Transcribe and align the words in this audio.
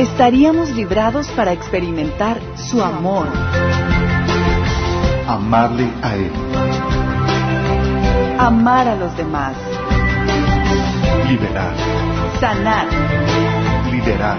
Estaríamos 0.00 0.70
librados 0.70 1.28
para 1.28 1.52
experimentar 1.52 2.40
su 2.56 2.82
amor, 2.82 3.28
Amarle 5.28 5.88
a 6.02 6.16
Él, 6.16 6.32
amar 8.38 8.88
a 8.88 8.96
los 8.96 9.14
demás, 9.16 9.54
liberar, 11.28 11.74
sanar 12.40 12.86
liderar. 13.92 14.38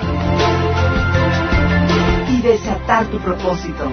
y 2.29 2.41
desatar 2.41 3.05
tu 3.05 3.19
propósito. 3.19 3.91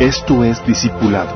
Esto 0.00 0.44
es 0.44 0.66
discipulado. 0.66 1.34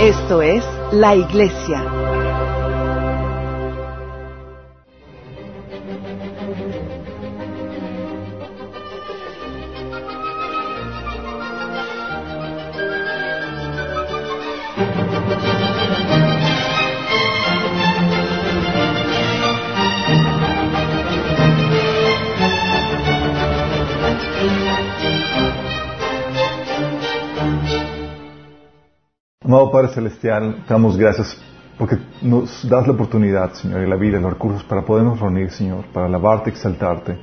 Esto 0.00 0.42
es 0.42 0.64
la 0.92 1.14
iglesia. 1.14 1.93
Padre 29.74 29.88
Celestial, 29.88 30.62
te 30.68 30.72
damos 30.72 30.96
gracias 30.96 31.36
porque 31.76 31.98
nos 32.22 32.64
das 32.68 32.86
la 32.86 32.92
oportunidad, 32.92 33.54
Señor, 33.54 33.82
y 33.82 33.88
la 33.88 33.96
vida, 33.96 34.18
y 34.18 34.22
los 34.22 34.32
recursos 34.32 34.62
para 34.62 34.82
podernos 34.82 35.18
reunir, 35.18 35.50
Señor, 35.50 35.86
para 35.92 36.06
alabarte, 36.06 36.50
exaltarte. 36.50 37.18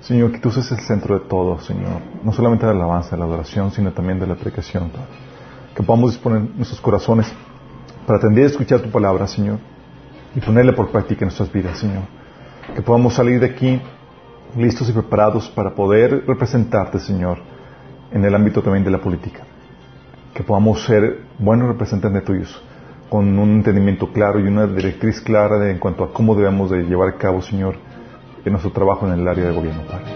Señor, 0.00 0.32
que 0.32 0.38
tú 0.38 0.50
seas 0.50 0.72
el 0.72 0.80
centro 0.80 1.18
de 1.18 1.26
todo, 1.26 1.60
Señor. 1.60 2.00
No 2.22 2.32
solamente 2.32 2.64
de 2.64 2.72
la 2.72 2.84
alabanza, 2.84 3.10
de 3.10 3.18
la 3.18 3.26
adoración, 3.26 3.70
sino 3.70 3.92
también 3.92 4.18
de 4.18 4.26
la 4.26 4.34
Padre. 4.34 4.92
Que 5.74 5.82
podamos 5.82 6.12
disponer 6.12 6.40
nuestros 6.56 6.80
corazones 6.80 7.30
para 8.06 8.18
atender 8.18 8.44
a 8.44 8.46
escuchar 8.46 8.80
tu 8.80 8.90
palabra, 8.90 9.26
Señor, 9.26 9.58
y 10.34 10.40
ponerla 10.40 10.74
por 10.74 10.88
práctica 10.88 11.26
en 11.26 11.26
nuestras 11.26 11.52
vidas, 11.52 11.76
Señor. 11.76 12.04
Que 12.74 12.80
podamos 12.80 13.12
salir 13.12 13.40
de 13.40 13.46
aquí 13.48 13.78
listos 14.56 14.88
y 14.88 14.92
preparados 14.92 15.50
para 15.50 15.74
poder 15.74 16.24
representarte, 16.26 16.98
Señor, 16.98 17.40
en 18.10 18.24
el 18.24 18.34
ámbito 18.34 18.62
también 18.62 18.84
de 18.84 18.90
la 18.90 19.02
política 19.02 19.42
que 20.34 20.42
podamos 20.42 20.84
ser 20.84 21.20
buenos 21.38 21.68
representantes 21.68 22.24
tuyos, 22.24 22.62
con 23.08 23.38
un 23.38 23.50
entendimiento 23.50 24.12
claro 24.12 24.40
y 24.40 24.42
una 24.44 24.66
directriz 24.66 25.20
clara 25.20 25.70
en 25.70 25.78
cuanto 25.78 26.04
a 26.04 26.12
cómo 26.12 26.34
debemos 26.34 26.70
de 26.70 26.82
llevar 26.82 27.08
a 27.10 27.16
cabo, 27.16 27.40
Señor, 27.40 27.76
en 28.44 28.52
nuestro 28.52 28.72
trabajo 28.72 29.06
en 29.06 29.20
el 29.20 29.28
área 29.28 29.46
de 29.46 29.54
gobierno, 29.54 29.82
Padre. 29.82 30.06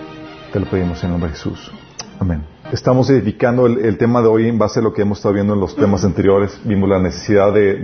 Te 0.53 0.61
lo 0.61 0.67
pedimos 0.67 0.99
en 1.03 1.07
el 1.07 1.13
nombre 1.13 1.31
de 1.31 1.37
Jesús. 1.37 1.73
Amén. 2.19 2.43
Estamos 2.73 3.09
edificando 3.11 3.67
el, 3.67 3.97
tema 3.97 4.21
de 4.21 4.29
hoy 4.29 4.49
en 4.49 4.59
base 4.59 4.81
a 4.81 4.83
lo 4.83 4.93
que 4.93 5.03
hemos 5.03 5.19
estado 5.19 5.35
viendo 5.35 5.55
en 5.55 5.61
los 5.61 5.77
temas 5.77 6.05
anteriores. 6.05 6.61
Vimos 6.65 6.89
la 6.89 6.99
necesidad 6.99 7.55
de 7.55 7.79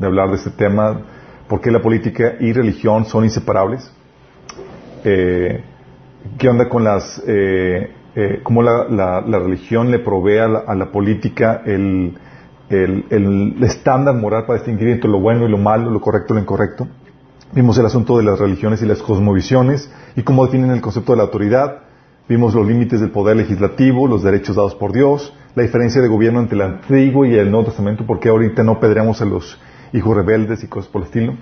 hablar 0.00 0.30
de 0.30 0.36
este 0.36 0.50
tema, 0.50 1.00
por 1.46 1.60
qué 1.60 1.70
la 1.70 1.82
política 1.82 2.34
y 2.40 2.52
religión 2.52 3.04
son 3.04 3.24
inseparables. 3.24 3.90
Eh, 5.04 5.62
¿Qué 6.38 6.48
onda 6.48 6.68
con 6.68 6.84
las... 6.84 7.22
Eh, 7.26 7.92
eh, 8.18 8.40
cómo 8.42 8.62
la, 8.62 9.20
religión 9.20 9.90
le 9.90 9.98
provee 9.98 10.38
a 10.38 10.74
la, 10.74 10.90
política 10.90 11.62
el, 11.66 12.16
estándar 13.60 14.14
moral 14.14 14.46
para 14.46 14.58
distinguir 14.58 14.88
entre 14.88 15.10
lo 15.10 15.20
bueno 15.20 15.46
y 15.46 15.50
lo 15.50 15.58
malo, 15.58 15.90
lo 15.90 16.00
correcto 16.00 16.32
y 16.32 16.36
lo 16.36 16.42
incorrecto? 16.42 16.88
Vimos 17.52 17.76
el 17.76 17.84
asunto 17.84 18.16
de 18.16 18.24
las 18.24 18.38
religiones 18.38 18.80
y 18.80 18.86
las 18.86 19.02
cosmovisiones 19.02 19.92
y 20.16 20.22
cómo 20.22 20.46
definen 20.46 20.70
el 20.70 20.80
concepto 20.80 21.12
de 21.12 21.18
la 21.18 21.24
autoridad. 21.24 21.82
Vimos 22.26 22.54
los 22.54 22.66
límites 22.66 23.00
del 23.00 23.10
poder 23.10 23.36
legislativo, 23.36 24.08
los 24.08 24.22
derechos 24.22 24.56
dados 24.56 24.74
por 24.74 24.94
Dios, 24.94 25.34
la 25.54 25.62
diferencia 25.62 26.00
de 26.00 26.08
gobierno 26.08 26.40
entre 26.40 26.56
el 26.56 26.62
Antiguo 26.62 27.26
y 27.26 27.34
el 27.34 27.50
Nuevo 27.50 27.66
Testamento, 27.66 28.04
porque 28.06 28.30
ahorita 28.30 28.62
no 28.62 28.80
pedremos 28.80 29.20
a 29.20 29.26
los 29.26 29.60
hijos 29.92 30.16
rebeldes 30.16 30.64
y 30.64 30.68
cosas 30.68 30.90
por 30.90 31.02
el 31.02 31.06
estilo. 31.08 31.34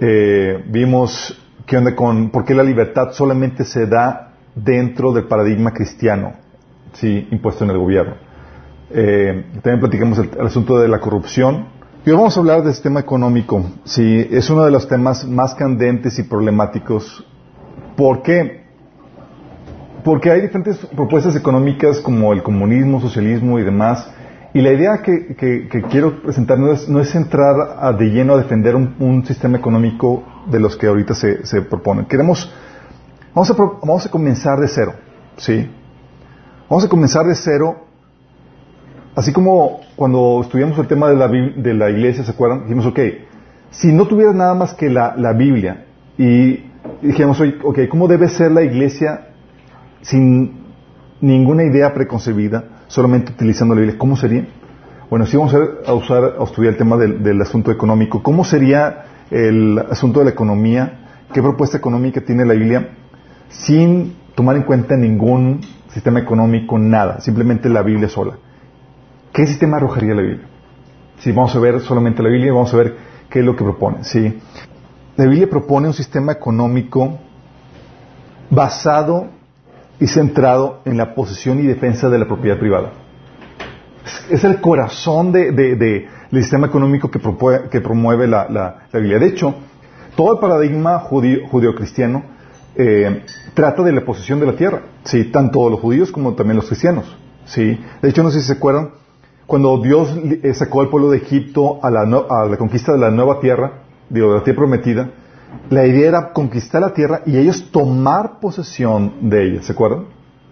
Eh, 0.00 0.64
vimos 0.66 1.38
qué 1.66 1.76
onda 1.76 1.94
con 1.94 2.30
por 2.30 2.46
qué 2.46 2.54
la 2.54 2.62
libertad 2.62 3.12
solamente 3.12 3.64
se 3.64 3.86
da 3.86 4.33
dentro 4.54 5.12
del 5.12 5.24
paradigma 5.24 5.72
cristiano, 5.72 6.34
sí, 6.94 7.28
impuesto 7.30 7.64
en 7.64 7.70
el 7.70 7.78
gobierno. 7.78 8.14
Eh, 8.90 9.46
también 9.62 9.80
platicamos 9.80 10.18
el, 10.18 10.30
asunto 10.46 10.78
de 10.78 10.88
la 10.88 11.00
corrupción. 11.00 11.66
Y 12.06 12.10
hoy 12.10 12.16
vamos 12.16 12.36
a 12.36 12.40
hablar 12.40 12.62
del 12.62 12.72
sistema 12.74 13.00
económico. 13.00 13.64
Sí, 13.84 14.28
es 14.30 14.48
uno 14.50 14.64
de 14.64 14.70
los 14.70 14.86
temas 14.88 15.24
más 15.26 15.54
candentes 15.54 16.18
y 16.18 16.22
problemáticos. 16.24 17.26
¿Por 17.96 18.22
qué? 18.22 18.64
Porque 20.04 20.30
hay 20.30 20.42
diferentes 20.42 20.76
propuestas 20.94 21.34
económicas 21.34 22.00
como 22.00 22.32
el 22.32 22.42
comunismo, 22.42 23.00
socialismo 23.00 23.58
y 23.58 23.62
demás. 23.64 24.06
Y 24.52 24.60
la 24.60 24.70
idea 24.72 24.98
que, 25.02 25.34
que- 25.34 25.66
que 25.66 25.82
quiero 25.82 26.20
presentar 26.22 26.58
no 26.58 26.70
es, 26.72 26.88
no 26.88 27.00
es 27.00 27.14
entrar 27.14 27.54
a- 27.80 27.92
de 27.92 28.04
lleno 28.10 28.34
a 28.34 28.36
defender 28.36 28.76
un, 28.76 28.94
un 29.00 29.24
sistema 29.24 29.56
económico 29.56 30.22
de 30.46 30.60
los 30.60 30.76
que 30.76 30.86
ahorita 30.86 31.14
se, 31.14 31.44
se 31.46 31.62
proponen. 31.62 32.04
Queremos, 32.04 32.52
vamos 33.34 33.50
a, 33.50 33.54
vamos 33.54 34.06
a 34.06 34.10
comenzar 34.10 34.58
de 34.60 34.68
cero, 34.68 34.94
¿sí? 35.36 35.68
Vamos 36.68 36.84
a 36.84 36.88
comenzar 36.88 37.26
de 37.26 37.34
cero, 37.34 37.84
así 39.14 39.32
como 39.32 39.80
cuando 39.96 40.40
estudiamos 40.42 40.78
el 40.78 40.86
tema 40.86 41.08
de 41.08 41.16
la, 41.16 41.28
de 41.28 41.74
la 41.74 41.90
iglesia, 41.90 42.24
¿se 42.24 42.30
acuerdan? 42.30 42.62
Dijimos, 42.62 42.86
ok, 42.86 43.00
si 43.70 43.92
no 43.92 44.06
tuvieras 44.06 44.34
nada 44.34 44.54
más 44.54 44.74
que 44.74 44.88
la, 44.88 45.14
la 45.16 45.32
Biblia 45.32 45.84
y 46.16 46.64
dijimos, 47.02 47.40
ok, 47.62 47.80
¿cómo 47.90 48.08
debe 48.08 48.28
ser 48.28 48.52
la 48.52 48.62
iglesia 48.62 49.28
sin 50.02 50.64
ninguna 51.20 51.64
idea 51.64 51.92
preconcebida, 51.92 52.64
solamente 52.86 53.32
utilizando 53.32 53.74
la 53.74 53.80
Biblia, 53.80 53.98
¿cómo 53.98 54.16
sería? 54.16 54.46
Bueno, 55.10 55.26
si 55.26 55.36
vamos 55.36 55.54
a 55.86 55.92
usar, 55.92 56.36
a 56.38 56.44
estudiar 56.44 56.72
el 56.72 56.78
tema 56.78 56.96
del, 56.96 57.22
del 57.22 57.40
asunto 57.40 57.70
económico, 57.70 58.22
¿cómo 58.22 58.44
sería 58.44 59.04
el 59.30 59.78
asunto 59.78 60.20
de 60.20 60.26
la 60.26 60.30
economía? 60.30 61.00
¿Qué 61.32 61.42
propuesta 61.42 61.76
económica 61.76 62.20
tiene 62.20 62.44
la 62.44 62.54
Biblia? 62.54 62.88
Sin 63.58 64.16
tomar 64.34 64.56
en 64.56 64.62
cuenta 64.64 64.96
ningún 64.96 65.60
sistema 65.88 66.18
económico, 66.20 66.78
nada, 66.78 67.20
simplemente 67.20 67.68
la 67.68 67.82
Biblia 67.82 68.08
sola. 68.08 68.34
¿Qué 69.32 69.46
sistema 69.46 69.76
arrojaría 69.76 70.14
la 70.14 70.22
Biblia? 70.22 70.46
Si 71.18 71.30
vamos 71.32 71.54
a 71.54 71.58
ver 71.60 71.80
solamente 71.80 72.22
la 72.22 72.28
Biblia, 72.28 72.52
vamos 72.52 72.72
a 72.74 72.76
ver 72.76 72.96
qué 73.30 73.38
es 73.40 73.44
lo 73.44 73.54
que 73.56 73.64
propone. 73.64 74.02
¿sí? 74.04 74.38
La 75.16 75.24
Biblia 75.26 75.48
propone 75.48 75.86
un 75.88 75.94
sistema 75.94 76.32
económico 76.32 77.18
basado 78.50 79.28
y 80.00 80.06
centrado 80.08 80.80
en 80.84 80.96
la 80.96 81.14
posesión 81.14 81.60
y 81.60 81.62
defensa 81.66 82.08
de 82.10 82.18
la 82.18 82.26
propiedad 82.26 82.58
privada. 82.58 82.90
Es, 84.30 84.44
el 84.44 84.60
corazón 84.60 85.32
de- 85.32 85.52
de- 85.52 85.76
de- 85.76 86.08
del 86.30 86.42
sistema 86.42 86.66
económico 86.66 87.10
que, 87.10 87.20
propue- 87.20 87.68
que 87.68 87.80
promueve 87.80 88.26
la, 88.26 88.48
la- 88.50 88.86
la 88.92 89.00
Biblia. 89.00 89.18
De 89.20 89.26
hecho, 89.28 89.54
todo 90.16 90.34
el 90.34 90.40
paradigma 90.40 90.98
judío- 90.98 91.46
judío-cristiano 91.48 92.24
eh, 92.76 93.22
trata 93.54 93.82
de 93.82 93.92
la 93.92 94.04
posesión 94.04 94.40
de 94.40 94.46
la 94.46 94.56
tierra, 94.56 94.82
¿sí? 95.04 95.24
tanto 95.24 95.70
los 95.70 95.80
judíos 95.80 96.10
como 96.10 96.34
también 96.34 96.56
los 96.56 96.66
cristianos. 96.66 97.16
¿sí? 97.46 97.78
De 98.02 98.10
hecho, 98.10 98.22
no 98.22 98.30
sé 98.30 98.40
si 98.40 98.48
se 98.48 98.54
acuerdan, 98.54 98.90
cuando 99.46 99.78
Dios 99.78 100.14
eh, 100.42 100.54
sacó 100.54 100.80
al 100.80 100.88
pueblo 100.88 101.10
de 101.10 101.18
Egipto 101.18 101.78
a 101.82 101.90
la, 101.90 102.00
a 102.00 102.46
la 102.46 102.56
conquista 102.56 102.92
de 102.92 102.98
la 102.98 103.10
nueva 103.10 103.40
tierra, 103.40 103.84
digo, 104.08 104.30
de 104.30 104.38
la 104.38 104.44
tierra 104.44 104.58
prometida, 104.58 105.10
la 105.70 105.86
idea 105.86 106.08
era 106.08 106.32
conquistar 106.32 106.82
la 106.82 106.92
tierra 106.92 107.22
y 107.26 107.36
ellos 107.36 107.70
tomar 107.70 108.40
posesión 108.40 109.30
de 109.30 109.46
ella, 109.46 109.62
¿se 109.62 109.72
acuerdan? 109.72 110.06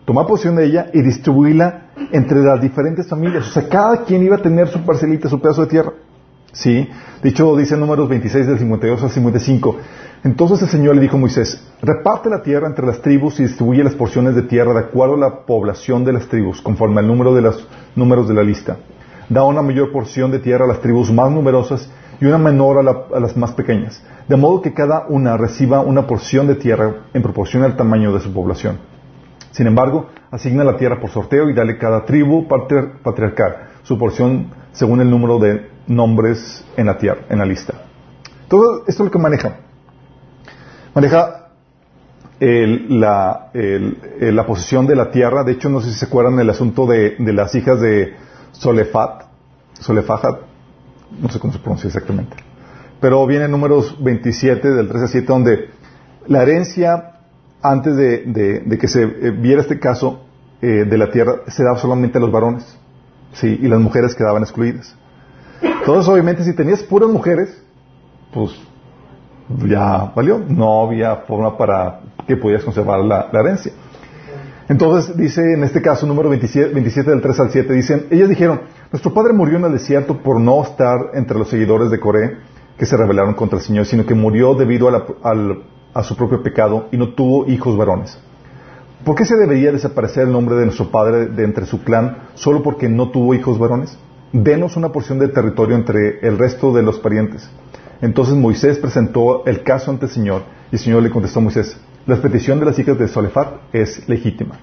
Tomar 0.04 0.26
posesión 0.26 0.56
de 0.56 0.66
ella 0.66 0.90
y 0.92 1.02
distribuirla 1.02 1.90
entre 2.12 2.42
las 2.42 2.60
diferentes 2.60 3.08
familias. 3.08 3.48
O 3.48 3.52
sea, 3.52 3.68
cada 3.68 4.04
quien 4.04 4.22
iba 4.22 4.36
a 4.36 4.42
tener 4.42 4.68
su 4.68 4.80
parcelita, 4.84 5.28
su 5.28 5.40
pedazo 5.40 5.62
de 5.62 5.68
tierra. 5.68 5.92
¿Sí? 6.52 6.88
De 7.22 7.28
hecho, 7.30 7.56
dice 7.56 7.76
números 7.76 8.08
26 8.08 8.46
del 8.46 8.58
52 8.58 9.02
al 9.02 9.10
55. 9.10 9.76
Entonces 10.24 10.62
el 10.62 10.68
Señor 10.68 10.94
le 10.94 11.00
dijo 11.00 11.16
a 11.16 11.20
Moisés, 11.20 11.66
reparte 11.80 12.28
la 12.30 12.42
tierra 12.42 12.68
entre 12.68 12.86
las 12.86 13.00
tribus 13.00 13.40
y 13.40 13.44
distribuye 13.44 13.82
las 13.82 13.94
porciones 13.94 14.34
de 14.34 14.42
tierra 14.42 14.72
de 14.72 14.80
acuerdo 14.80 15.14
a 15.14 15.18
la 15.18 15.40
población 15.46 16.04
de 16.04 16.12
las 16.12 16.28
tribus, 16.28 16.60
conforme 16.60 17.00
al 17.00 17.06
número 17.08 17.34
de 17.34 17.42
los 17.42 17.66
números 17.96 18.28
de 18.28 18.34
la 18.34 18.42
lista. 18.42 18.76
Da 19.28 19.44
una 19.44 19.62
mayor 19.62 19.90
porción 19.92 20.30
de 20.30 20.38
tierra 20.38 20.64
a 20.64 20.68
las 20.68 20.80
tribus 20.80 21.10
más 21.12 21.30
numerosas 21.30 21.90
y 22.20 22.26
una 22.26 22.38
menor 22.38 22.78
a, 22.78 22.82
la- 22.82 23.04
a 23.14 23.18
las 23.20 23.36
más 23.36 23.52
pequeñas, 23.52 24.00
de 24.28 24.36
modo 24.36 24.60
que 24.60 24.74
cada 24.74 25.06
una 25.08 25.36
reciba 25.36 25.80
una 25.80 26.06
porción 26.06 26.46
de 26.46 26.54
tierra 26.54 26.94
en 27.14 27.22
proporción 27.22 27.64
al 27.64 27.76
tamaño 27.76 28.12
de 28.12 28.20
su 28.20 28.32
población. 28.32 28.78
Sin 29.50 29.66
embargo, 29.66 30.06
asigna 30.30 30.62
la 30.64 30.76
tierra 30.76 31.00
por 31.00 31.10
sorteo 31.10 31.48
y 31.50 31.54
dale 31.54 31.78
cada 31.78 32.04
tribu 32.04 32.46
patriar- 32.46 32.98
patriarcal 33.02 33.56
su 33.82 33.98
porción 33.98 34.48
según 34.72 35.00
el 35.00 35.10
número 35.10 35.38
de 35.40 35.71
nombres 35.86 36.64
en 36.76 36.86
la 36.86 36.98
tierra, 36.98 37.22
en 37.28 37.38
la 37.38 37.44
lista. 37.46 37.74
Todo 38.48 38.80
esto 38.86 39.02
es 39.02 39.06
lo 39.06 39.10
que 39.10 39.18
maneja. 39.18 39.56
Maneja 40.94 41.48
el- 42.40 43.00
la, 43.00 43.50
el- 43.54 43.96
la 44.34 44.46
posesión 44.46 44.86
de 44.86 44.96
la 44.96 45.10
tierra. 45.10 45.44
De 45.44 45.52
hecho, 45.52 45.68
no 45.68 45.80
sé 45.80 45.92
si 45.92 45.98
se 45.98 46.06
acuerdan 46.06 46.36
del 46.36 46.50
asunto 46.50 46.86
de, 46.86 47.16
de 47.18 47.32
las 47.32 47.54
hijas 47.54 47.80
de 47.80 48.14
Solefat, 48.52 49.24
Solefahat, 49.80 50.40
no 51.20 51.28
sé 51.30 51.38
cómo 51.38 51.52
se 51.52 51.58
pronuncia 51.58 51.86
exactamente. 51.88 52.36
Pero 53.00 53.26
viene 53.26 53.46
en 53.46 53.50
números 53.50 53.96
27, 54.02 54.70
del 54.70 54.88
13 54.88 55.04
a 55.04 55.08
7, 55.08 55.26
donde 55.26 55.70
la 56.26 56.42
herencia, 56.42 57.16
antes 57.62 57.96
de, 57.96 58.18
de- 58.26 58.60
de 58.60 58.78
que 58.78 58.88
se 58.88 59.02
eh, 59.02 59.30
viera 59.30 59.60
este 59.62 59.78
caso 59.80 60.24
eh, 60.60 60.84
de 60.88 60.98
la 60.98 61.10
tierra, 61.10 61.40
se 61.48 61.64
daba 61.64 61.78
solamente 61.78 62.18
a 62.18 62.20
los 62.20 62.30
varones. 62.30 62.78
Sí, 63.32 63.58
y 63.62 63.66
las 63.68 63.80
mujeres 63.80 64.14
quedaban 64.14 64.42
excluidas. 64.42 64.94
Entonces, 65.62 66.08
obviamente, 66.08 66.44
si 66.44 66.54
tenías 66.54 66.82
puras 66.82 67.08
mujeres, 67.08 67.62
pues 68.32 68.52
ya 69.66 70.12
valió. 70.14 70.40
No 70.48 70.84
había 70.84 71.16
forma 71.16 71.56
para 71.56 72.00
que 72.26 72.36
pudieras 72.36 72.64
conservar 72.64 73.00
la, 73.00 73.28
herencia. 73.32 73.72
Entonces 74.68 75.16
dice 75.16 75.54
en 75.54 75.64
este 75.64 75.82
caso, 75.82 76.06
número 76.06 76.28
27, 76.28 76.72
27 76.72 77.10
del 77.10 77.20
3 77.20 77.40
al 77.40 77.50
7, 77.50 77.72
dicen, 77.74 78.06
ellas 78.10 78.28
dijeron, 78.28 78.62
nuestro 78.90 79.12
padre 79.12 79.32
murió 79.32 79.58
en 79.58 79.64
el 79.64 79.72
desierto 79.72 80.18
por 80.22 80.40
no 80.40 80.62
estar 80.62 81.10
entre 81.14 81.38
los 81.38 81.48
seguidores 81.48 81.90
de 81.90 82.00
Coré 82.00 82.38
que 82.78 82.86
se 82.86 82.96
rebelaron 82.96 83.34
contra 83.34 83.58
el 83.58 83.64
Señor, 83.64 83.86
sino 83.86 84.06
que 84.06 84.14
murió 84.14 84.54
debido 84.54 84.88
a 84.88 86.02
su 86.02 86.16
propio 86.16 86.42
pecado 86.42 86.88
y 86.90 86.96
no 86.96 87.12
tuvo 87.12 87.46
hijos 87.48 87.76
varones. 87.76 88.18
¿Por 89.04 89.16
qué 89.16 89.24
se 89.24 89.36
debería 89.36 89.72
desaparecer 89.72 90.24
el 90.24 90.32
nombre 90.32 90.54
de 90.54 90.64
nuestro 90.64 90.90
padre 90.90 91.26
de 91.26 91.44
entre 91.44 91.66
su 91.66 91.82
clan 91.82 92.28
solo 92.34 92.62
porque 92.62 92.88
no 92.88 93.10
tuvo 93.10 93.34
hijos 93.34 93.58
varones? 93.58 93.98
Denos 94.32 94.76
una 94.76 94.90
porción 94.90 95.18
de 95.18 95.28
territorio 95.28 95.76
entre 95.76 96.20
el 96.26 96.38
resto 96.38 96.72
de 96.72 96.82
los 96.82 96.98
parientes. 96.98 97.48
Entonces 98.00 98.34
Moisés 98.34 98.78
presentó 98.78 99.44
el 99.46 99.62
caso 99.62 99.90
ante 99.90 100.06
el 100.06 100.10
Señor 100.12 100.42
y 100.70 100.76
el 100.76 100.80
Señor 100.80 101.02
le 101.02 101.10
contestó 101.10 101.38
a 101.40 101.42
Moisés, 101.42 101.76
la 102.06 102.16
petición 102.16 102.58
de 102.58 102.66
las 102.66 102.78
hijas 102.78 102.98
de 102.98 103.06
Solefat 103.08 103.48
es 103.72 104.08
legítima. 104.08 104.58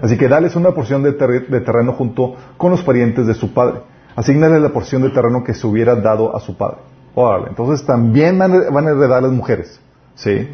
Así 0.00 0.16
que 0.18 0.28
dales 0.28 0.54
una 0.56 0.72
porción 0.72 1.02
de, 1.02 1.12
terre- 1.12 1.46
de 1.48 1.60
terreno 1.60 1.92
junto 1.94 2.36
con 2.56 2.70
los 2.70 2.82
parientes 2.82 3.26
de 3.26 3.34
su 3.34 3.52
padre. 3.54 3.80
Asignale 4.14 4.60
la 4.60 4.68
porción 4.68 5.02
de 5.02 5.10
terreno 5.10 5.42
que 5.42 5.54
se 5.54 5.66
hubiera 5.66 5.96
dado 5.96 6.36
a 6.36 6.40
su 6.40 6.56
padre. 6.56 6.78
Órale, 7.16 7.46
entonces 7.48 7.84
también 7.86 8.38
van 8.38 8.52
a 8.52 8.70
van 8.70 8.86
a 8.86 8.90
heredar 8.90 9.22
las 9.22 9.32
mujeres. 9.32 9.80
¿Sí? 10.14 10.48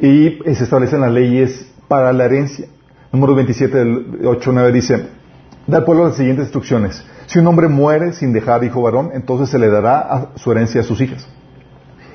Y 0.00 0.38
se 0.54 0.64
establecen 0.64 1.00
las 1.02 1.12
leyes 1.12 1.70
para 1.86 2.12
la 2.12 2.24
herencia. 2.24 2.66
Número 3.12 3.34
27 3.36 3.76
del 3.78 4.20
8-9 4.22 4.72
dice, 4.72 5.06
da 5.66 5.78
al 5.78 5.84
pueblo 5.84 6.04
las 6.04 6.16
siguientes 6.16 6.44
instrucciones. 6.44 7.04
Si 7.26 7.38
un 7.38 7.46
hombre 7.46 7.68
muere 7.68 8.12
sin 8.12 8.32
dejar 8.32 8.64
hijo 8.64 8.82
varón, 8.82 9.10
entonces 9.14 9.48
se 9.48 9.58
le 9.58 9.68
dará 9.68 10.30
su 10.36 10.52
herencia 10.52 10.82
a 10.82 10.84
sus 10.84 11.00
hijas. 11.00 11.26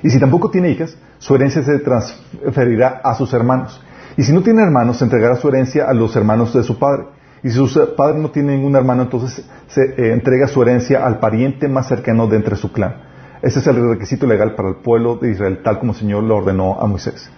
Y 0.03 0.09
si 0.09 0.19
tampoco 0.19 0.49
tiene 0.49 0.69
hijas, 0.69 0.95
su 1.17 1.35
herencia 1.35 1.63
se 1.63 1.79
transferirá 1.79 3.01
a 3.03 3.15
sus 3.15 3.33
hermanos. 3.33 3.81
Y 4.17 4.23
si 4.23 4.33
no 4.33 4.41
tiene 4.41 4.61
hermanos, 4.61 4.97
se 4.97 5.03
entregará 5.03 5.35
su 5.35 5.49
herencia 5.49 5.89
a 5.89 5.93
los 5.93 6.15
hermanos 6.15 6.53
de 6.53 6.63
su 6.63 6.77
padre. 6.77 7.05
Y 7.43 7.49
si 7.49 7.55
su 7.55 7.95
padre 7.95 8.19
no 8.19 8.31
tiene 8.31 8.55
ningún 8.55 8.75
hermano, 8.75 9.03
entonces 9.03 9.45
se 9.67 9.81
eh, 9.81 10.13
entrega 10.13 10.47
su 10.47 10.61
herencia 10.61 11.05
al 11.05 11.19
pariente 11.19 11.67
más 11.67 11.87
cercano 11.87 12.27
de 12.27 12.37
entre 12.37 12.55
su 12.55 12.71
clan. 12.71 12.95
Ese 13.41 13.59
es 13.59 13.67
el 13.67 13.89
requisito 13.89 14.27
legal 14.27 14.55
para 14.55 14.69
el 14.69 14.75
pueblo 14.75 15.15
de 15.15 15.31
Israel, 15.31 15.61
tal 15.63 15.79
como 15.79 15.93
el 15.93 15.97
Señor 15.97 16.23
lo 16.23 16.37
ordenó 16.37 16.79
a 16.81 16.85
Moisés. 16.85 17.29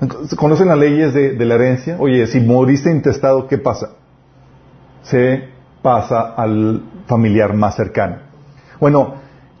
Entonces, 0.00 0.38
¿Conocen 0.38 0.68
las 0.68 0.78
leyes 0.78 1.12
de, 1.12 1.32
de 1.32 1.44
la 1.44 1.56
herencia? 1.56 1.96
Oye, 1.98 2.26
si 2.26 2.40
moriste 2.40 2.90
intestado, 2.90 3.48
¿qué 3.48 3.58
pasa? 3.58 3.90
Se 5.02 5.49
pasa 5.82 6.34
al 6.36 6.82
familiar 7.06 7.54
más 7.54 7.76
cercano. 7.76 8.16
Bueno, 8.80 9.14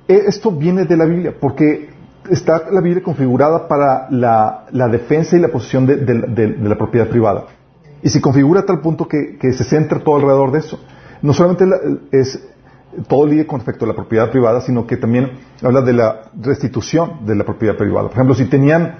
e- 0.08 0.24
esto 0.26 0.50
viene 0.50 0.84
de 0.84 0.96
la 0.96 1.04
Biblia, 1.04 1.34
porque 1.40 1.90
está 2.30 2.62
la 2.70 2.80
Biblia 2.80 3.02
configurada 3.02 3.66
para 3.68 4.08
la, 4.10 4.66
la 4.70 4.88
defensa 4.88 5.36
y 5.36 5.40
la 5.40 5.48
posesión 5.48 5.86
de, 5.86 5.96
de- 5.96 6.20
de- 6.28 6.52
de 6.54 6.68
la 6.68 6.76
propiedad 6.76 7.08
privada. 7.08 7.44
Y 8.02 8.08
se 8.08 8.20
configura 8.20 8.60
a 8.60 8.66
tal 8.66 8.80
punto 8.80 9.06
que, 9.06 9.36
se 9.52 9.64
centra 9.64 9.98
todo 10.00 10.16
alrededor 10.16 10.52
de 10.52 10.58
eso. 10.60 10.78
No 11.22 11.32
solamente 11.32 11.66
la- 11.66 11.78
es 12.12 12.46
todo 13.08 13.26
lidia 13.26 13.46
con 13.46 13.60
respecto 13.60 13.84
a 13.84 13.88
la 13.88 13.94
propiedad 13.94 14.30
privada, 14.30 14.60
sino 14.62 14.86
que 14.86 14.96
también 14.96 15.30
habla 15.62 15.80
de 15.82 15.92
la 15.92 16.22
restitución 16.40 17.24
de 17.26 17.34
la 17.36 17.44
propiedad 17.44 17.76
privada. 17.76 18.08
Por 18.08 18.12
ejemplo, 18.14 18.34
si 18.34 18.46
tenían, 18.46 18.96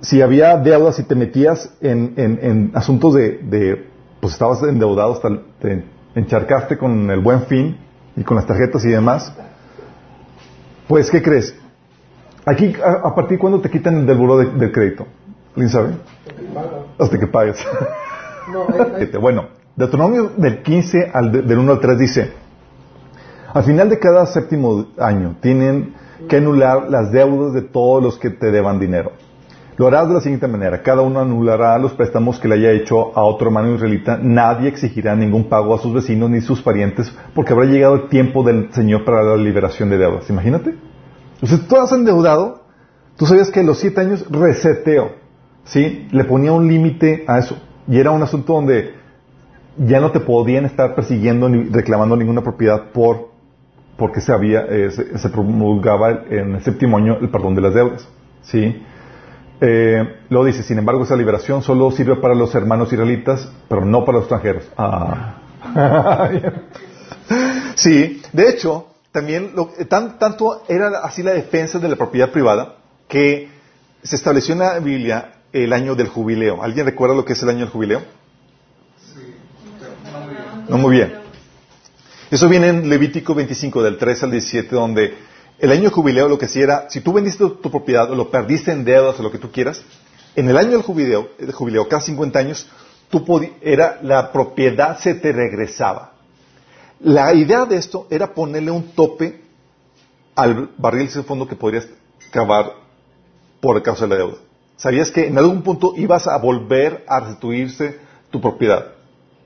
si 0.00 0.22
había 0.22 0.56
deudas, 0.56 0.96
si 0.96 1.04
te 1.04 1.14
metías 1.14 1.72
en, 1.80 2.14
en- 2.16 2.38
en 2.42 2.70
asuntos 2.74 3.14
de, 3.14 3.86
pues 4.20 4.32
estabas 4.32 4.62
endeudado 4.62 5.12
hasta 5.14 5.28
el- 5.28 5.84
encharcaste 6.14 6.76
con 6.78 7.10
el 7.10 7.20
buen 7.20 7.42
fin 7.46 7.76
y 8.16 8.22
con 8.24 8.36
las 8.36 8.46
tarjetas 8.46 8.84
y 8.84 8.88
demás, 8.88 9.32
pues, 10.88 11.10
¿qué 11.10 11.22
crees? 11.22 11.54
Aquí, 12.46 12.74
a, 12.82 13.08
a 13.08 13.14
partir 13.14 13.36
de 13.36 13.40
cuándo 13.40 13.60
te 13.60 13.70
quitan 13.70 14.06
del 14.06 14.16
buró 14.16 14.38
de- 14.38 14.46
del 14.52 14.72
crédito? 14.72 15.06
¿Alguien 15.54 15.68
sabe? 15.70 15.90
Hasta 16.98 17.18
que 17.18 17.26
pagues. 17.26 17.58
Fíjate, 18.98 19.18
bueno, 19.18 19.46
Deuteronomio 19.76 20.32
del 20.36 20.62
15 20.62 21.10
al 21.12 21.30
de- 21.32 21.42
del 21.42 21.58
1 21.58 21.72
al 21.72 21.80
3 21.80 21.98
dice, 21.98 22.32
al 23.52 23.64
final 23.64 23.88
de 23.90 23.98
cada 23.98 24.24
séptimo 24.26 24.86
año 24.98 25.36
tienen 25.40 25.94
que 26.28 26.36
anular 26.38 26.88
las 26.90 27.12
deudas 27.12 27.52
de 27.52 27.62
todos 27.62 28.02
los 28.02 28.18
que 28.18 28.30
te 28.30 28.50
deban 28.50 28.78
dinero. 28.80 29.12
Lo 29.78 29.86
harás 29.86 30.08
de 30.08 30.14
la 30.14 30.20
siguiente 30.20 30.48
manera. 30.48 30.82
Cada 30.82 31.02
uno 31.02 31.20
anulará 31.20 31.78
los 31.78 31.92
préstamos 31.92 32.40
que 32.40 32.48
le 32.48 32.56
haya 32.56 32.72
hecho 32.72 33.16
a 33.16 33.22
otro 33.22 33.46
hermano 33.46 33.72
israelita. 33.76 34.18
Nadie 34.20 34.68
exigirá 34.68 35.14
ningún 35.14 35.48
pago 35.48 35.72
a 35.72 35.78
sus 35.78 35.94
vecinos 35.94 36.28
ni 36.30 36.40
sus 36.40 36.60
parientes 36.60 37.16
porque 37.32 37.52
habrá 37.52 37.66
llegado 37.66 37.94
el 37.94 38.08
tiempo 38.08 38.42
del 38.42 38.72
Señor 38.72 39.04
para 39.04 39.22
la 39.22 39.36
liberación 39.36 39.88
de 39.88 39.98
deudas. 39.98 40.28
Imagínate. 40.30 40.74
Entonces, 41.34 41.68
tú 41.68 41.76
has 41.76 41.92
endeudado. 41.92 42.64
Tú 43.16 43.24
sabías 43.24 43.50
que 43.52 43.60
a 43.60 43.62
los 43.62 43.78
siete 43.78 44.00
años 44.00 44.26
reseteo. 44.28 45.12
¿Sí? 45.62 46.08
Le 46.10 46.24
ponía 46.24 46.50
un 46.50 46.66
límite 46.66 47.24
a 47.28 47.38
eso. 47.38 47.56
Y 47.86 48.00
era 48.00 48.10
un 48.10 48.22
asunto 48.22 48.54
donde 48.54 48.94
ya 49.76 50.00
no 50.00 50.10
te 50.10 50.18
podían 50.18 50.64
estar 50.64 50.96
persiguiendo 50.96 51.48
ni 51.48 51.70
reclamando 51.70 52.16
ninguna 52.16 52.42
propiedad 52.42 52.90
por 52.90 53.28
porque 53.96 54.20
se 54.20 54.32
había 54.32 54.62
eh, 54.62 54.90
se, 54.90 55.18
se 55.18 55.28
promulgaba 55.28 56.24
en 56.30 56.56
el 56.56 56.62
séptimo 56.62 56.96
año 56.96 57.18
el 57.20 57.30
perdón 57.30 57.54
de 57.54 57.60
las 57.60 57.74
deudas. 57.74 58.08
¿Sí? 58.42 58.82
Eh, 59.60 60.20
luego 60.30 60.46
dice, 60.46 60.62
sin 60.62 60.78
embargo, 60.78 61.02
esa 61.02 61.16
liberación 61.16 61.62
solo 61.62 61.90
sirve 61.90 62.16
para 62.16 62.34
los 62.34 62.54
hermanos 62.54 62.92
israelitas, 62.92 63.48
pero 63.68 63.84
no 63.84 64.04
para 64.04 64.18
los 64.18 64.24
extranjeros. 64.24 64.64
Ah. 64.76 65.34
sí, 67.74 68.22
de 68.32 68.48
hecho, 68.50 68.86
también 69.10 69.52
lo- 69.56 69.72
eh, 69.78 69.84
tan- 69.84 70.18
tanto 70.18 70.62
era 70.68 71.00
así 71.02 71.22
la 71.22 71.32
defensa 71.32 71.78
de 71.78 71.88
la 71.88 71.96
propiedad 71.96 72.30
privada 72.30 72.76
que 73.08 73.48
se 74.02 74.14
estableció 74.16 74.52
en 74.52 74.60
la 74.60 74.78
Biblia 74.78 75.32
el 75.52 75.72
año 75.72 75.94
del 75.96 76.08
jubileo. 76.08 76.62
¿Alguien 76.62 76.86
recuerda 76.86 77.16
lo 77.16 77.24
que 77.24 77.32
es 77.32 77.42
el 77.42 77.48
año 77.48 77.60
del 77.60 77.70
jubileo? 77.70 78.02
No, 80.68 80.78
muy 80.78 80.96
bien. 80.96 81.14
Eso 82.30 82.48
viene 82.48 82.68
en 82.68 82.88
Levítico 82.88 83.34
25, 83.34 83.82
del 83.82 83.96
3 83.96 84.22
al 84.24 84.30
17, 84.32 84.74
donde 84.74 85.14
el 85.58 85.72
año 85.72 85.90
jubileo 85.90 86.28
lo 86.28 86.38
que 86.38 86.46
hacía 86.46 86.64
era, 86.64 86.90
si 86.90 87.00
tú 87.00 87.12
vendiste 87.12 87.38
tu, 87.38 87.70
propiedad 87.70 88.10
o 88.10 88.14
lo 88.14 88.30
perdiste 88.30 88.70
en 88.70 88.84
deudas 88.84 89.18
o 89.18 89.22
lo 89.22 89.32
que 89.32 89.38
tú 89.38 89.50
quieras, 89.50 89.82
en 90.36 90.48
el 90.48 90.56
año 90.56 90.70
del 90.70 90.82
jubileo, 90.82 91.30
el 91.38 91.52
jubileo 91.52 91.88
cada 91.88 92.02
50 92.02 92.38
años, 92.38 92.68
tú 93.10 93.24
era, 93.60 93.98
la 94.02 94.30
propiedad 94.30 94.98
se 94.98 95.14
te 95.14 95.32
regresaba. 95.32 96.12
La 97.00 97.34
idea 97.34 97.64
de 97.64 97.76
esto 97.76 98.06
era 98.10 98.34
ponerle 98.34 98.70
un 98.70 98.92
tope 98.92 99.42
al 100.36 100.70
barril 100.78 101.08
sin 101.08 101.24
fondo 101.24 101.48
que 101.48 101.56
podrías 101.56 101.88
cavar 102.30 102.72
por 103.60 103.82
causa 103.82 104.06
de 104.06 104.10
la 104.10 104.16
deuda. 104.16 104.36
Sabías 104.76 105.10
que 105.10 105.26
en 105.26 105.36
algún 105.38 105.62
punto 105.62 105.94
ibas 105.96 106.28
a 106.28 106.36
volver 106.38 107.04
a 107.08 107.18
restituirse 107.18 107.98
tu 108.30 108.40
propiedad. 108.40 108.92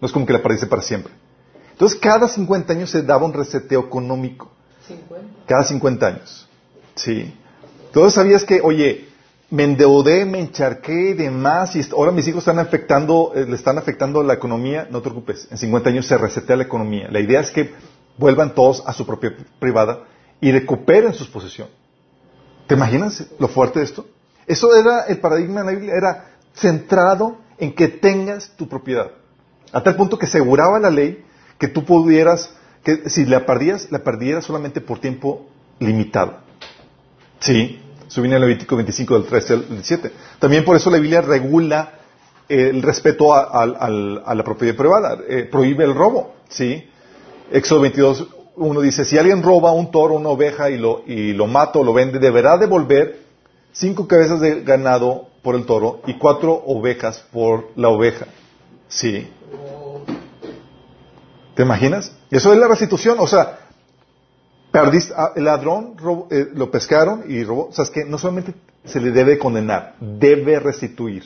No 0.00 0.06
es 0.06 0.12
como 0.12 0.26
que 0.26 0.34
la 0.34 0.42
perdiste 0.42 0.66
para 0.66 0.82
siempre. 0.82 1.12
Entonces, 1.70 1.98
cada 1.98 2.28
50 2.28 2.72
años 2.72 2.90
se 2.90 3.02
daba 3.02 3.24
un 3.24 3.32
reseteo 3.32 3.80
económico. 3.80 4.50
Cada 5.46 5.64
50 5.64 6.06
años. 6.06 6.48
Sí. 6.94 7.34
Entonces, 7.86 8.14
sabías 8.14 8.44
que, 8.44 8.60
oye, 8.60 9.08
me 9.50 9.64
endeudé, 9.64 10.24
me 10.24 10.40
encharqué 10.40 11.10
y 11.10 11.12
demás, 11.12 11.76
y 11.76 11.86
ahora 11.92 12.10
mis 12.10 12.26
hijos 12.26 12.40
están 12.40 12.58
afectando, 12.58 13.32
eh, 13.34 13.44
le 13.46 13.54
están 13.54 13.76
afectando 13.76 14.22
la 14.22 14.34
economía, 14.34 14.88
no 14.90 15.02
te 15.02 15.10
preocupes. 15.10 15.46
En 15.50 15.58
50 15.58 15.90
años 15.90 16.06
se 16.06 16.16
resetea 16.16 16.56
la 16.56 16.62
economía. 16.62 17.08
La 17.10 17.20
idea 17.20 17.40
es 17.40 17.50
que 17.50 17.74
vuelvan 18.16 18.54
todos 18.54 18.82
a 18.86 18.92
su 18.92 19.06
propia 19.06 19.36
privada 19.58 20.04
y 20.40 20.50
recuperen 20.52 21.12
sus 21.12 21.28
posesiones. 21.28 21.74
¿Te 22.66 22.74
imaginas 22.74 23.26
lo 23.38 23.48
fuerte 23.48 23.80
de 23.80 23.84
esto? 23.84 24.06
Eso 24.46 24.74
era 24.74 25.02
el 25.02 25.18
paradigma 25.18 25.60
de 25.60 25.66
la 25.66 25.72
Biblia, 25.72 25.94
era 25.94 26.30
centrado 26.54 27.38
en 27.58 27.74
que 27.74 27.88
tengas 27.88 28.50
tu 28.56 28.68
propiedad. 28.68 29.10
A 29.72 29.82
tal 29.82 29.96
punto 29.96 30.18
que 30.18 30.26
aseguraba 30.26 30.78
la 30.78 30.90
ley 30.90 31.24
que 31.58 31.68
tú 31.68 31.84
pudieras, 31.84 32.50
que 32.82 33.08
si 33.08 33.24
la 33.24 33.46
perdías, 33.46 33.90
la 33.90 34.00
perdieras 34.00 34.44
solamente 34.44 34.80
por 34.80 34.98
tiempo 34.98 35.46
limitado. 35.78 36.38
Sí, 37.38 37.80
eso 38.06 38.20
viene 38.20 38.36
en 38.36 38.42
Levítico 38.42 38.76
25 38.76 39.14
del 39.14 39.24
13 39.24 39.54
al 39.54 39.68
17. 39.68 40.12
También 40.38 40.64
por 40.64 40.76
eso 40.76 40.90
la 40.90 40.98
Biblia 40.98 41.20
regula 41.20 41.98
el 42.48 42.82
respeto 42.82 43.32
a, 43.32 43.66
la 43.66 44.44
propiedad 44.44 44.76
privada, 44.76 45.18
eh, 45.28 45.48
prohíbe 45.50 45.84
el 45.84 45.94
robo, 45.94 46.34
¿sí? 46.48 46.86
Éxodo 47.50 47.80
22, 47.80 48.28
uno 48.56 48.80
dice, 48.80 49.04
si 49.04 49.16
alguien 49.16 49.42
roba 49.42 49.72
un 49.72 49.90
toro, 49.90 50.14
una 50.14 50.28
oveja 50.28 50.68
y 50.70 50.76
lo, 50.76 51.02
y 51.06 51.32
lo 51.32 51.46
mata 51.46 51.78
o 51.78 51.84
lo 51.84 51.92
vende, 51.94 52.18
deberá 52.18 52.58
devolver 52.58 53.20
cinco 53.72 54.06
cabezas 54.06 54.40
de 54.40 54.62
ganado 54.62 55.28
por 55.42 55.54
el 55.54 55.64
toro 55.64 56.02
y 56.06 56.14
cuatro 56.18 56.52
ovejas 56.66 57.24
por 57.32 57.70
la 57.76 57.88
oveja. 57.88 58.26
Sí. 58.88 59.28
¿Te 61.54 61.62
imaginas? 61.62 62.12
Eso 62.30 62.52
es 62.52 62.58
la 62.58 62.68
restitución. 62.68 63.18
O 63.20 63.26
sea, 63.26 63.58
perdiste, 64.70 65.12
ah, 65.16 65.32
el 65.36 65.44
ladrón 65.44 65.96
eh, 66.30 66.48
lo 66.54 66.70
pescaron 66.70 67.24
y 67.28 67.44
robó. 67.44 67.68
O 67.68 67.72
sea, 67.72 67.84
es 67.84 67.90
que 67.90 68.04
no 68.04 68.18
solamente 68.18 68.54
se 68.84 69.00
le 69.00 69.10
debe 69.10 69.38
condenar, 69.38 69.96
debe 70.00 70.58
restituir. 70.58 71.24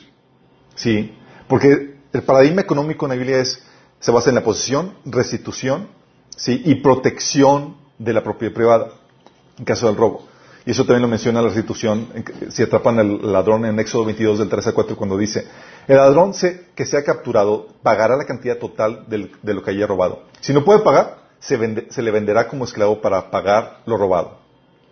Sí. 0.75 1.17
Porque 1.47 1.97
el 2.13 2.23
paradigma 2.23 2.61
económico 2.61 3.05
en 3.05 3.09
la 3.09 3.15
Biblia 3.15 3.39
es, 3.39 3.63
se 3.99 4.11
basa 4.11 4.29
en 4.29 4.35
la 4.35 4.43
posesión, 4.43 4.93
restitución, 5.05 5.87
sí, 6.35 6.61
y 6.65 6.75
protección 6.75 7.77
de 7.97 8.13
la 8.13 8.23
propiedad 8.23 8.53
privada, 8.53 8.91
en 9.57 9.65
caso 9.65 9.87
del 9.87 9.95
robo. 9.95 10.27
Y 10.67 10.71
eso 10.71 10.83
también 10.83 11.03
lo 11.03 11.07
menciona 11.07 11.41
la 11.41 11.47
restitución, 11.47 12.09
si 12.49 12.61
atrapan 12.61 12.99
al 12.99 13.31
ladrón 13.31 13.63
en 13.63 13.79
Éxodo 13.79 14.03
22 14.03 14.39
del 14.39 14.49
3 14.49 14.67
al 14.67 14.73
4, 14.73 14.97
cuando 14.97 15.17
dice, 15.17 15.47
el 15.87 15.95
ladrón 15.95 16.33
que 16.75 16.85
se 16.85 16.97
ha 16.97 17.05
capturado 17.05 17.67
pagará 17.81 18.17
la 18.17 18.25
cantidad 18.25 18.57
total 18.57 19.05
de 19.07 19.53
lo 19.53 19.63
que 19.63 19.71
haya 19.71 19.87
robado. 19.87 20.23
Si 20.41 20.51
no 20.51 20.65
puede 20.65 20.79
pagar, 20.79 21.19
se, 21.39 21.57
le 21.57 22.11
venderá 22.11 22.49
como 22.49 22.65
esclavo 22.65 22.99
para 22.99 23.31
pagar 23.31 23.79
lo 23.85 23.95
robado. 23.95 24.39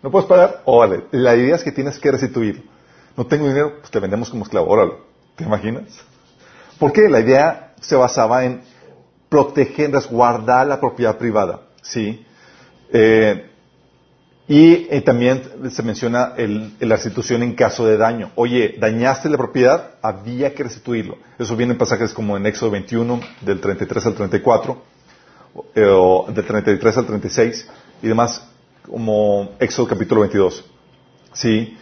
¿No 0.02 0.10
puedes 0.10 0.26
pagar? 0.26 0.62
Órale. 0.64 1.08
La 1.10 1.36
idea 1.36 1.56
es 1.56 1.62
que 1.62 1.72
tienes 1.72 1.98
que 1.98 2.10
restituir. 2.10 2.66
No 3.14 3.26
tengo 3.26 3.46
dinero, 3.46 3.74
pues 3.78 3.90
te 3.90 4.00
vendemos 4.00 4.30
como 4.30 4.44
esclavo. 4.44 4.70
Órale. 4.70 4.94
¿Te 5.36 5.44
imaginas? 5.44 5.84
¿Por 6.78 6.90
qué? 6.90 7.06
La 7.10 7.20
idea 7.20 7.74
se 7.82 7.96
basaba 7.96 8.46
en 8.46 8.62
proteger, 9.28 9.92
resguardar 9.92 10.68
la 10.68 10.80
propiedad 10.80 11.18
privada. 11.18 11.60
¿Sí? 11.82 12.24
Eh, 12.94 13.50
y 14.48 14.86
eh, 14.90 15.02
también 15.04 15.42
se 15.70 15.82
menciona 15.82 16.34
la 16.36 16.96
restitución 16.96 17.42
en 17.42 17.54
caso 17.54 17.84
de 17.86 17.96
daño. 17.96 18.30
Oye, 18.36 18.76
dañaste 18.78 19.28
la 19.28 19.36
propiedad, 19.36 19.94
había 20.02 20.54
que 20.54 20.62
restituirlo. 20.62 21.18
Eso 21.38 21.56
viene 21.56 21.72
en 21.72 21.78
pasajes 21.78 22.12
como 22.12 22.36
en 22.36 22.46
Éxodo 22.46 22.70
21, 22.70 23.20
del 23.40 23.60
33 23.60 24.06
al 24.06 24.14
34, 24.14 24.82
eh, 25.74 25.84
o 25.90 26.26
del 26.28 26.44
33 26.44 26.96
al 26.96 27.06
36, 27.06 27.68
y 28.02 28.06
demás, 28.06 28.48
como 28.88 29.50
Éxodo 29.58 29.88
capítulo 29.88 30.20
22. 30.20 30.64
¿Sí? 31.32 31.76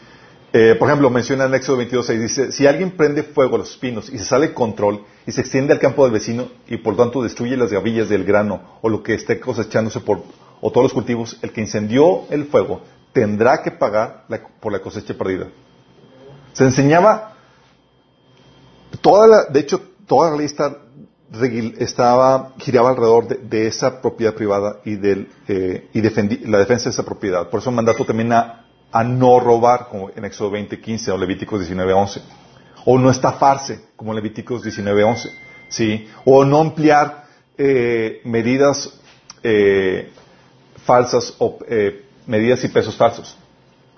Eh, 0.55 0.77
por 0.79 0.89
ejemplo, 0.89 1.11
menciona 1.11 1.45
en 1.45 1.55
Éxodo 1.55 1.79
22, 1.79 2.07
6, 2.07 2.21
dice, 2.21 2.53
si 2.53 2.67
alguien 2.67 2.93
prende 2.93 3.25
fuego 3.25 3.57
a 3.57 3.59
los 3.59 3.73
espinos 3.73 4.09
y 4.09 4.19
se 4.19 4.25
sale 4.25 4.55
control 4.55 5.05
y 5.27 5.33
se 5.33 5.41
extiende 5.41 5.73
al 5.73 5.81
campo 5.81 6.05
del 6.05 6.13
vecino 6.13 6.49
y 6.69 6.77
por 6.77 6.97
tanto 6.97 7.23
destruye 7.23 7.57
las 7.57 7.73
gavillas 7.73 8.09
del 8.09 8.25
grano 8.25 8.79
o 8.81 8.89
lo 8.89 9.03
que 9.03 9.15
esté 9.15 9.41
cosechándose 9.41 9.99
por 9.99 10.23
o 10.67 10.71
todos 10.71 10.85
los 10.85 10.95
cultivos, 10.95 11.37
el 11.43 11.53
que 11.53 11.61
incendió 11.61 12.23
el 12.31 12.47
fuego 12.47 12.81
tendrá 13.13 13.63
que 13.63 13.71
pagar 13.71 14.25
por 14.61 14.73
la 14.73 14.79
cosecha 14.79 15.13
perdida. 15.13 15.49
Se 16.55 16.65
enseñaba, 16.65 17.35
toda 19.03 19.27
la, 19.27 19.45
de 19.45 19.61
hecho, 19.61 19.83
toda 20.07 20.31
la 20.31 20.39
lista 20.39 20.75
estaba, 21.79 22.55
giraba 22.57 22.89
alrededor 22.89 23.29
de, 23.29 23.67
esa 23.67 24.01
propiedad 24.01 24.33
privada 24.33 24.81
y, 24.87 24.97
del, 24.97 25.29
eh, 25.49 25.91
la 26.47 26.59
defensa 26.59 26.85
de 26.85 26.91
esa 26.93 27.05
propiedad. 27.05 27.51
Por 27.51 27.61
eso 27.61 27.71
mandato 27.71 28.07
también 28.07 28.33
a, 28.33 28.65
no 29.05 29.41
robar, 29.41 29.89
como 29.91 30.13
en 30.17 30.25
Éxodo 30.25 30.53
20, 30.53 30.81
15 30.81 31.11
o 31.11 31.19
Levíticos 31.19 31.61
19, 31.61 31.93
11. 31.93 32.23
O 32.87 32.99
no 32.99 33.11
estafarse, 33.11 33.85
como 33.97 34.13
en 34.13 34.17
Levíticos 34.17 34.63
19, 34.63 35.05
11. 35.05 35.29
¿sí? 35.69 36.09
O 36.25 36.43
no 36.47 36.63
emplear 36.63 37.27
eh, 37.59 38.23
medidas 38.25 38.99
eh, 39.43 40.11
falsas 40.85 41.35
o 41.39 41.59
eh, 41.69 42.05
medidas 42.27 42.63
y 42.65 42.69
pesos 42.69 42.97
falsos, 42.97 43.37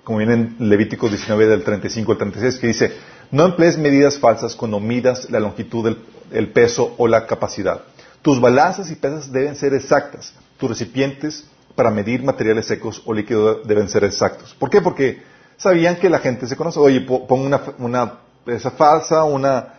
como 0.03 0.19
viene 0.19 0.33
en 0.33 0.55
Levítico 0.59 1.07
19 1.09 1.47
del 1.47 1.63
35 1.63 2.11
al 2.11 2.17
36, 2.17 2.59
que 2.59 2.67
dice, 2.67 2.93
no 3.31 3.45
emplees 3.45 3.77
medidas 3.77 4.17
falsas 4.17 4.55
cuando 4.55 4.79
midas 4.79 5.29
la 5.29 5.39
longitud, 5.39 5.97
el 6.31 6.51
peso 6.51 6.95
o 6.97 7.07
la 7.07 7.25
capacidad. 7.25 7.81
Tus 8.21 8.39
balanzas 8.41 8.89
y 8.91 8.95
pesas 8.95 9.31
deben 9.31 9.55
ser 9.55 9.73
exactas. 9.73 10.33
Tus 10.57 10.69
recipientes 10.69 11.45
para 11.75 11.91
medir 11.91 12.23
materiales 12.23 12.65
secos 12.65 13.01
o 13.05 13.13
líquidos 13.13 13.67
deben 13.67 13.87
ser 13.87 14.03
exactos. 14.03 14.55
¿Por 14.55 14.69
qué? 14.69 14.81
Porque 14.81 15.21
sabían 15.57 15.97
que 15.97 16.09
la 16.09 16.19
gente 16.19 16.47
se 16.47 16.55
conoce. 16.55 16.79
Oye, 16.79 17.01
pongo 17.01 17.45
una, 17.45 17.61
una 17.77 18.13
pesa 18.43 18.71
falsa, 18.71 19.23
una, 19.23 19.75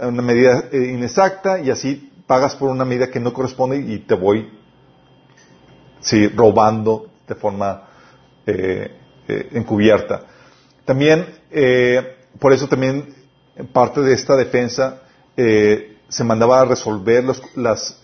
una 0.00 0.22
medida 0.22 0.64
eh, 0.70 0.92
inexacta 0.94 1.60
y 1.60 1.70
así 1.70 2.10
pagas 2.26 2.54
por 2.54 2.70
una 2.70 2.84
medida 2.84 3.10
que 3.10 3.18
no 3.18 3.32
corresponde 3.32 3.78
y 3.78 3.98
te 3.98 4.14
voy 4.14 4.48
sí, 6.00 6.28
robando 6.28 7.08
de 7.26 7.34
forma 7.34 7.88
eh, 8.46 8.90
eh, 9.28 9.48
encubierta. 9.52 10.22
También, 10.84 11.26
eh, 11.50 12.16
por 12.38 12.52
eso 12.52 12.68
también 12.68 13.14
parte 13.72 14.00
de 14.00 14.14
esta 14.14 14.36
defensa 14.36 15.02
se 15.36 16.24
mandaba 16.24 16.60
a 16.60 16.64
resolver 16.66 17.24
las, 17.24 17.42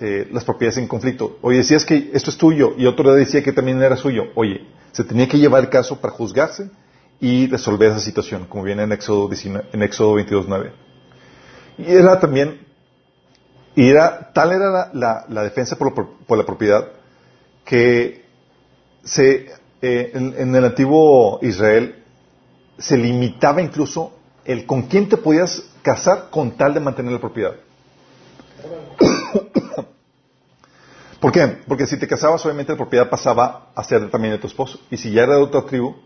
las 0.00 0.44
propiedades 0.44 0.78
en 0.78 0.88
conflicto. 0.88 1.38
Oye, 1.42 1.58
decías 1.58 1.84
que 1.84 2.10
esto 2.14 2.30
es 2.30 2.38
tuyo 2.38 2.72
y 2.78 2.86
otro 2.86 3.12
decía 3.12 3.42
que 3.42 3.52
también 3.52 3.82
era 3.82 3.96
suyo. 3.96 4.28
Oye, 4.34 4.66
se 4.92 5.04
tenía 5.04 5.28
que 5.28 5.38
llevar 5.38 5.64
el 5.64 5.68
caso 5.68 6.00
para 6.00 6.14
juzgarse 6.14 6.70
y 7.20 7.46
resolver 7.48 7.90
esa 7.90 8.00
situación, 8.00 8.46
como 8.46 8.64
viene 8.64 8.84
en 8.84 8.92
Éxodo, 8.92 9.28
19, 9.28 9.68
en 9.72 9.82
Éxodo 9.82 10.16
22.9. 10.16 10.72
Y 11.78 11.92
era 11.92 12.18
también, 12.18 12.60
y 13.74 13.88
era, 13.88 14.32
tal 14.32 14.52
era 14.52 14.90
la, 14.92 15.42
defensa 15.42 15.76
por, 15.76 15.94
por, 15.94 16.38
la 16.38 16.44
propiedad, 16.44 16.88
que 17.66 18.24
eh, 19.18 20.10
en, 20.14 20.54
el 20.54 20.64
antiguo 20.64 21.38
Israel 21.42 22.02
se 22.78 22.96
limitaba 22.96 23.60
incluso 23.60 24.12
el 24.44 24.64
con 24.64 24.82
quién 24.82 25.08
te 25.08 25.16
podías 25.18 25.68
casar 25.82 26.30
con 26.30 26.52
tal 26.52 26.72
de 26.72 26.80
mantener 26.80 27.12
la 27.12 27.20
propiedad. 27.20 27.56
¿Por 31.20 31.32
qué? 31.32 31.58
Porque 31.66 31.86
si 31.86 31.98
te 31.98 32.06
casabas, 32.06 32.44
obviamente 32.46 32.72
la 32.72 32.78
propiedad 32.78 33.10
pasaba 33.10 33.72
a 33.74 33.82
ser 33.82 34.08
también 34.10 34.34
de 34.34 34.38
tu 34.38 34.46
esposo. 34.46 34.78
Y 34.90 34.96
si 34.96 35.10
ya 35.10 35.24
era 35.24 35.34
de 35.36 35.42
otra 35.42 35.62
tribu, 35.62 35.96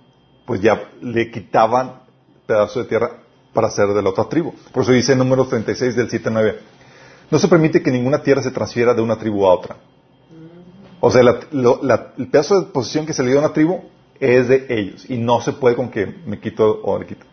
pues 0.47 0.63
ya 0.63 0.91
le 1.03 1.31
quitaban 1.31 2.01
pedazos 2.47 2.85
de 2.85 2.89
tierra 2.89 3.19
para 3.53 3.71
ser 3.71 3.89
de 3.89 4.03
la 4.03 4.09
otra 4.09 4.25
tribu. 4.25 4.55
Por 4.73 4.85
eso 4.85 4.93
dice 4.93 5.13
en 5.13 5.19
número 5.19 5.47
36 5.47 5.95
del 5.95 6.09
7-9, 6.09 6.57
no 7.31 7.39
se 7.39 7.49
permite 7.49 7.83
que 7.83 7.91
ninguna 7.91 8.23
tierra 8.23 8.43
se 8.43 8.51
transfiera 8.51 8.95
de 8.95 9.03
una 9.03 9.19
tribu 9.19 9.45
a 9.47 9.55
otra. 9.55 9.77
O 11.01 11.11
sea, 11.11 11.23
el 11.23 12.29
pedazo 12.29 12.61
de 12.61 12.67
posesión 12.67 13.07
que 13.07 13.13
se 13.13 13.23
le 13.23 13.31
dio 13.31 13.39
a 13.39 13.45
una 13.45 13.53
tribu 13.53 13.81
es 14.19 14.49
de 14.49 14.67
ellos 14.69 15.09
y 15.09 15.17
no 15.17 15.41
se 15.41 15.53
puede 15.53 15.75
con 15.75 15.91
que 15.91 16.07
me 16.27 16.39
quito 16.39 16.81
o 16.83 16.99
le 16.99 17.07
quito. 17.07 17.25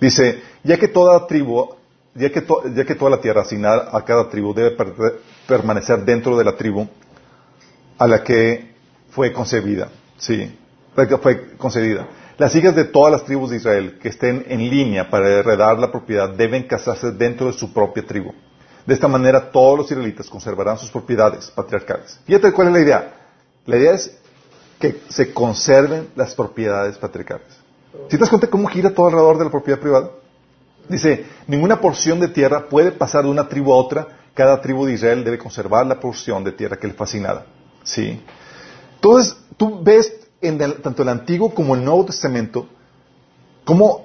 Dice, 0.00 0.40
ya 0.62 0.78
que 0.78 0.88
toda 0.88 1.26
tribu, 1.26 1.74
ya 2.14 2.30
que, 2.30 2.44
ya 2.74 2.84
que 2.84 2.94
toda 2.94 3.10
la 3.10 3.20
tierra 3.20 3.42
asignada 3.42 3.90
a 3.92 4.04
cada 4.04 4.28
tribu 4.28 4.54
debe 4.54 4.76
permanecer 5.48 6.04
dentro 6.04 6.38
de 6.38 6.44
la 6.44 6.56
tribu 6.56 6.86
a 7.98 8.06
la 8.06 8.22
que 8.22 8.74
fue 9.10 9.32
concebida, 9.32 9.88
sí, 10.16 10.56
fue 11.20 11.56
concedida. 11.56 12.06
Las 12.36 12.54
hijas 12.56 12.74
de 12.74 12.84
todas 12.84 13.12
las 13.12 13.24
tribus 13.24 13.50
de 13.50 13.56
Israel 13.56 13.98
que 14.00 14.08
estén 14.08 14.44
en 14.48 14.58
línea 14.68 15.08
para 15.08 15.28
heredar 15.28 15.78
la 15.78 15.90
propiedad 15.90 16.28
deben 16.28 16.64
casarse 16.64 17.12
dentro 17.12 17.46
de 17.46 17.52
su 17.52 17.72
propia 17.72 18.04
tribu. 18.04 18.32
De 18.86 18.94
esta 18.94 19.08
manera 19.08 19.50
todos 19.50 19.78
los 19.78 19.90
israelitas 19.90 20.28
conservarán 20.28 20.78
sus 20.78 20.90
propiedades 20.90 21.50
patriarcales. 21.50 22.18
Fíjate 22.26 22.52
cuál 22.52 22.68
es 22.68 22.74
la 22.74 22.80
idea. 22.80 23.14
La 23.66 23.76
idea 23.76 23.92
es 23.94 24.16
que 24.78 25.00
se 25.08 25.32
conserven 25.32 26.10
las 26.16 26.34
propiedades 26.34 26.98
patriarcales. 26.98 27.46
¿Si 28.08 28.16
te 28.16 28.18
das 28.18 28.28
cuenta 28.28 28.48
cómo 28.48 28.68
gira 28.68 28.92
todo 28.92 29.06
alrededor 29.06 29.38
de 29.38 29.44
la 29.44 29.50
propiedad 29.50 29.78
privada? 29.78 30.10
Dice, 30.88 31.24
ninguna 31.46 31.80
porción 31.80 32.20
de 32.20 32.28
tierra 32.28 32.68
puede 32.68 32.92
pasar 32.92 33.24
de 33.24 33.30
una 33.30 33.48
tribu 33.48 33.72
a 33.72 33.76
otra. 33.76 34.06
Cada 34.34 34.60
tribu 34.60 34.84
de 34.84 34.94
Israel 34.94 35.24
debe 35.24 35.38
conservar 35.38 35.86
la 35.86 35.98
porción 35.98 36.44
de 36.44 36.52
tierra 36.52 36.76
que 36.76 36.88
le 36.88 36.94
fue 36.94 37.04
asignada. 37.04 37.46
¿Sí? 37.84 38.22
Entonces, 38.96 39.36
tú 39.56 39.82
ves 39.82 40.12
en 40.40 40.58
tanto 40.58 41.02
el 41.02 41.08
Antiguo 41.08 41.54
como 41.54 41.74
el 41.74 41.84
Nuevo 41.84 42.04
Testamento 42.04 42.68
cómo 43.64 44.03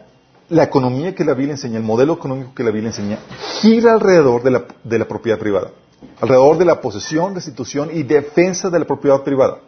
la 0.50 0.64
economía 0.64 1.14
que 1.14 1.24
la 1.24 1.34
Biblia 1.34 1.54
enseña, 1.54 1.78
el 1.78 1.84
modelo 1.84 2.14
económico 2.14 2.54
que 2.56 2.64
la 2.64 2.72
Biblia 2.72 2.90
enseña, 2.90 3.20
gira 3.62 3.94
alrededor 3.94 4.44
de 4.44 4.98
la, 4.98 5.08
propiedad 5.08 5.38
privada, 5.38 5.72
alrededor 6.20 6.58
de 6.58 6.66
la 6.66 6.82
posesión, 6.82 7.36
restitución 7.36 7.90
y 7.94 8.04
defensa 8.04 8.70
de 8.70 8.80
la 8.80 8.86
propiedad 8.86 9.24
privada. 9.24 9.60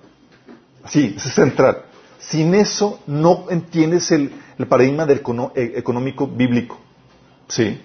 Sí, 0.87 1.15
es 1.15 1.33
central. 1.33 1.83
Sin 2.19 2.55
eso 2.55 2.99
no 3.07 3.45
entiendes 3.49 4.11
el, 4.11 4.31
paradigma 4.67 5.05
del 5.05 5.21
eh, 5.55 5.73
económico 5.75 6.27
bíblico. 6.27 6.79
Sí, 7.47 7.79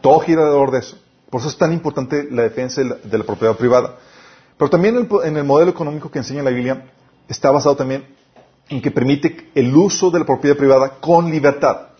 todo 0.00 0.20
gira 0.20 0.42
alrededor 0.42 0.70
de 0.72 0.78
eso. 0.78 0.98
Por 1.30 1.40
eso 1.40 1.48
es 1.48 1.58
tan 1.58 1.72
importante 1.72 2.28
la 2.30 2.42
defensa 2.42 2.80
de 2.82 3.18
la, 3.18 3.24
propiedad 3.24 3.56
privada. 3.56 3.96
Pero 4.56 4.70
también 4.70 5.08
en 5.24 5.36
el 5.36 5.44
modelo 5.44 5.70
económico 5.70 6.10
que 6.10 6.18
enseña 6.18 6.42
la 6.42 6.50
Biblia 6.50 6.84
está 7.28 7.50
basado 7.50 7.76
también 7.76 8.04
en 8.68 8.80
que 8.80 8.90
permite 8.90 9.50
el 9.54 9.74
uso 9.74 10.10
de 10.10 10.20
la 10.20 10.24
propiedad 10.24 10.56
privada 10.56 11.00
con 11.00 11.30
libertad. 11.30 11.93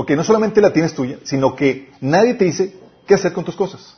Ok, 0.00 0.12
no 0.12 0.22
solamente 0.22 0.60
la 0.60 0.72
tienes 0.72 0.94
tuya, 0.94 1.18
sino 1.24 1.56
que 1.56 1.90
nadie 2.00 2.34
te 2.34 2.44
dice 2.44 2.72
qué 3.04 3.14
hacer 3.14 3.32
con 3.32 3.44
tus 3.44 3.56
cosas. 3.56 3.96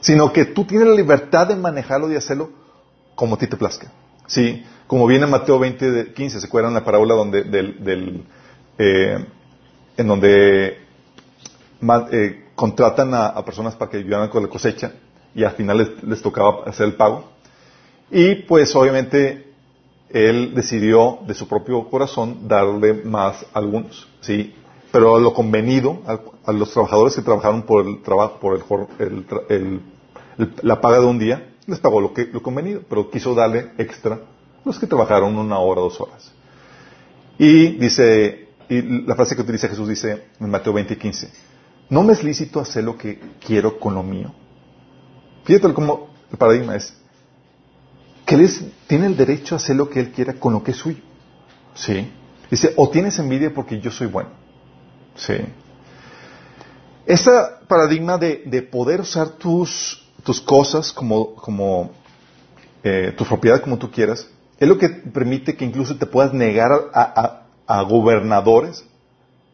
Sino 0.00 0.32
que 0.32 0.46
tú 0.46 0.64
tienes 0.64 0.88
la 0.88 0.94
libertad 0.94 1.46
de 1.46 1.56
manejarlo 1.56 2.10
y 2.10 2.16
hacerlo 2.16 2.48
como 3.14 3.34
a 3.34 3.38
ti 3.38 3.48
te 3.48 3.58
plazca. 3.58 3.92
¿Sí? 4.26 4.64
Como 4.86 5.06
viene 5.06 5.26
en 5.26 5.30
Mateo 5.30 5.58
20, 5.58 6.14
15, 6.14 6.40
¿se 6.40 6.46
acuerdan 6.46 6.72
la 6.72 6.82
parábola 6.82 7.14
donde, 7.14 7.44
del, 7.44 8.24
eh, 8.78 9.26
en 9.94 10.06
donde 10.06 10.78
eh, 12.12 12.44
contratan 12.54 13.12
a, 13.12 13.44
personas 13.44 13.76
para 13.76 13.90
que 13.90 13.98
ayudaran 13.98 14.30
con 14.30 14.42
la 14.42 14.48
cosecha 14.48 14.90
y 15.34 15.44
al 15.44 15.52
final 15.52 15.76
les, 15.76 16.02
les 16.02 16.22
tocaba 16.22 16.64
hacer 16.64 16.86
el 16.86 16.94
pago? 16.94 17.30
Y 18.10 18.36
pues 18.36 18.74
obviamente 18.74 19.52
él 20.08 20.54
decidió 20.54 21.18
de 21.26 21.34
su 21.34 21.46
propio 21.46 21.90
corazón 21.90 22.48
darle 22.48 22.94
más 22.94 23.44
a 23.52 23.58
algunos, 23.58 24.08
¿sí? 24.26 24.54
Pero 24.92 25.16
a 25.16 25.20
lo 25.20 25.32
convenido, 25.32 26.02
a, 26.06 26.52
los 26.52 26.72
trabajadores 26.72 27.14
que 27.14 27.22
trabajaron 27.22 27.62
por 27.62 27.86
el 27.86 28.02
trabajo, 28.02 28.38
por 28.40 28.88
el, 28.98 29.26
el, 29.48 29.80
la 30.62 30.80
paga 30.80 31.00
de 31.00 31.06
un 31.06 31.18
día, 31.18 31.54
les 31.66 31.80
pagó 31.80 32.00
lo, 32.00 32.12
que, 32.12 32.26
lo 32.26 32.42
convenido, 32.42 32.82
pero 32.88 33.10
quiso 33.10 33.34
darle 33.34 33.72
extra 33.78 34.20
los 34.64 34.78
que 34.78 34.86
trabajaron 34.86 35.36
una 35.36 35.58
hora, 35.58 35.80
dos 35.80 36.00
horas. 36.00 36.32
Y 37.38 37.76
dice, 37.76 38.48
y 38.68 38.82
la 39.06 39.14
frase 39.14 39.36
que 39.36 39.42
utiliza 39.42 39.68
Jesús 39.68 39.88
dice 39.88 40.24
en 40.40 40.50
Mateo 40.50 40.72
20 40.72 40.96
15, 40.96 41.30
no 41.90 42.02
me 42.02 42.12
es 42.12 42.24
lícito 42.24 42.60
hacer 42.60 42.82
lo 42.82 42.96
que 42.96 43.20
quiero 43.44 43.78
con 43.78 43.94
lo 43.94 44.02
mío. 44.02 44.32
Fíjate 45.44 45.72
cómo 45.72 46.08
el 46.32 46.38
paradigma 46.38 46.74
es, 46.74 46.96
que 48.24 48.34
él 48.34 48.50
tiene 48.88 49.06
el 49.06 49.16
derecho 49.16 49.54
a 49.54 49.58
hacer 49.58 49.76
lo 49.76 49.88
que 49.88 50.00
él 50.00 50.10
quiera 50.10 50.34
con 50.34 50.52
lo 50.52 50.64
que 50.64 50.72
es 50.72 50.76
suyo. 50.76 51.02
¿Sí? 51.74 52.10
Dice, 52.50 52.72
o 52.76 52.88
tienes 52.88 53.18
envidia 53.18 53.52
porque 53.52 53.80
yo 53.80 53.90
soy 53.90 54.06
bueno. 54.06 54.30
¿Sí? 55.16 55.34
Ese 57.06 57.30
paradigma 57.68 58.18
de, 58.18 58.68
poder 58.70 59.00
usar 59.00 59.30
tus, 59.30 60.04
tus 60.24 60.40
cosas 60.40 60.92
como, 60.92 61.34
como 61.36 61.90
eh, 62.82 63.14
tu 63.16 63.24
propiedad 63.24 63.60
como 63.60 63.78
tú 63.78 63.90
quieras, 63.90 64.28
es 64.58 64.68
lo 64.68 64.78
que 64.78 64.88
permite 64.88 65.56
que 65.56 65.64
incluso 65.64 65.96
te 65.96 66.06
puedas 66.06 66.32
negar 66.32 66.72
a, 66.92 67.42
a, 67.66 67.82
gobernadores, 67.82 68.84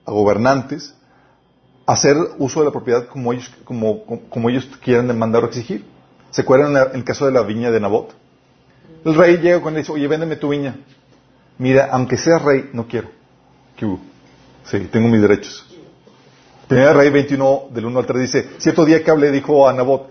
a 0.06 0.12
gobernantes, 0.12 0.94
a 1.86 1.92
hacer 1.92 2.16
uso 2.38 2.60
de 2.60 2.66
la 2.66 2.72
propiedad 2.72 3.06
como 3.08 3.32
ellos, 3.32 3.50
como, 3.64 4.04
como 4.04 4.48
ellos 4.48 4.68
quieran 4.82 5.08
demandar 5.08 5.44
o 5.44 5.46
exigir. 5.46 5.84
¿Se 6.30 6.42
acuerdan 6.42 6.76
en 6.76 6.96
el 6.96 7.04
caso 7.04 7.26
de 7.26 7.32
la 7.32 7.42
viña 7.42 7.70
de 7.70 7.80
Nabot? 7.80 8.14
El 9.04 9.14
rey 9.14 9.38
llega 9.38 9.60
cuando 9.60 9.78
dice, 9.78 9.92
oye, 9.92 10.06
véndeme 10.06 10.36
tu 10.36 10.48
viña. 10.48 10.76
Mira, 11.58 11.88
aunque 11.92 12.16
seas 12.16 12.42
rey, 12.42 12.70
no 12.72 12.86
quiero. 12.86 13.10
¿Qué 13.76 13.86
Sí, 14.64 14.78
tengo 14.90 15.08
mis 15.08 15.20
derechos. 15.20 15.66
Primera 16.68 16.92
Rey 16.92 17.10
21, 17.10 17.64
del 17.70 17.86
1 17.86 17.98
al 17.98 18.06
3 18.06 18.20
dice, 18.22 18.48
cierto 18.58 18.84
día 18.84 19.02
que 19.02 19.10
hablé, 19.10 19.30
dijo 19.30 19.68
a 19.68 19.72
Nabot, 19.72 20.08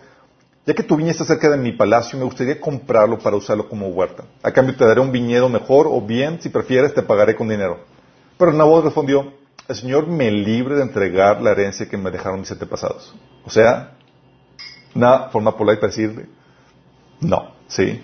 ya 0.66 0.74
que 0.76 0.84
tu 0.84 0.96
viña 0.96 1.12
está 1.12 1.26
cerca 1.26 1.50
de 1.50 1.58
mi 1.58 1.72
palacio, 1.72 2.20
me 2.20 2.26
gustaría 2.26 2.60
comprarlo 2.60 3.18
para 3.18 3.36
usarlo 3.36 3.68
como 3.68 3.88
huerta. 3.88 4.26
A 4.44 4.52
cambio 4.52 4.76
te 4.76 4.86
daré 4.86 5.02
un 5.02 5.12
viñedo 5.12 5.50
mejor, 5.50 5.88
o 5.90 6.02
bien, 6.02 6.40
si 6.42 6.50
prefieres, 6.50 6.94
te 6.94 7.02
pagaré 7.02 7.36
con 7.36 7.48
dinero. 7.48 7.80
Pero 8.38 8.54
Nabot 8.54 8.84
respondió, 8.84 9.34
el 9.68 9.76
Señor 9.76 10.06
me 10.08 10.30
libre 10.30 10.76
de 10.76 10.84
entregar 10.84 11.42
la 11.42 11.52
herencia 11.52 11.90
que 11.90 11.98
me 11.98 12.12
dejaron 12.12 12.42
mis 12.42 12.52
antepasados. 12.52 13.16
O 13.46 13.50
sea, 13.50 13.94
una 14.94 15.30
forma 15.30 15.58
polite 15.58 15.78
para 15.78 15.90
decirle, 15.90 16.28
no, 17.22 17.54
sí. 17.68 18.04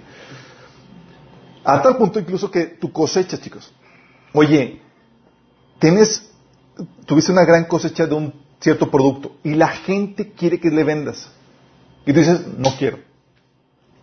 A 1.67 1.81
tal 1.81 1.97
punto 1.97 2.17
incluso 2.17 2.49
que 2.49 2.65
tu 2.65 2.93
cosecha, 2.93 3.37
chicos. 3.37 3.73
Oye, 4.31 4.81
tienes, 5.79 6.31
tuviste 7.05 7.29
una 7.33 7.43
gran 7.43 7.65
cosecha 7.65 8.07
de 8.07 8.15
un 8.15 8.33
cierto 8.61 8.89
producto 8.89 9.35
y 9.43 9.53
la 9.53 9.67
gente 9.67 10.31
quiere 10.31 10.61
que 10.61 10.69
le 10.69 10.85
vendas. 10.85 11.29
Y 12.05 12.13
tú 12.13 12.19
dices, 12.19 12.47
no 12.57 12.73
quiero. 12.77 12.99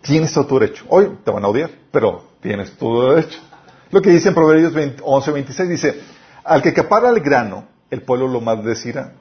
Tienes 0.03 0.35
todo 0.35 0.45
tu 0.45 0.59
derecho. 0.59 0.85
Hoy 0.91 1.09
te 1.25 1.31
van 1.31 1.43
a 1.43 1.49
odiar, 1.49 1.71
pero 1.91 2.25
tienes 2.43 2.77
todo 2.77 3.15
derecho. 3.15 3.39
Lo 3.91 4.03
que 4.03 4.11
dice 4.11 4.29
en 4.29 4.35
Proverbios 4.35 4.75
11, 5.03 5.31
26 5.31 5.69
dice, 5.71 6.01
al 6.45 6.61
que 6.61 6.75
capara 6.75 7.09
el 7.09 7.21
grano, 7.21 7.67
el 7.91 8.03
pueblo 8.03 8.29
lo 8.29 8.43
maldecirá, 8.43 9.15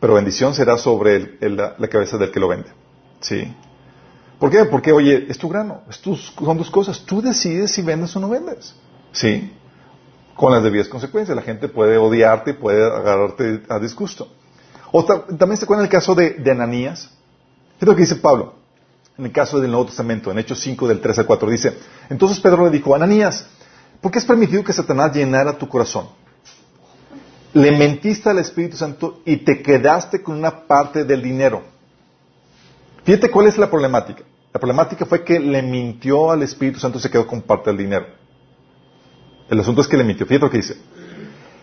pero 0.00 0.14
bendición 0.14 0.52
será 0.52 0.78
sobre 0.78 1.38
la, 1.48 1.76
la 1.78 1.88
cabeza 1.88 2.18
del 2.18 2.32
que 2.32 2.40
lo 2.40 2.48
vende. 2.48 2.70
¿Sí? 3.20 3.54
¿Por 4.38 4.50
qué? 4.50 4.64
Porque, 4.66 4.92
oye, 4.92 5.26
es 5.28 5.36
tu 5.36 5.48
grano, 5.48 5.82
es 5.88 5.96
son 5.96 6.58
dos 6.58 6.70
cosas. 6.70 7.00
Tú 7.00 7.20
decides 7.20 7.72
si 7.72 7.82
vendes 7.82 8.14
o 8.14 8.20
no 8.20 8.28
vendes. 8.28 8.74
¿Sí? 9.12 9.52
Con 10.36 10.52
las 10.52 10.62
debidas 10.62 10.88
consecuencias. 10.88 11.34
La 11.34 11.42
gente 11.42 11.68
puede 11.68 11.98
odiarte, 11.98 12.54
puede 12.54 12.84
agarrarte 12.84 13.62
a 13.68 13.78
disgusto. 13.80 14.28
O 14.92 15.04
también 15.04 15.56
se 15.56 15.64
acuerda 15.64 15.82
el 15.82 15.88
caso 15.88 16.14
de, 16.14 16.34
de 16.34 16.50
Ananías. 16.50 17.10
Es 17.80 17.86
lo 17.86 17.94
que 17.94 18.02
dice 18.02 18.16
Pablo. 18.16 18.54
En 19.16 19.24
el 19.24 19.32
caso 19.32 19.60
del 19.60 19.72
Nuevo 19.72 19.86
Testamento, 19.86 20.30
en 20.30 20.38
Hechos 20.38 20.60
5, 20.60 20.86
del 20.86 21.00
3 21.00 21.18
al 21.18 21.26
4, 21.26 21.50
dice, 21.50 21.76
entonces 22.08 22.38
Pedro 22.38 22.64
le 22.64 22.70
dijo, 22.70 22.94
Ananías, 22.94 23.46
¿por 24.00 24.12
qué 24.12 24.18
has 24.18 24.24
permitido 24.24 24.62
que 24.62 24.72
Satanás 24.72 25.12
llenara 25.12 25.58
tu 25.58 25.68
corazón? 25.68 26.06
Le 27.52 27.76
mentiste 27.76 28.30
al 28.30 28.38
Espíritu 28.38 28.76
Santo 28.76 29.20
y 29.24 29.38
te 29.38 29.60
quedaste 29.60 30.22
con 30.22 30.36
una 30.36 30.68
parte 30.68 31.02
del 31.04 31.20
dinero. 31.20 31.64
Fíjate 33.08 33.30
cuál 33.30 33.46
es 33.46 33.56
la 33.56 33.70
problemática. 33.70 34.22
La 34.52 34.60
problemática 34.60 35.06
fue 35.06 35.24
que 35.24 35.40
le 35.40 35.62
mintió 35.62 36.30
al 36.30 36.42
Espíritu 36.42 36.78
Santo 36.78 36.98
y 36.98 37.00
se 37.00 37.10
quedó 37.10 37.26
con 37.26 37.40
parte 37.40 37.70
del 37.70 37.78
dinero. 37.78 38.04
El 39.48 39.58
asunto 39.58 39.80
es 39.80 39.88
que 39.88 39.96
le 39.96 40.04
mintió. 40.04 40.26
Fíjate 40.26 40.44
lo 40.44 40.50
que 40.50 40.58
dice. 40.58 40.76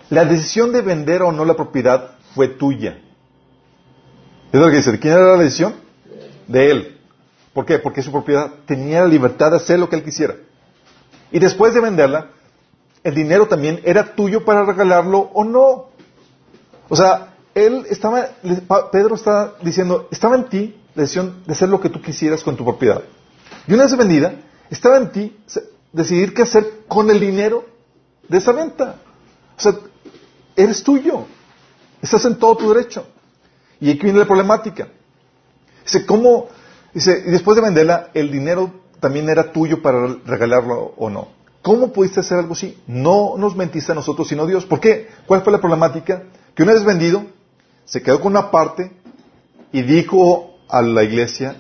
La 0.10 0.26
decisión 0.26 0.74
de 0.74 0.82
vender 0.82 1.22
o 1.22 1.32
no 1.32 1.46
la 1.46 1.54
propiedad 1.54 2.16
fue 2.34 2.48
tuya. 2.48 3.00
Es 4.52 4.60
lo 4.60 4.72
que 4.72 4.78
dice. 4.78 4.92
¿De 4.92 4.98
quién 4.98 5.14
era 5.14 5.38
la 5.38 5.44
decisión? 5.44 5.76
De 6.48 6.72
él. 6.72 7.00
¿Por 7.54 7.64
qué? 7.64 7.78
Porque 7.78 8.02
su 8.02 8.12
propiedad 8.12 8.50
tenía 8.66 9.02
la 9.02 9.08
libertad 9.08 9.52
de 9.52 9.58
hacer 9.58 9.78
lo 9.78 9.88
que 9.88 9.98
él 9.98 10.04
quisiera. 10.04 10.34
Y 11.32 11.38
después 11.38 11.76
de 11.76 11.80
venderla, 11.80 12.32
el 13.04 13.14
dinero 13.14 13.48
también 13.48 13.82
era 13.84 14.16
tuyo 14.16 14.44
para 14.46 14.66
regalarlo 14.66 15.30
o 15.32 15.44
no. 15.44 15.90
O 16.90 16.96
sea, 16.96 17.36
él 17.54 17.86
estaba, 17.92 18.30
Pedro 18.92 19.14
está 19.14 19.54
diciendo, 19.62 20.08
estaba 20.10 20.38
en 20.38 20.46
ti 20.46 20.82
decisión 21.04 21.44
de 21.46 21.54
hacer 21.54 21.70
lo 21.70 21.80
que 21.80 21.90
tú 21.90 22.02
quisieras 22.02 22.44
con 22.44 22.56
tu 22.56 22.64
propiedad. 22.64 23.04
Y 23.68 23.74
una 23.74 23.84
vez 23.84 23.98
vendida, 23.98 24.36
estaba 24.70 24.98
en 24.98 25.12
ti 25.12 25.38
decidir 25.92 26.34
qué 26.34 26.44
hacer 26.44 26.84
con 26.88 27.10
el 27.10 27.20
dinero 27.20 27.66
de 28.28 28.38
esa 28.38 28.52
venta. 28.52 28.96
O 29.58 29.62
sea, 29.62 29.74
eres 30.56 30.84
tuyo. 30.84 31.26
Estás 32.02 32.26
en 32.26 32.38
todo 32.38 32.58
tu 32.58 32.74
derecho. 32.74 33.08
Y 33.80 33.90
aquí 33.90 34.04
viene 34.04 34.20
la 34.20 34.26
problemática. 34.26 34.88
Dice, 35.84 36.06
¿cómo? 36.06 36.48
Dice, 36.94 37.24
y 37.26 37.32
después 37.32 37.56
de 37.56 37.62
venderla, 37.62 38.10
el 38.14 38.32
dinero 38.32 38.72
también 39.00 39.30
era 39.30 39.52
tuyo 39.52 39.82
para 39.82 40.08
regalarlo 40.26 40.94
o 40.98 41.10
no. 41.10 41.30
¿Cómo 41.62 41.92
pudiste 41.92 42.20
hacer 42.20 42.38
algo 42.38 42.54
así? 42.54 42.78
No 42.88 43.36
nos 43.38 43.56
mentiste 43.56 43.92
a 43.92 43.96
nosotros, 43.96 44.28
sino 44.28 44.44
a 44.44 44.48
Dios. 44.48 44.66
¿Por 44.66 44.80
qué? 44.80 45.10
¿Cuál 45.26 45.42
fue 45.42 45.52
la 45.52 45.60
problemática? 45.60 46.24
Que 46.54 46.64
una 46.64 46.74
vez 46.74 46.84
vendido, 46.84 47.26
se 47.86 48.02
quedó 48.02 48.22
con 48.22 48.34
una 48.34 48.52
parte 48.52 48.92
y 49.72 49.82
dijo 49.82 50.55
a 50.76 50.82
la 50.82 51.04
iglesia, 51.04 51.56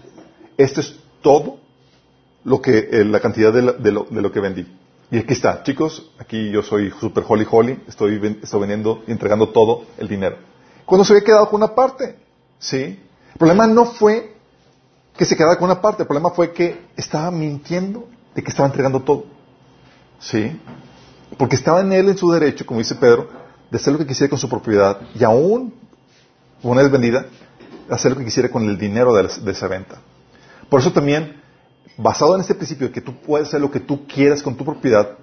esto 0.57 0.81
es 0.81 0.93
todo 1.21 1.57
lo 2.43 2.61
que, 2.61 2.89
eh, 2.91 3.05
la 3.05 3.21
cantidad 3.21 3.53
de, 3.53 3.91
lo, 3.91 4.31
que 4.31 4.39
vendí. 4.41 4.67
Y 5.09 5.19
aquí 5.19 5.31
está, 5.31 5.63
chicos, 5.63 6.11
aquí 6.19 6.51
yo 6.51 6.61
soy 6.61 6.91
super 6.99 7.23
holy 7.25 7.47
holy, 7.49 7.79
estoy, 7.87 8.39
estoy 8.43 8.59
vendiendo 8.59 9.03
y 9.07 9.11
entregando 9.13 9.49
todo 9.49 9.85
el 9.97 10.09
dinero. 10.09 10.35
Cuando 10.85 11.05
se 11.05 11.13
había 11.13 11.23
quedado 11.23 11.49
con 11.49 11.63
una 11.63 11.73
parte, 11.73 12.17
¿sí? 12.59 12.99
El 13.31 13.37
problema 13.39 13.67
no 13.67 13.85
fue 13.85 14.35
que 15.15 15.23
se 15.23 15.37
quedara 15.37 15.55
con 15.55 15.71
una 15.71 15.79
parte, 15.79 16.03
el 16.03 16.07
problema 16.07 16.31
fue 16.31 16.51
que 16.51 16.77
estaba 16.97 17.31
mintiendo 17.31 18.09
de 18.35 18.43
que 18.43 18.49
estaba 18.49 18.67
entregando 18.67 19.01
todo. 19.01 19.27
¿Sí? 20.19 20.59
Porque 21.37 21.55
estaba 21.55 21.79
en 21.79 21.93
él 21.93 22.09
en 22.09 22.17
su 22.17 22.29
derecho, 22.31 22.65
como 22.65 22.79
dice 22.81 22.95
Pedro, 22.95 23.29
de 23.71 23.77
hacer 23.77 23.93
lo 23.93 23.99
que 23.99 24.07
quisiera 24.07 24.29
con 24.29 24.39
su 24.39 24.49
propiedad 24.49 24.99
y 25.17 25.23
aún, 25.23 25.73
una 26.61 26.81
vez 26.81 26.91
vendida, 26.91 27.27
hacer 27.89 28.11
lo 28.11 28.17
que 28.17 28.25
quisiera 28.25 28.49
con 28.49 28.67
el 28.67 28.77
dinero 28.77 29.13
de, 29.13 29.51
esa 29.51 29.67
venta. 29.67 29.97
Por 30.69 30.79
eso 30.79 30.91
también, 30.91 31.41
basado 31.97 32.35
en 32.35 32.41
este 32.41 32.55
principio 32.55 32.87
de 32.87 32.93
que 32.93 33.01
tú 33.01 33.15
puedes 33.21 33.47
hacer 33.47 33.61
lo 33.61 33.71
que 33.71 33.79
tú 33.79 34.07
quieras 34.07 34.41
con 34.41 34.55
tu 34.55 34.65
propiedad, 34.65 35.17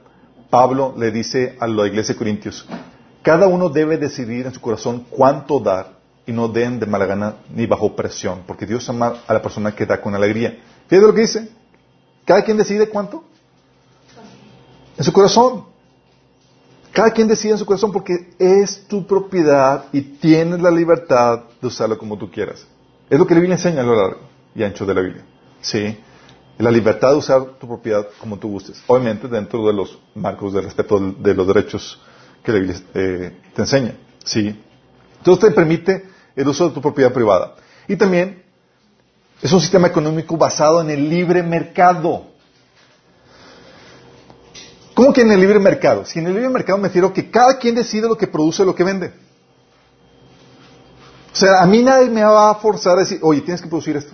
Pablo 0.50 0.94
le 0.96 1.10
dice 1.10 1.56
a 1.60 1.66
la 1.66 1.86
iglesia 1.86 2.14
de 2.14 2.18
Corintios, 2.18 2.66
cada 3.22 3.46
uno 3.46 3.68
debe 3.68 3.98
decidir 3.98 4.46
en 4.46 4.54
su 4.54 4.60
corazón 4.60 5.06
cuánto 5.10 5.60
dar 5.60 5.98
y 6.26 6.32
no 6.32 6.48
den 6.48 6.78
de 6.78 6.86
mala 6.86 7.06
gana 7.06 7.36
ni 7.54 7.66
bajo 7.66 7.96
presión, 7.96 8.42
porque 8.46 8.66
Dios 8.66 8.88
ama 8.88 9.14
a 9.26 9.32
la 9.32 9.42
persona 9.42 9.74
que 9.74 9.86
da 9.86 10.00
con 10.00 10.14
alegría. 10.14 10.58
Fíjate 10.88 11.06
lo 11.06 11.14
que 11.14 11.22
dice. 11.22 11.48
Cada 12.24 12.44
quien 12.44 12.56
decide 12.56 12.88
cuánto. 12.88 13.24
En 14.96 15.04
su 15.04 15.12
corazón. 15.12 15.71
Cada 16.92 17.10
quien 17.10 17.26
decide 17.26 17.52
en 17.52 17.58
su 17.58 17.64
corazón 17.64 17.90
porque 17.90 18.34
es 18.38 18.86
tu 18.86 19.06
propiedad 19.06 19.86
y 19.92 20.02
tienes 20.02 20.60
la 20.60 20.70
libertad 20.70 21.44
de 21.60 21.66
usarlo 21.66 21.96
como 21.96 22.18
tú 22.18 22.30
quieras. 22.30 22.66
Es 23.08 23.18
lo 23.18 23.26
que 23.26 23.34
la 23.34 23.40
Biblia 23.40 23.56
enseña 23.56 23.80
a 23.80 23.84
lo 23.84 23.96
largo 23.96 24.20
y 24.54 24.62
ancho 24.62 24.84
de 24.84 24.94
la 24.94 25.00
Biblia. 25.00 25.24
¿Sí? 25.62 25.98
La 26.58 26.70
libertad 26.70 27.12
de 27.12 27.16
usar 27.16 27.44
tu 27.58 27.66
propiedad 27.66 28.06
como 28.18 28.38
tú 28.38 28.48
gustes. 28.48 28.82
Obviamente 28.86 29.26
dentro 29.26 29.66
de 29.66 29.72
los 29.72 29.98
marcos 30.14 30.52
de 30.52 30.60
respeto 30.60 31.00
de 31.00 31.34
los 31.34 31.46
derechos 31.46 31.98
que 32.44 32.52
la 32.52 32.58
Biblia 32.58 32.80
eh, 32.94 33.36
te 33.54 33.62
enseña. 33.62 33.94
¿sí? 34.22 34.62
Entonces 35.18 35.48
te 35.48 35.54
permite 35.54 36.04
el 36.36 36.46
uso 36.46 36.68
de 36.68 36.74
tu 36.74 36.82
propiedad 36.82 37.12
privada. 37.12 37.54
Y 37.88 37.96
también 37.96 38.42
es 39.40 39.50
un 39.52 39.60
sistema 39.60 39.88
económico 39.88 40.36
basado 40.36 40.82
en 40.82 40.90
el 40.90 41.08
libre 41.08 41.42
mercado. 41.42 42.26
¿Cómo 44.94 45.12
que 45.12 45.22
en 45.22 45.32
el 45.32 45.40
libre 45.40 45.58
mercado? 45.58 46.04
Si 46.04 46.18
en 46.18 46.26
el 46.26 46.34
libre 46.34 46.48
mercado 46.48 46.78
me 46.78 46.88
refiero 46.88 47.12
que 47.12 47.30
cada 47.30 47.58
quien 47.58 47.74
decide 47.74 48.08
lo 48.08 48.16
que 48.16 48.26
produce, 48.26 48.64
lo 48.64 48.74
que 48.74 48.84
vende. 48.84 49.12
O 51.32 51.36
sea, 51.36 51.62
a 51.62 51.66
mí 51.66 51.82
nadie 51.82 52.10
me 52.10 52.22
va 52.22 52.50
a 52.50 52.54
forzar 52.56 52.96
a 52.96 53.00
decir, 53.00 53.18
oye, 53.22 53.40
tienes 53.40 53.62
que 53.62 53.68
producir 53.68 53.96
esto. 53.96 54.12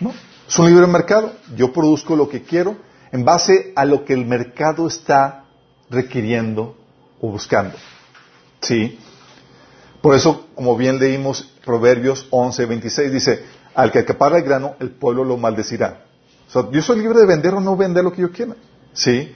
No, 0.00 0.12
es 0.46 0.58
un 0.58 0.66
libre 0.66 0.86
mercado. 0.86 1.32
Yo 1.56 1.72
produzco 1.72 2.14
lo 2.14 2.28
que 2.28 2.42
quiero 2.42 2.76
en 3.10 3.24
base 3.24 3.72
a 3.74 3.86
lo 3.86 4.04
que 4.04 4.12
el 4.12 4.26
mercado 4.26 4.86
está 4.86 5.44
requiriendo 5.88 6.76
o 7.20 7.30
buscando. 7.30 7.76
¿Sí? 8.60 8.98
Por 10.02 10.14
eso, 10.14 10.46
como 10.54 10.76
bien 10.76 10.98
leímos 10.98 11.54
Proverbios 11.64 12.26
11, 12.30 12.66
26, 12.66 13.12
dice, 13.12 13.44
al 13.74 13.90
que 13.90 14.00
acapara 14.00 14.38
el 14.38 14.44
grano, 14.44 14.76
el 14.80 14.90
pueblo 14.90 15.24
lo 15.24 15.36
maldecirá. 15.36 16.04
O 16.48 16.50
sea, 16.50 16.70
yo 16.70 16.82
soy 16.82 17.00
libre 17.00 17.20
de 17.20 17.26
vender 17.26 17.54
o 17.54 17.60
no 17.60 17.76
vender 17.76 18.04
lo 18.04 18.12
que 18.12 18.22
yo 18.22 18.30
quiera. 18.30 18.54
¿Sí? 18.92 19.34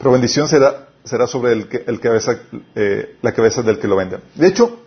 Pero 0.00 0.12
bendición 0.12 0.48
será, 0.48 0.88
será 1.04 1.26
sobre 1.26 1.52
el, 1.52 1.68
que, 1.68 1.84
el 1.86 2.00
cabeza, 2.00 2.38
eh, 2.74 3.18
la 3.20 3.32
cabeza 3.32 3.62
del 3.62 3.78
que 3.78 3.86
lo 3.86 3.96
vende. 3.96 4.18
De 4.34 4.46
hecho, 4.46 4.80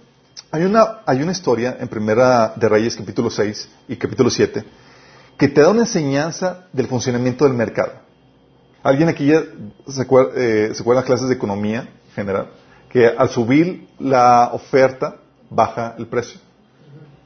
hay 0.50 0.64
una, 0.64 1.02
hay 1.06 1.22
una 1.22 1.32
historia 1.32 1.78
en 1.80 1.88
Primera 1.88 2.54
de 2.56 2.68
Reyes, 2.68 2.96
capítulo 2.96 3.30
6 3.30 3.70
y 3.90 3.96
capítulo 3.96 4.32
7, 4.32 4.66
que 5.38 5.48
te 5.50 5.62
da 5.62 5.70
una 5.70 5.82
enseñanza 5.82 6.66
del 6.74 6.88
funcionamiento 6.88 7.46
del 7.46 7.54
mercado. 7.54 7.92
¿Alguien 8.82 9.08
aquí 9.08 9.28
ya 9.28 9.44
se 9.88 10.02
acuerda, 10.02 10.32
eh, 10.36 10.72
se 10.74 10.82
acuerda 10.82 11.02
de 11.02 11.04
las 11.04 11.06
clases 11.06 11.30
de 11.30 11.36
economía 11.36 11.88
general? 12.16 12.50
Que 12.90 13.06
al 13.06 13.30
subir 13.30 13.90
la 14.00 14.50
oferta, 14.52 15.18
baja 15.48 15.94
el 16.00 16.08
precio. 16.08 16.40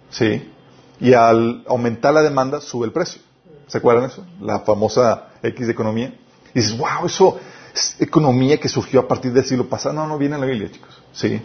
¿Sí? 0.09 0.51
Y 0.99 1.13
al 1.13 1.63
aumentar 1.69 2.13
la 2.13 2.21
demanda, 2.21 2.59
sube 2.59 2.85
el 2.85 2.91
precio. 2.91 3.21
¿Se 3.67 3.77
acuerdan 3.77 4.09
eso? 4.09 4.25
La 4.41 4.59
famosa 4.59 5.29
X 5.41 5.67
de 5.67 5.71
economía. 5.71 6.13
Y 6.53 6.59
dices, 6.59 6.77
wow, 6.77 7.05
eso 7.05 7.39
es 7.39 7.56
economía 7.99 8.59
que 8.59 8.69
surgió 8.69 9.01
a 9.01 9.07
partir 9.07 9.33
del 9.33 9.45
siglo 9.45 9.67
pasado. 9.67 9.95
No, 9.95 10.07
no 10.07 10.17
viene 10.17 10.35
en 10.35 10.41
la 10.41 10.47
Biblia, 10.47 10.71
chicos. 10.71 11.01
¿Sí? 11.13 11.41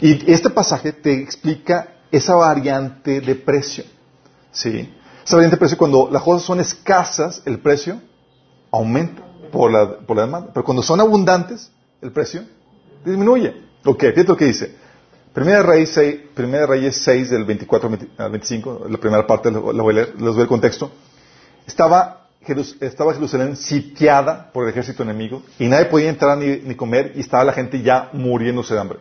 Y 0.00 0.30
este 0.30 0.50
pasaje 0.50 0.92
te 0.92 1.12
explica 1.12 1.94
esa 2.10 2.34
variante 2.34 3.20
de 3.20 3.34
precio. 3.34 3.84
¿Sí? 4.52 4.92
Esa 5.24 5.36
variante 5.36 5.56
de 5.56 5.60
precio, 5.60 5.78
cuando 5.78 6.08
las 6.10 6.22
cosas 6.22 6.42
son 6.42 6.60
escasas, 6.60 7.42
el 7.46 7.58
precio 7.58 8.00
aumenta 8.70 9.22
por 9.50 9.70
la, 9.70 10.22
demanda. 10.22 10.50
Pero 10.52 10.64
cuando 10.64 10.82
son 10.82 11.00
abundantes, 11.00 11.70
el 12.02 12.12
precio 12.12 12.42
disminuye. 13.04 13.54
Ok, 13.84 14.00
fíjate 14.00 14.24
lo 14.24 14.36
que 14.36 14.46
dice. 14.46 14.74
Primera 15.32 15.62
Reyes 15.62 15.90
6, 15.90 16.16
Primera 16.34 16.66
Reyes 16.66 16.96
6 17.02 17.30
del 17.30 17.44
24 17.44 17.90
al 18.18 18.30
25, 18.30 18.86
la 18.88 18.98
primera 18.98 19.26
parte 19.26 19.50
la 19.50 19.58
voy 19.58 19.92
a 19.92 19.96
leer, 19.96 20.14
les 20.14 20.34
doy 20.34 20.42
el 20.42 20.48
contexto. 20.48 20.90
Estaba, 21.66 22.23
estaba 22.80 23.14
Jerusalén 23.14 23.56
sitiada 23.56 24.50
por 24.52 24.64
el 24.64 24.70
ejército 24.70 25.02
enemigo 25.02 25.42
y 25.58 25.66
nadie 25.66 25.86
podía 25.86 26.10
entrar 26.10 26.36
ni, 26.38 26.58
ni 26.58 26.74
comer 26.74 27.12
y 27.14 27.20
estaba 27.20 27.44
la 27.44 27.52
gente 27.52 27.82
ya 27.82 28.10
muriéndose 28.12 28.74
de 28.74 28.80
hambre. 28.80 28.98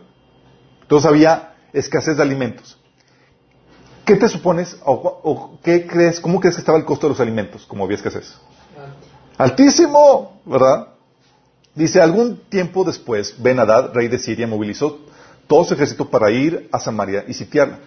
Entonces 0.81 1.09
había 1.09 1.53
escasez 1.73 2.17
de 2.17 2.23
alimentos. 2.23 2.77
¿Qué 4.05 4.17
te 4.17 4.27
supones 4.27 4.77
o, 4.83 5.57
qué 5.63 5.87
crees, 5.87 6.19
cómo 6.19 6.39
crees 6.39 6.55
que 6.55 6.61
estaba 6.61 6.77
el 6.77 6.83
costo 6.83 7.07
de 7.07 7.11
los 7.11 7.19
alimentos 7.21 7.65
como 7.65 7.85
había 7.85 7.95
escasez? 7.95 8.35
Altísimo, 9.37 10.41
¿verdad? 10.45 10.89
Dice, 11.73 12.01
algún 12.01 12.37
tiempo 12.49 12.83
después, 12.83 13.35
Ben 13.41 13.59
Hadad, 13.59 13.93
rey 13.93 14.09
de 14.09 14.19
Siria, 14.19 14.45
movilizó 14.45 14.99
todo 15.47 15.63
su 15.63 15.73
ejército 15.73 16.09
para 16.09 16.29
ir 16.31 16.69
a 16.71 16.79
Samaria 16.79 17.23
y 17.27 17.33
sitiarla. 17.33 17.79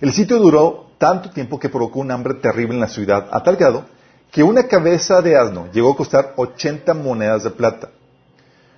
El 0.00 0.12
sitio 0.12 0.38
duró 0.38 0.90
tanto 0.98 1.30
tiempo 1.30 1.58
que 1.58 1.68
provocó 1.68 2.00
un 2.00 2.10
hambre 2.10 2.34
terrible 2.34 2.74
en 2.74 2.80
la 2.80 2.88
ciudad, 2.88 3.28
a 3.30 3.42
tal 3.42 3.56
grado 3.56 3.84
que 4.30 4.42
una 4.42 4.64
cabeza 4.68 5.22
de 5.22 5.36
asno 5.36 5.68
llegó 5.72 5.92
a 5.92 5.96
costar 5.96 6.34
80 6.36 6.94
monedas 6.94 7.44
de 7.44 7.50
plata 7.50 7.90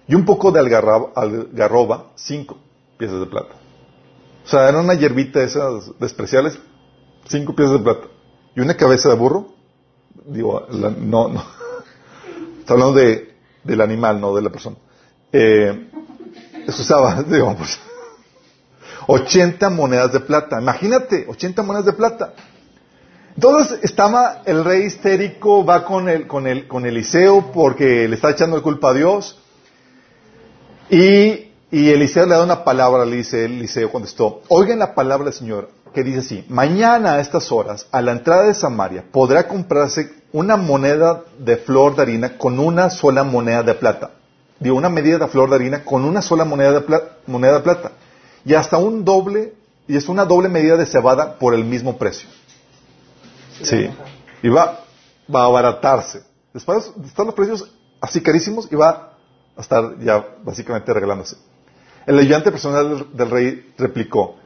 y 0.06 0.14
un 0.14 0.24
poco 0.24 0.50
de 0.50 0.60
algarroba, 0.60 2.12
5 2.16 2.58
piezas 2.98 3.20
de 3.20 3.26
plata. 3.26 3.54
O 4.44 4.48
sea, 4.48 4.68
era 4.68 4.80
una 4.80 4.94
hierbita 4.94 5.42
esas 5.42 5.98
despreciables, 5.98 6.58
5 7.28 7.54
piezas 7.54 7.74
de 7.74 7.84
plata. 7.84 8.08
Y 8.56 8.60
una 8.60 8.76
cabeza 8.76 9.08
de 9.08 9.14
burro, 9.14 9.54
digo, 10.26 10.66
no, 10.70 11.28
no. 11.28 11.44
Está 12.58 12.72
hablando 12.72 12.94
de, 12.94 13.36
del 13.62 13.80
animal, 13.80 14.20
no 14.20 14.34
de 14.34 14.42
la 14.42 14.50
persona. 14.50 14.76
Eh, 15.32 15.90
eso 16.66 16.82
usaba, 16.82 17.22
digamos. 17.28 17.78
80 19.06 19.70
monedas 19.70 20.12
de 20.12 20.20
plata. 20.20 20.60
Imagínate, 20.60 21.26
80 21.28 21.62
monedas 21.62 21.86
de 21.86 21.92
plata. 21.92 22.34
Entonces 23.34 23.78
estaba 23.82 24.42
el 24.44 24.64
rey 24.64 24.82
histérico, 24.82 25.64
va 25.64 25.84
con 25.84 26.08
el, 26.08 26.26
con 26.26 26.46
el, 26.46 26.66
con 26.66 26.84
Eliseo 26.84 27.52
porque 27.52 28.08
le 28.08 28.14
está 28.14 28.30
echando 28.30 28.56
la 28.56 28.62
culpa 28.62 28.90
a 28.90 28.94
Dios. 28.94 29.38
Y, 30.90 31.52
y 31.70 31.90
Eliseo 31.90 32.26
le 32.26 32.34
da 32.34 32.42
una 32.42 32.64
palabra, 32.64 33.04
le 33.04 33.16
dice 33.16 33.44
Eliseo 33.44 33.92
contestó, 33.92 34.42
oigan 34.48 34.80
la 34.80 34.94
palabra 34.94 35.26
del 35.26 35.34
Señor, 35.34 35.70
que 35.94 36.02
dice 36.02 36.18
así, 36.18 36.44
mañana 36.48 37.14
a 37.14 37.20
estas 37.20 37.50
horas, 37.52 37.86
a 37.92 38.02
la 38.02 38.12
entrada 38.12 38.44
de 38.44 38.54
Samaria, 38.54 39.04
podrá 39.10 39.46
comprarse 39.46 40.10
una 40.32 40.56
moneda 40.56 41.22
de 41.38 41.56
flor 41.56 41.96
de 41.96 42.02
harina 42.02 42.36
con 42.36 42.58
una 42.58 42.90
sola 42.90 43.24
moneda 43.24 43.62
de 43.62 43.74
plata. 43.74 44.10
Digo, 44.58 44.76
una 44.76 44.90
medida 44.90 45.18
de 45.18 45.28
flor 45.28 45.48
de 45.48 45.56
harina 45.56 45.84
con 45.84 46.04
una 46.04 46.20
sola 46.22 46.44
moneda 46.44 46.72
de, 46.72 46.80
plata, 46.82 47.16
moneda 47.26 47.54
de 47.54 47.60
plata 47.60 47.92
y 48.44 48.54
hasta 48.54 48.78
un 48.78 49.04
doble, 49.04 49.54
y 49.88 49.96
es 49.96 50.08
una 50.08 50.24
doble 50.24 50.48
medida 50.48 50.76
de 50.76 50.86
cebada 50.86 51.38
por 51.38 51.54
el 51.54 51.64
mismo 51.64 51.98
precio. 51.98 52.28
Sí. 53.62 53.90
Y 54.42 54.48
va, 54.48 54.80
va 55.32 55.42
a 55.42 55.46
abaratarse. 55.46 56.22
Después 56.52 56.92
están 57.04 57.26
los 57.26 57.34
precios 57.34 57.70
así 58.00 58.22
carísimos 58.22 58.68
y 58.70 58.76
va 58.76 59.16
a 59.56 59.60
estar 59.60 59.98
ya 60.00 60.36
básicamente 60.42 60.92
regalándose. 60.92 61.36
El 62.06 62.18
ayudante 62.18 62.50
personal 62.50 63.08
del, 63.12 63.30
rey 63.30 63.72
replicó, 63.76 64.36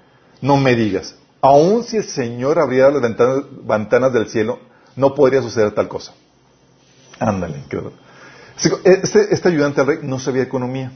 no 0.41 0.57
me 0.57 0.75
digas, 0.75 1.17
aun 1.41 1.85
si 1.85 1.97
el 1.97 2.05
Señor 2.05 2.59
abriera 2.59 2.91
las 2.91 3.01
ventanas, 3.01 3.45
ventanas 3.63 4.13
del 4.13 4.29
cielo, 4.29 4.59
no 4.97 5.15
podría 5.15 5.41
suceder 5.41 5.73
tal 5.73 5.89
cosa. 5.89 6.13
Ándale, 7.19 7.65
este, 8.85 9.33
este 9.33 9.49
ayudante 9.49 9.81
del 9.81 9.87
rey 9.87 9.99
no 10.03 10.19
sabía 10.19 10.43
economía. 10.43 10.93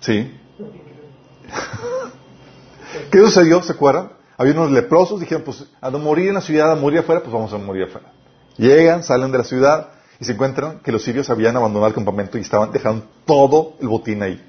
¿Sí? 0.00 0.38
¿Qué 3.10 3.18
sucedió? 3.18 3.62
¿Se 3.62 3.72
acuerdan? 3.72 4.12
Había 4.38 4.52
unos 4.52 4.70
leprosos, 4.70 5.20
dijeron, 5.20 5.44
pues 5.44 5.64
a 5.80 5.90
no 5.90 5.98
morir 5.98 6.28
en 6.28 6.34
la 6.34 6.40
ciudad, 6.40 6.70
a 6.70 6.76
morir 6.76 7.00
afuera, 7.00 7.22
pues 7.22 7.32
vamos 7.32 7.52
a 7.52 7.58
morir 7.58 7.84
afuera. 7.84 8.12
Llegan, 8.56 9.02
salen 9.02 9.32
de 9.32 9.38
la 9.38 9.44
ciudad 9.44 9.88
y 10.20 10.24
se 10.24 10.32
encuentran 10.32 10.80
que 10.80 10.92
los 10.92 11.02
sirios 11.02 11.30
habían 11.30 11.56
abandonado 11.56 11.88
el 11.88 11.94
campamento 11.94 12.38
y 12.38 12.42
estaban 12.42 12.70
dejando 12.72 13.04
todo 13.24 13.74
el 13.80 13.88
botín 13.88 14.22
ahí. 14.22 14.42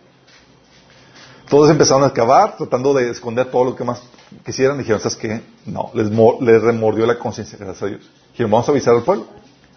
Todos 1.50 1.70
empezaron 1.70 2.04
a 2.04 2.08
excavar, 2.08 2.58
tratando 2.58 2.94
de 2.94 3.10
esconder 3.10 3.50
todo 3.50 3.64
lo 3.64 3.76
que 3.76 3.86
más 3.86 4.02
quisieran. 4.46 4.78
Dijeron, 4.78 5.00
¿sabes 5.00 5.16
qué? 5.16 5.42
No, 5.66 5.92
les, 5.94 6.62
remordió 6.62 7.06
la 7.06 7.18
conciencia, 7.18 7.58
gracias 7.58 7.84
a 7.84 7.86
Dios. 7.88 8.10
Dijeron, 8.32 8.52
vamos 8.52 8.68
a 8.68 8.72
avisar 8.72 8.96
al 8.96 9.04
pueblo. 9.04 9.28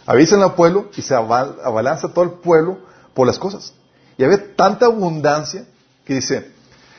Avisen 0.07 0.43
al 0.43 0.55
pueblo 0.55 0.91
y 0.97 1.03
se 1.03 1.15
abalanza 1.15 2.13
todo 2.13 2.25
el 2.25 2.33
pueblo 2.33 2.79
por 3.15 3.27
las 3.27 3.39
cosas. 3.39 3.75
Y 4.19 4.25
había 4.25 4.57
tanta 4.57 4.87
abundancia 4.87 5.65
que 6.05 6.15
dice, 6.15 6.51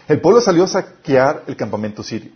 el 0.08 0.22
pueblo 0.22 0.40
salió 0.40 0.64
a 0.64 0.68
saquear 0.68 1.44
el 1.48 1.58
campamento 1.58 2.04
sirio. 2.04 2.32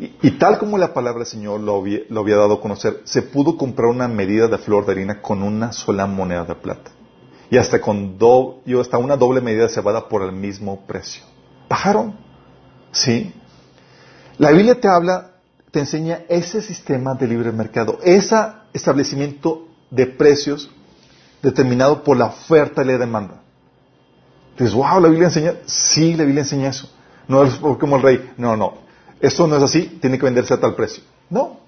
Y, 0.00 0.30
tal 0.38 0.58
como 0.58 0.78
la 0.78 0.94
palabra 0.94 1.18
del 1.18 1.26
Señor 1.26 1.60
lo 1.60 1.76
había, 1.76 2.36
dado 2.36 2.54
a 2.54 2.60
conocer, 2.62 3.02
se 3.04 3.20
pudo 3.20 3.58
comprar 3.58 3.88
una 3.88 4.08
medida 4.08 4.48
de 4.48 4.56
flor 4.56 4.86
de 4.86 4.92
harina 4.92 5.20
con 5.20 5.42
una 5.42 5.72
sola 5.72 6.06
moneda 6.06 6.44
de 6.44 6.54
plata. 6.54 6.90
Y 7.50 7.58
hasta, 7.58 7.82
con 7.82 8.16
hasta 8.80 8.96
una 8.96 9.16
doble 9.18 9.42
medida 9.42 9.64
de 9.64 9.68
cebada 9.68 10.08
por 10.08 10.22
el 10.22 10.32
mismo 10.32 10.86
precio. 10.86 11.22
Bajaron. 11.68 12.16
¿Sí? 12.92 13.34
La 14.38 14.52
Biblia 14.52 14.80
te 14.80 14.88
habla, 14.88 15.32
te 15.70 15.80
enseña 15.80 16.20
ese 16.30 16.62
sistema 16.62 17.14
de 17.14 17.26
libre 17.26 17.52
mercado, 17.52 17.98
ese 18.02 18.36
establecimiento 18.72 19.68
de 19.90 20.06
precios 20.06 20.70
determinado 21.42 22.02
por 22.02 22.16
la 22.16 22.26
oferta 22.26 22.82
y 22.82 22.86
la 22.86 22.96
demanda. 22.96 23.42
Dices, 24.58 24.72
wow, 24.72 24.98
la 24.98 25.08
Biblia 25.08 25.28
enseña. 25.28 25.54
Sí, 25.66 26.14
la 26.14 26.24
Biblia 26.24 26.42
enseña 26.42 26.70
eso. 26.70 26.88
No 27.28 27.44
es 27.44 27.54
como 27.56 27.96
el 27.96 28.02
rey. 28.02 28.32
No, 28.38 28.56
no. 28.56 28.79
Esto 29.20 29.46
no 29.46 29.56
es 29.56 29.62
así, 29.62 29.98
tiene 30.00 30.18
que 30.18 30.24
venderse 30.24 30.54
a 30.54 30.60
tal 30.60 30.74
precio. 30.74 31.02
No. 31.28 31.58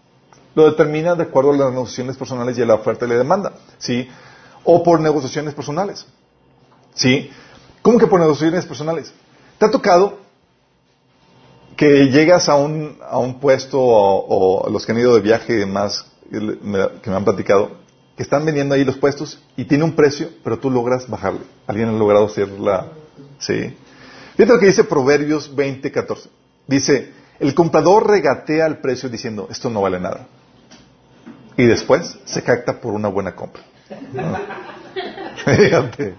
Lo 0.55 0.71
determina 0.71 1.15
de 1.15 1.25
acuerdo 1.25 1.53
a 1.53 1.57
las 1.57 1.71
negociaciones 1.71 2.17
personales 2.17 2.59
y 2.59 2.62
a 2.62 2.67
la 2.67 2.75
oferta 2.75 3.05
y 3.05 3.09
la 3.09 3.17
demanda. 3.17 3.53
¿Sí? 3.79 4.09
O 4.65 4.83
por 4.83 5.01
negociaciones 5.01 5.55
personales. 5.55 6.07
¿Sí? 6.95 7.31
¿Cómo 7.83 7.99
que 7.99 8.07
por 8.07 8.21
negociaciones 8.21 8.67
personales? 8.67 9.12
¿Te 9.59 9.67
ha 9.67 9.71
tocado 9.71 10.19
que 11.77 12.11
llegas 12.11 12.49
a 12.49 12.57
un, 12.57 12.99
a 13.09 13.19
un 13.19 13.41
puesto 13.41 13.79
o, 13.81 14.69
los 14.71 14.85
que 14.85 14.93
han 14.93 14.99
ido 14.99 15.15
de 15.15 15.21
viaje 15.21 15.55
y 15.55 15.57
demás 15.57 16.07
que 16.31 17.11
me 17.11 17.17
han 17.17 17.25
platicado 17.25 17.83
que 18.17 18.23
están 18.23 18.45
vendiendo 18.45 18.75
ahí 18.75 18.85
los 18.85 18.97
puestos 18.97 19.38
y 19.57 19.65
tiene 19.65 19.85
un 19.85 19.93
precio, 19.93 20.29
pero 20.45 20.59
tú 20.59 20.71
logras 20.71 21.09
bajarle. 21.09 21.41
Alguien 21.67 21.88
ha 21.88 21.93
logrado 21.93 22.27
hacerla. 22.27 22.88
Sí. 23.38 23.75
Fíjate 24.37 24.53
lo 24.53 24.59
que 24.59 24.67
dice 24.67 24.85
Proverbios 24.85 25.55
20, 25.55 25.91
14. 25.91 26.29
Dice, 26.67 27.12
el 27.42 27.55
comprador 27.55 28.09
regatea 28.09 28.66
el 28.66 28.78
precio 28.78 29.09
diciendo, 29.09 29.48
esto 29.50 29.68
no 29.68 29.83
vale 29.83 29.98
nada. 29.98 30.28
Y 31.57 31.66
después 31.66 32.16
se 32.24 32.42
capta 32.44 32.81
por 32.81 32.94
una 32.94 33.09
buena 33.09 33.35
compra. 33.35 33.62
Fíjate. 35.44 36.14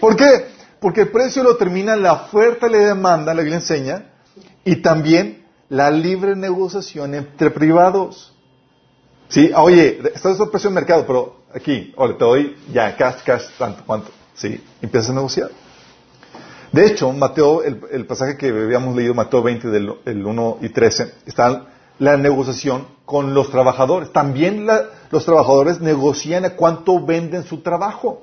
¿Por 0.00 0.14
qué? 0.14 0.46
Porque 0.78 1.00
el 1.00 1.08
precio 1.08 1.42
lo 1.42 1.56
termina 1.56 1.96
la 1.96 2.12
oferta 2.12 2.68
y 2.68 2.70
la 2.70 2.78
demanda, 2.78 3.34
la 3.34 3.40
Biblia 3.40 3.56
enseña, 3.56 4.12
y 4.64 4.76
también 4.76 5.46
la 5.68 5.90
libre 5.90 6.36
negociación 6.36 7.14
entre 7.16 7.50
privados. 7.50 8.32
Sí, 9.28 9.50
oye, 9.56 10.00
estás 10.14 10.40
a 10.40 10.48
precio 10.48 10.70
de 10.70 10.76
mercado, 10.76 11.04
pero 11.08 11.40
aquí, 11.52 11.92
oye, 11.96 12.14
te 12.14 12.24
doy 12.24 12.56
ya, 12.72 12.96
cash, 12.96 13.24
cash, 13.24 13.46
tanto, 13.58 13.82
cuánto. 13.84 14.12
Sí, 14.34 14.62
empiezas 14.80 15.10
a 15.10 15.14
negociar. 15.14 15.50
De 16.74 16.86
hecho, 16.86 17.12
Mateo, 17.12 17.62
el, 17.62 18.04
pasaje 18.04 18.36
que 18.36 18.48
habíamos 18.48 18.96
leído, 18.96 19.14
Mateo 19.14 19.44
20, 19.44 19.68
del 19.68 20.26
1 20.26 20.58
y 20.60 20.70
13, 20.70 21.14
está 21.24 21.66
la 22.00 22.16
negociación 22.16 22.88
con 23.04 23.32
los 23.32 23.52
trabajadores. 23.52 24.12
También 24.12 24.66
los 25.12 25.24
trabajadores 25.24 25.80
negocian 25.80 26.44
a 26.44 26.56
cuánto 26.56 26.98
venden 27.06 27.44
su 27.44 27.58
trabajo. 27.58 28.22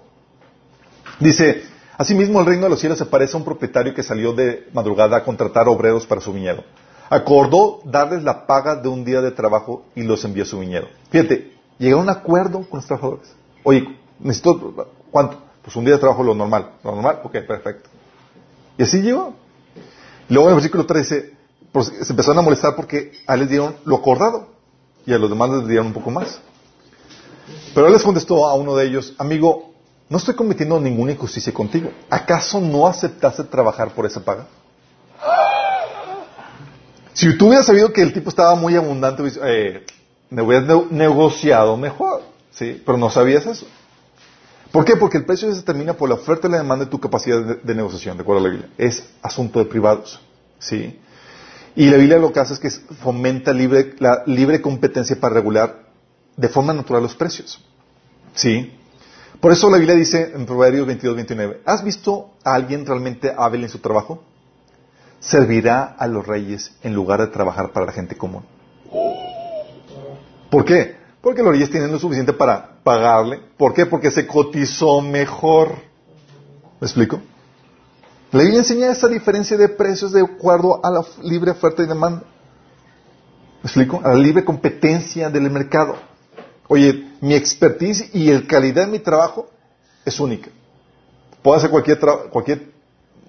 Dice, 1.22 1.64
asimismo 1.98 2.42
el 2.42 2.46
reino 2.46 2.64
de 2.64 2.72
los 2.72 2.82
cielos 2.82 2.98
se 2.98 3.06
parece 3.06 3.38
a 3.38 3.40
un 3.40 3.46
propietario 3.46 3.94
que 3.94 4.04
salió 4.04 4.34
de 4.34 4.68
madrugada 4.74 5.16
a 5.16 5.24
contratar 5.24 5.70
obreros 5.70 6.06
para 6.06 6.20
su 6.20 6.34
viñedo. 6.34 6.66
Acordó 7.10 7.80
darles 7.86 8.22
la 8.22 8.48
paga 8.48 8.76
de 8.76 8.90
un 8.90 9.06
día 9.06 9.22
de 9.22 9.32
trabajo 9.32 9.86
y 9.96 10.04
los 10.04 10.26
envió 10.26 10.44
a 10.44 10.48
su 10.48 10.60
viñedo. 10.60 10.88
Fíjate, 11.10 11.54
llegaron 11.78 12.10
a 12.10 12.12
un 12.12 12.18
acuerdo 12.18 12.68
con 12.68 12.80
los 12.80 12.86
trabajadores. 12.86 13.34
Oye, 13.64 13.98
necesito, 14.20 14.90
¿cuánto? 15.10 15.38
Pues 15.64 15.74
un 15.78 15.86
día 15.86 15.94
de 15.94 16.02
trabajo 16.02 16.22
lo 16.22 16.36
normal. 16.36 16.72
¿Lo 16.84 16.92
normal? 16.92 17.22
Ok, 17.24 17.38
perfecto. 17.48 17.90
Y 18.82 18.84
así 18.84 19.00
llegó. 19.04 19.36
Luego 20.28 20.48
en 20.48 20.54
el 20.54 20.56
versículo 20.56 20.88
13 20.88 21.34
pues, 21.72 21.94
se 22.02 22.14
empezaron 22.14 22.40
a 22.40 22.42
molestar 22.42 22.76
porque 22.76 23.12
a 23.28 23.36
él 23.36 23.42
les 23.42 23.50
dieron 23.50 23.76
lo 23.86 23.98
acordado 23.98 24.48
y 25.06 25.14
a 25.14 25.20
los 25.20 25.30
demás 25.30 25.52
les 25.52 25.68
dieron 25.68 25.86
un 25.86 25.94
poco 25.94 26.10
más. 26.10 26.40
Pero 27.76 27.86
él 27.86 27.94
les 27.94 28.02
contestó 28.02 28.48
a 28.48 28.56
uno 28.56 28.76
de 28.76 28.88
ellos, 28.88 29.14
amigo, 29.20 29.72
no 30.10 30.18
estoy 30.18 30.34
cometiendo 30.34 30.80
ninguna 30.80 31.12
injusticia 31.12 31.54
contigo. 31.54 31.92
¿Acaso 32.10 32.60
no 32.60 32.88
aceptaste 32.88 33.44
trabajar 33.44 33.94
por 33.94 34.08
esa 34.08 34.26
paga? 34.26 34.48
Si 37.14 37.38
tú 37.38 37.50
hubieras 37.50 37.68
sabido 37.68 37.94
que 37.94 38.02
el 38.02 38.14
tipo 38.14 38.30
estaba 38.30 38.56
muy 38.56 38.76
abundante, 38.76 39.22
eh, 39.44 39.86
me 40.32 40.42
hubieras 40.42 40.90
negociado 40.90 41.78
mejor, 41.78 42.24
¿sí? 42.50 42.82
Pero 42.84 42.98
no 42.98 43.12
sabías 43.12 43.46
eso. 43.46 43.68
¿Por 44.72 44.86
qué? 44.86 44.96
Porque 44.96 45.18
el 45.18 45.26
precio 45.26 45.50
se 45.50 45.58
determina 45.58 45.94
por 45.94 46.08
la 46.08 46.16
oferta 46.16 46.48
y 46.48 46.52
la 46.52 46.58
demanda 46.58 46.86
de 46.86 46.92
tu 46.92 47.00
capacidad 47.00 47.58
de, 47.62 47.76
negociación, 47.76 48.18
de 48.18 48.24
acuerdo 48.24 48.42
a 48.42 48.44
la 48.48 48.50
Biblia. 48.50 48.70
Es 48.78 49.04
asunto 49.22 49.60
de 49.60 49.66
privados, 49.66 50.22
¿sí? 50.60 51.00
Y 51.76 51.90
la 51.90 51.98
Biblia 51.98 52.18
lo 52.18 52.32
que 52.32 52.40
hace 52.40 52.54
es 52.54 52.60
que 52.60 52.70
fomenta 52.70 53.54
la 53.54 54.24
libre 54.26 54.62
competencia 54.62 55.20
para 55.20 55.36
regular 55.36 55.84
de 56.38 56.48
forma 56.48 56.74
natural 56.74 57.04
los 57.04 57.16
precios, 57.16 57.64
¿sí? 58.34 58.78
Por 59.42 59.52
eso 59.52 59.70
la 59.70 59.78
Biblia 59.78 59.96
dice 59.96 60.32
en 60.36 60.46
Proverbios 60.46 60.86
22, 60.88 61.16
29, 61.16 61.62
¿has 61.66 61.84
visto 61.84 62.32
a 62.44 62.54
alguien 62.54 62.86
realmente 62.86 63.34
hábil 63.36 63.64
en 63.64 63.70
su 63.70 63.80
trabajo? 63.80 64.24
Servirá 65.20 65.84
a 65.84 66.08
los 66.08 66.26
reyes 66.26 66.76
en 66.84 66.94
lugar 66.94 67.20
de 67.22 67.28
trabajar 67.28 67.72
para 67.74 67.88
la 67.88 67.92
gente 67.92 68.16
común. 68.16 68.44
¿Por 70.50 70.66
qué? 70.66 71.01
Porque 71.22 71.44
los 71.44 71.52
reyes 71.52 71.70
tienen 71.70 71.92
lo 71.92 72.00
suficiente 72.00 72.34
para 72.34 72.78
pagarle. 72.84 73.40
¿Por 73.58 73.74
qué? 73.74 73.86
Porque 73.86 74.10
se 74.10 74.26
cotizó 74.26 75.02
mejor. 75.02 75.76
¿Me 76.80 76.88
explico? 76.88 77.22
La 78.32 78.42
Biblia 78.42 78.60
enseña 78.60 78.92
esa 78.92 79.08
diferencia 79.08 79.58
de 79.58 79.70
precios 79.70 80.12
de 80.14 80.22
acuerdo 80.22 80.80
a 80.84 80.90
la 80.90 81.06
libre 81.22 81.52
oferta 81.52 81.84
y 81.84 81.86
demanda. 81.86 82.24
¿Me 83.62 83.68
explico? 83.68 84.02
A 84.04 84.10
la 84.10 84.16
libre 84.16 84.44
competencia 84.44 85.30
del 85.30 85.50
mercado. 85.52 85.96
Oye, 86.68 87.12
mi 87.20 87.36
expertise 87.36 88.10
y 88.14 88.30
el 88.30 88.48
calidad 88.48 88.86
de 88.86 88.92
mi 88.94 89.00
trabajo 89.00 89.50
es 90.06 90.20
única. 90.20 90.50
Puedo 91.44 91.58
hacer 91.58 91.70
cualquier, 91.70 92.00
cualquier 92.32 92.72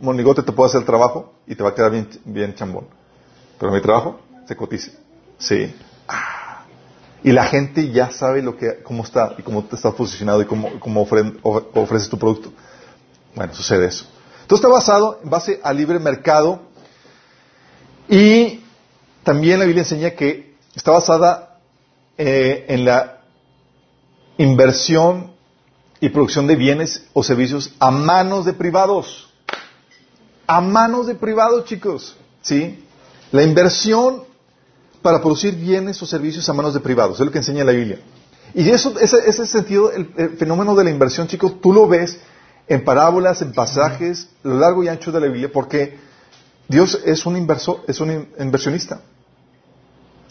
monigote, 0.01 0.43
te 0.43 0.53
puede 0.53 0.69
hacer 0.69 0.81
el 0.81 0.87
trabajo 0.87 1.35
y 1.47 1.55
te 1.55 1.63
va 1.63 1.71
a 1.71 1.75
quedar 1.75 1.91
bien, 1.91 2.09
bien 2.25 2.55
chambón. 2.55 2.87
Pero 3.59 3.73
mi 3.73 3.83
trabajo 3.83 4.21
se 4.47 4.57
cotiza. 4.57 4.93
Sí. 5.39 5.75
Y 7.25 7.33
la 7.33 7.45
gente 7.45 7.91
ya 7.91 8.11
sabe 8.11 8.43
lo 8.43 8.57
que, 8.57 8.83
cómo 8.83 9.05
está 9.05 9.35
y 9.39 9.43
cómo 9.43 9.65
te 9.65 9.77
está 9.77 9.93
posicionado 9.93 10.43
y 10.43 10.47
cómo, 10.47 10.81
cómo 10.81 11.03
ofreces 11.03 12.09
tu 12.09 12.19
producto. 12.19 12.53
Bueno, 13.35 13.55
sucede 13.55 13.87
eso. 13.87 14.07
Entonces 14.43 14.65
está 14.65 14.69
basado 14.69 15.21
en 15.23 15.31
base 15.31 15.61
al 15.63 15.77
libre 15.77 15.99
mercado 15.99 16.61
y 18.09 18.65
también 19.23 19.61
la 19.61 19.65
Biblia 19.65 19.83
enseña 19.83 20.11
que 20.11 20.57
está 20.75 20.91
basada 20.91 21.61
eh, 22.19 22.67
en 22.69 22.85
la 22.85 23.21
inversión 24.37 25.33
y 26.01 26.09
producción 26.09 26.49
de 26.49 26.57
bienes 26.57 27.07
o 27.13 27.23
servicios 27.23 27.73
a 27.79 27.91
manos 27.93 28.45
de 28.45 28.53
privados. 28.53 29.33
A 30.47 30.61
manos 30.61 31.07
de 31.07 31.15
privados, 31.15 31.65
chicos. 31.65 32.17
¿Sí? 32.41 32.85
La 33.31 33.45
inversión 33.45 34.25
para 35.03 35.21
producir 35.21 35.55
bienes 35.55 36.01
o 36.03 36.07
servicios 36.07 36.49
a 36.49 36.53
manos 36.53 36.75
de 36.75 36.81
privados. 36.81 37.19
Es 37.19 37.27
lo 37.27 37.33
que 37.33 37.39
enseña 37.39 37.65
la 37.65 37.73
Biblia. 37.73 37.99
Y 38.55 38.69
eso, 38.71 38.99
ese, 39.01 39.19
ese 39.27 39.47
sentido, 39.47 39.91
el, 39.93 40.37
fenómeno 40.37 40.75
de 40.75 40.85
la 40.85 40.91
inversión, 40.91 41.27
chicos, 41.27 41.61
tú 41.61 41.73
lo 41.73 41.89
ves 41.89 42.19
en 42.69 42.85
parábolas, 42.85 43.43
en 43.43 43.53
pasajes, 43.53 44.29
lo 44.43 44.59
largo 44.59 44.85
y 44.85 44.89
ancho 44.89 45.11
de 45.11 45.21
la 45.21 45.27
Biblia, 45.27 45.51
porque 45.53 45.99
Dios 46.69 47.01
es 47.05 47.27
un 47.27 47.37
inversor, 47.37 47.83
es 47.89 48.01
un 48.01 48.29
inversionista. 48.39 49.01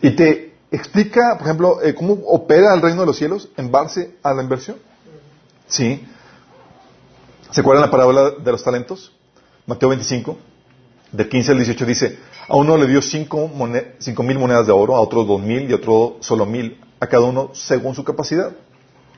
Y 0.02 0.12
te 0.12 0.54
explica, 0.72 1.38
por 1.38 1.48
ejemplo, 1.48 1.82
eh, 1.84 1.94
cómo 1.94 2.14
opera 2.28 2.74
el 2.74 2.82
reino 2.82 3.02
de 3.02 3.08
los 3.08 3.18
cielos 3.18 3.50
en 3.58 3.72
base 3.72 4.16
a 4.24 4.34
la 4.34 4.42
inversión. 4.42 4.78
¿Sí? 5.68 6.06
¿Se 7.52 7.62
acuerdan 7.62 7.82
la 7.82 7.92
parábola 7.92 8.32
de 8.32 8.52
los 8.52 8.64
talentos? 8.64 9.12
Mateo 9.66 9.90
25, 9.90 10.38
del 11.12 11.30
15 11.30 11.52
al 11.52 11.58
18 11.58 11.86
dice, 11.86 12.20
a 12.48 12.56
uno 12.56 12.78
le 12.78 12.88
dio 12.88 13.02
cinco, 13.02 13.50
mil 14.24 14.40
monedas 14.40 14.68
de 14.68 14.72
oro, 14.72 14.96
a 14.96 15.02
otro 15.02 15.24
dos 15.24 15.42
mil 15.42 15.70
y 15.70 15.74
a 15.74 15.76
otro 15.76 16.18
solo 16.22 16.46
mil, 16.46 16.80
a 17.00 17.08
cada 17.08 17.24
uno 17.24 17.52
según 17.54 17.96
su 17.96 18.04
capacidad. 18.04 18.52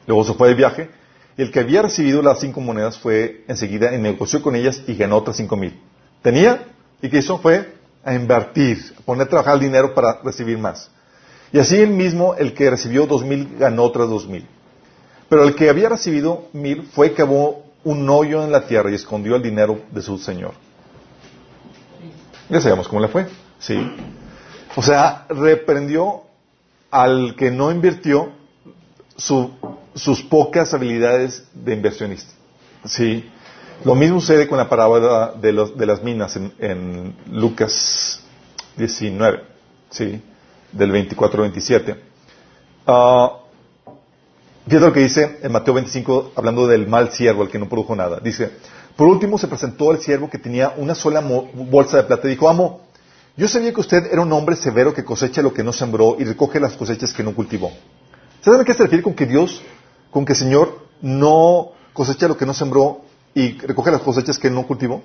Luego 0.06 0.24
se 0.24 0.34
fue 0.34 0.50
de 0.50 0.56
viaje 0.56 0.90
y 1.38 1.42
el 1.42 1.52
que 1.52 1.60
había 1.60 1.82
recibido 1.82 2.22
las 2.22 2.40
cinco 2.40 2.62
monedas 2.62 2.98
fue 2.98 3.44
enseguida 3.48 3.94
y 3.94 3.98
negoció 3.98 4.42
con 4.42 4.56
ellas 4.56 4.82
y 4.88 4.96
ganó 4.96 5.18
otras 5.18 5.38
cinco 5.38 5.56
mil. 5.56 5.80
Tenía 6.22 6.68
y 7.02 7.10
que 7.10 7.18
hizo 7.18 7.38
fue 7.38 7.74
a 8.04 8.14
invertir, 8.14 8.94
a 8.98 9.02
poner 9.02 9.28
a 9.28 9.30
trabajar 9.30 9.56
el 9.56 9.62
dinero 9.62 9.94
para 9.94 10.20
recibir 10.24 10.58
más. 10.58 10.90
Y 11.52 11.60
así 11.60 11.78
el 11.78 11.92
mismo, 11.92 12.36
el 12.36 12.54
que 12.54 12.70
recibió 12.70 13.06
dos 13.06 13.24
mil, 13.24 13.58
ganó 13.58 13.84
otras 13.84 14.10
dos 14.10 14.28
mil. 14.28 14.46
Pero 15.30 15.44
el 15.44 15.56
que 15.56 15.70
había 15.70 15.90
recibido 15.90 16.48
mil 16.54 16.84
fue 16.94 17.08
y 17.08 17.10
cavó 17.12 17.64
un 17.84 18.10
hoyo 18.10 18.44
en 18.44 18.52
la 18.52 18.66
tierra 18.66 18.92
y 18.92 18.96
escondió 18.96 19.36
el 19.36 19.42
dinero 19.44 19.80
de 19.92 20.02
su 20.02 20.18
señor. 20.18 20.54
Ya 22.54 22.62
sabemos 22.62 22.88
cómo 22.88 23.02
le 23.02 23.08
fue. 23.08 23.28
Sí. 23.60 23.76
O 24.76 24.82
sea, 24.82 25.26
reprendió 25.30 26.22
al 26.92 27.36
que 27.36 27.52
no 27.52 27.72
invirtió 27.72 28.32
sus 29.18 30.22
pocas 30.30 30.74
habilidades 30.74 31.48
de 31.54 31.74
inversionista. 31.74 32.32
Sí. 32.86 33.30
Lo 33.84 33.96
mismo 33.96 34.22
sucede 34.22 34.48
con 34.48 34.58
la 34.58 34.70
parábola 34.70 35.34
de, 35.42 35.52
de 35.76 35.86
las 35.86 36.04
minas 36.04 36.36
en, 36.36 36.54
en 36.60 37.16
Lucas 37.32 38.22
19. 38.78 39.42
Sí 39.90 40.22
del 40.74 40.92
24 40.92 41.44
al 41.44 41.50
27. 41.52 41.96
Uh, 42.86 43.28
fíjate 44.66 44.86
lo 44.86 44.94
que 44.94 45.00
dice 45.00 45.40
en 45.42 45.52
Mateo 45.52 45.74
25, 45.76 46.34
hablando 46.36 46.68
del 46.68 46.88
mal 46.88 47.12
siervo, 47.12 47.44
el 47.44 47.50
que 47.50 47.60
no 47.60 47.70
produjo 47.70 47.96
nada. 47.96 48.20
Dice, 48.20 48.52
por 48.96 49.08
último 49.08 49.38
se 49.38 49.48
presentó 49.48 49.92
el 49.92 50.00
siervo 50.00 50.30
que 50.30 50.38
tenía 50.38 50.74
una 50.78 50.96
sola 50.96 51.22
bolsa 51.22 51.98
de 51.98 52.04
plata 52.04 52.28
y 52.28 52.32
dijo, 52.32 52.48
amo, 52.48 52.82
yo 53.36 53.48
sabía 53.48 53.74
que 53.74 53.82
usted 53.82 54.12
era 54.12 54.22
un 54.22 54.32
hombre 54.32 54.56
severo 54.56 54.94
que 54.94 55.04
cosecha 55.04 55.42
lo 55.42 55.54
que 55.54 55.64
no 55.64 55.74
sembró 55.74 56.18
y 56.20 56.24
recoge 56.24 56.60
las 56.60 56.74
cosechas 56.74 57.14
que 57.14 57.24
no 57.24 57.34
cultivó. 57.34 57.72
¿Saben 58.42 58.62
a 58.62 58.66
qué 58.66 58.74
se 58.74 58.84
refiere 58.84 59.02
con 59.02 59.16
que 59.16 59.26
Dios, 59.26 59.64
con 60.12 60.26
que 60.26 60.34
el 60.34 60.40
Señor 60.40 60.86
no 61.02 61.72
cosecha 61.94 62.28
lo 62.28 62.38
que 62.38 62.46
no 62.46 62.54
sembró 62.54 63.02
y 63.34 63.58
recoge 63.58 63.90
las 63.90 64.02
cosechas 64.02 64.38
que 64.38 64.52
no 64.52 64.68
cultivó? 64.68 65.02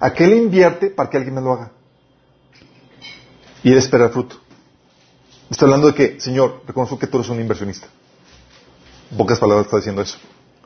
¿A 0.00 0.12
qué 0.12 0.26
le 0.26 0.36
invierte 0.36 0.88
para 0.88 1.10
que 1.10 1.18
alguien 1.18 1.34
me 1.34 1.42
lo 1.42 1.52
haga? 1.52 1.72
Y 3.62 3.70
él 3.70 3.78
espera 3.78 4.06
el 4.06 4.10
fruto. 4.10 4.36
Está 5.50 5.66
hablando 5.66 5.88
de 5.88 5.94
que, 5.94 6.18
Señor, 6.18 6.62
reconozco 6.66 6.98
que 6.98 7.06
tú 7.06 7.18
eres 7.18 7.28
un 7.28 7.38
inversionista. 7.38 7.86
En 9.10 9.18
pocas 9.18 9.38
palabras 9.38 9.66
está 9.66 9.76
diciendo 9.76 10.00
eso. 10.00 10.18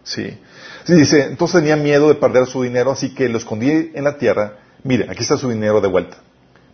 Sí. 0.05 0.38
Dice, 0.87 1.25
entonces 1.25 1.61
tenía 1.61 1.77
miedo 1.77 2.09
de 2.09 2.14
perder 2.14 2.46
su 2.46 2.62
dinero, 2.62 2.92
así 2.92 3.12
que 3.12 3.29
lo 3.29 3.38
escondí 3.38 3.90
en 3.92 4.05
la 4.05 4.18
tierra. 4.18 4.59
Mire, 4.85 5.11
aquí 5.11 5.22
está 5.22 5.37
su 5.37 5.49
dinero 5.49 5.81
de 5.81 5.88
vuelta. 5.88 6.18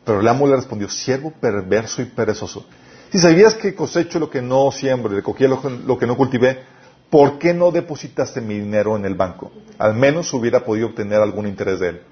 Pero 0.05 0.21
el 0.21 0.29
amo 0.29 0.47
le 0.47 0.57
respondió, 0.57 0.89
siervo 0.91 1.31
perverso 1.31 2.03
y 2.03 2.07
perezoso. 2.07 2.67
Si 3.11 3.19
sabías 3.19 3.55
que 3.55 3.75
cosecho 3.75 4.19
lo 4.19 4.29
que 4.29 4.43
no 4.43 4.71
siembro, 4.71 5.15
recogía 5.15 5.49
lo, 5.49 5.63
lo 5.87 5.99
que 5.99 6.07
no 6.07 6.17
cultivé, 6.17 6.63
¿por 7.09 7.39
qué 7.39 7.55
no 7.55 7.71
depositaste 7.71 8.41
mi 8.41 8.59
dinero 8.59 8.97
en 8.97 9.05
el 9.05 9.15
banco? 9.15 9.51
Al 9.79 9.95
menos 9.95 10.33
hubiera 10.35 10.65
podido 10.65 10.89
obtener 10.89 11.21
algún 11.21 11.47
interés 11.47 11.81
de 11.81 11.89
él. 11.91 12.03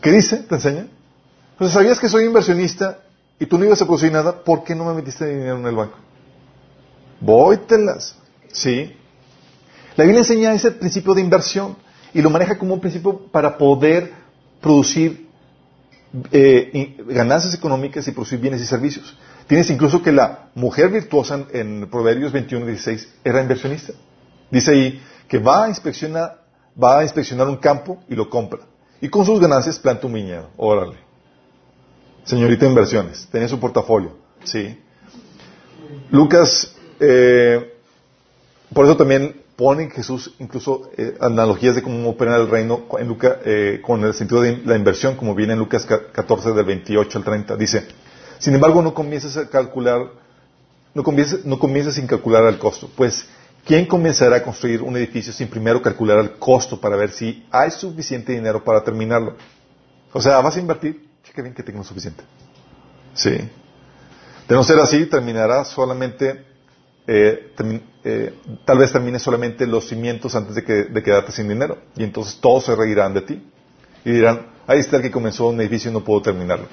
¿Qué 0.00 0.12
dice? 0.12 0.38
¿Te 0.38 0.54
enseña? 0.54 0.86
Entonces, 1.52 1.74
¿sabías 1.74 1.98
que 1.98 2.08
soy 2.08 2.24
inversionista 2.24 3.00
y 3.40 3.46
tú 3.46 3.58
no 3.58 3.64
ibas 3.64 3.82
a 3.82 3.84
producir 3.84 4.12
nada? 4.12 4.44
¿Por 4.44 4.62
qué 4.62 4.74
no 4.74 4.84
me 4.84 4.94
metiste 4.94 5.26
dinero 5.26 5.56
en 5.56 5.66
el 5.66 5.74
banco? 5.74 5.96
Vóytelas. 7.20 8.16
¿Sí? 8.52 8.97
La 9.98 10.04
Biblia 10.04 10.20
enseña 10.20 10.54
ese 10.54 10.70
principio 10.70 11.12
de 11.12 11.22
inversión 11.22 11.76
y 12.14 12.22
lo 12.22 12.30
maneja 12.30 12.56
como 12.56 12.72
un 12.72 12.80
principio 12.80 13.18
para 13.32 13.58
poder 13.58 14.12
producir 14.60 15.26
eh, 16.30 16.96
ganancias 17.08 17.52
económicas 17.52 18.06
y 18.06 18.12
producir 18.12 18.38
bienes 18.38 18.60
y 18.60 18.66
servicios. 18.66 19.18
Tienes 19.48 19.68
incluso 19.70 20.00
que 20.00 20.12
la 20.12 20.50
mujer 20.54 20.90
virtuosa 20.90 21.46
en, 21.52 21.90
Proverbios 21.90 22.30
21 22.30 22.66
16 22.66 23.14
era 23.24 23.42
inversionista. 23.42 23.92
Dice 24.52 24.70
ahí 24.70 25.02
que 25.26 25.38
va 25.38 25.64
a 25.64 25.68
inspeccionar, 25.68 26.38
un 27.48 27.56
campo 27.56 28.00
y 28.08 28.14
lo 28.14 28.30
compra. 28.30 28.60
Y 29.00 29.08
con 29.08 29.26
sus 29.26 29.40
ganancias 29.40 29.80
planta 29.80 30.06
un 30.06 30.12
viñedo. 30.12 30.50
Órale. 30.58 30.94
Señorita 32.22 32.66
inversiones. 32.66 33.26
Tenía 33.32 33.48
su 33.48 33.58
portafolio. 33.58 34.16
Sí. 34.44 34.78
Lucas, 36.12 36.72
eh, 37.00 37.74
por 38.72 38.84
eso 38.84 38.96
también 38.96 39.47
pone 39.58 39.90
Jesús 39.90 40.36
incluso 40.38 40.88
eh, 40.96 41.16
analogías 41.20 41.74
de 41.74 41.82
cómo 41.82 42.08
opera 42.08 42.36
el 42.36 42.48
reino 42.48 42.84
en 42.96 43.18
eh, 43.44 43.80
con 43.82 44.04
el 44.04 44.14
sentido 44.14 44.40
de 44.40 44.58
la 44.64 44.76
inversión, 44.76 45.16
como 45.16 45.34
viene 45.34 45.54
en 45.54 45.58
Lucas 45.58 45.84
14 45.84 46.52
del 46.52 46.64
28 46.64 47.18
al 47.18 47.24
30. 47.24 47.56
Dice, 47.56 47.88
sin 48.38 48.54
embargo, 48.54 48.80
no 48.82 48.94
comiences 48.94 49.36
a 49.36 49.48
calcular, 49.48 50.12
no 50.94 51.02
comiences, 51.02 51.44
no 51.44 51.58
comiences 51.58 51.96
sin 51.96 52.06
calcular 52.06 52.44
el 52.44 52.56
costo, 52.60 52.88
pues 52.94 53.26
¿quién 53.64 53.86
comenzará 53.86 54.36
a 54.36 54.42
construir 54.44 54.80
un 54.80 54.96
edificio 54.96 55.32
sin 55.32 55.48
primero 55.48 55.82
calcular 55.82 56.20
el 56.20 56.38
costo 56.38 56.80
para 56.80 56.94
ver 56.94 57.10
si 57.10 57.44
hay 57.50 57.72
suficiente 57.72 58.34
dinero 58.34 58.62
para 58.62 58.84
terminarlo? 58.84 59.34
O 60.12 60.22
sea, 60.22 60.40
vas 60.40 60.54
a 60.54 60.60
invertir, 60.60 61.04
cheque 61.24 61.42
bien 61.42 61.52
que 61.52 61.64
tengas 61.64 61.84
suficiente. 61.84 62.22
Sí. 63.12 63.32
De 64.48 64.54
no 64.54 64.62
ser 64.62 64.78
así, 64.78 65.04
terminará 65.06 65.64
solamente 65.64 66.44
eh, 67.08 67.52
eh, 68.04 68.34
tal 68.64 68.78
vez 68.78 68.92
termine 68.92 69.18
solamente 69.18 69.66
los 69.66 69.88
cimientos 69.88 70.34
antes 70.34 70.54
de, 70.54 70.64
que, 70.64 70.84
de 70.84 71.02
quedarte 71.02 71.32
sin 71.32 71.48
dinero. 71.48 71.78
Y 71.96 72.04
entonces 72.04 72.38
todos 72.40 72.64
se 72.64 72.74
reirán 72.74 73.14
de 73.14 73.22
ti. 73.22 73.42
Y 74.04 74.10
dirán, 74.10 74.46
ahí 74.66 74.80
está 74.80 74.96
el 74.96 75.02
que 75.02 75.10
comenzó 75.10 75.48
un 75.48 75.60
edificio 75.60 75.90
y 75.90 75.94
no 75.94 76.04
pudo 76.04 76.22
terminarlo. 76.22 76.66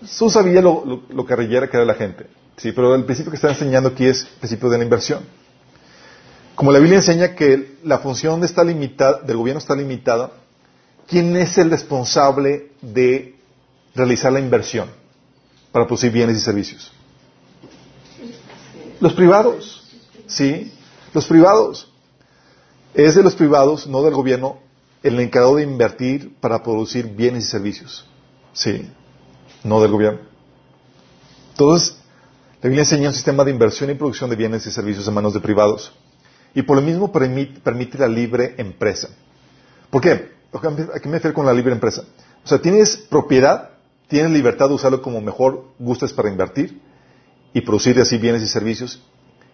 Jesús 0.00 0.32
sabía 0.32 0.62
lo, 0.62 0.84
lo, 0.84 1.02
lo 1.08 1.26
que 1.26 1.34
era 1.34 1.84
la 1.84 1.94
gente. 1.94 2.26
Sí, 2.56 2.72
pero 2.72 2.94
el 2.94 3.04
principio 3.04 3.30
que 3.30 3.36
está 3.36 3.50
enseñando 3.50 3.90
aquí 3.90 4.06
es 4.06 4.22
el 4.22 4.38
principio 4.38 4.68
de 4.68 4.78
la 4.78 4.84
inversión. 4.84 5.20
Como 6.54 6.72
la 6.72 6.80
Biblia 6.80 6.96
enseña 6.98 7.36
que 7.36 7.76
la 7.84 7.98
función 7.98 8.42
está 8.42 8.64
limitada, 8.64 9.20
del 9.20 9.36
gobierno 9.36 9.60
está 9.60 9.76
limitada, 9.76 10.32
¿quién 11.06 11.36
es 11.36 11.56
el 11.56 11.70
responsable 11.70 12.72
de 12.82 13.36
realizar 13.94 14.32
la 14.32 14.40
inversión 14.40 14.88
para 15.70 15.86
producir 15.86 16.10
bienes 16.10 16.36
y 16.36 16.40
servicios? 16.40 16.90
Los 18.98 19.12
privados, 19.12 19.77
¿sí? 20.28 20.72
Los 21.12 21.26
privados. 21.26 21.92
Es 22.94 23.14
de 23.14 23.22
los 23.22 23.34
privados, 23.34 23.86
no 23.86 24.02
del 24.02 24.14
gobierno, 24.14 24.58
el 25.02 25.18
encargado 25.20 25.56
de 25.56 25.62
invertir 25.64 26.36
para 26.40 26.62
producir 26.62 27.06
bienes 27.06 27.44
y 27.44 27.48
servicios. 27.48 28.06
Sí, 28.52 28.88
no 29.64 29.80
del 29.80 29.90
gobierno. 29.90 30.20
Entonces, 31.50 31.96
la 32.62 32.68
Biblia 32.68 32.82
enseña 32.82 33.08
un 33.08 33.14
sistema 33.14 33.44
de 33.44 33.50
inversión 33.50 33.90
y 33.90 33.94
producción 33.94 34.30
de 34.30 34.36
bienes 34.36 34.66
y 34.66 34.70
servicios 34.70 35.06
en 35.06 35.14
manos 35.14 35.34
de 35.34 35.40
privados. 35.40 35.92
Y 36.54 36.62
por 36.62 36.76
lo 36.76 36.82
mismo 36.82 37.12
permite, 37.12 37.60
permite 37.60 37.98
la 37.98 38.08
libre 38.08 38.54
empresa. 38.58 39.08
¿Por 39.90 40.00
qué? 40.00 40.32
¿A 40.52 40.98
qué 40.98 41.08
me 41.08 41.16
refiero 41.16 41.34
con 41.34 41.46
la 41.46 41.52
libre 41.52 41.72
empresa? 41.72 42.04
O 42.44 42.48
sea, 42.48 42.60
tienes 42.60 42.96
propiedad, 42.96 43.70
tienes 44.08 44.32
libertad 44.32 44.68
de 44.68 44.74
usarlo 44.74 45.02
como 45.02 45.20
mejor 45.20 45.66
gustes 45.78 46.12
para 46.12 46.30
invertir, 46.30 46.80
y 47.52 47.60
producir 47.60 47.98
así 48.00 48.18
bienes 48.18 48.42
y 48.42 48.46
servicios 48.46 49.02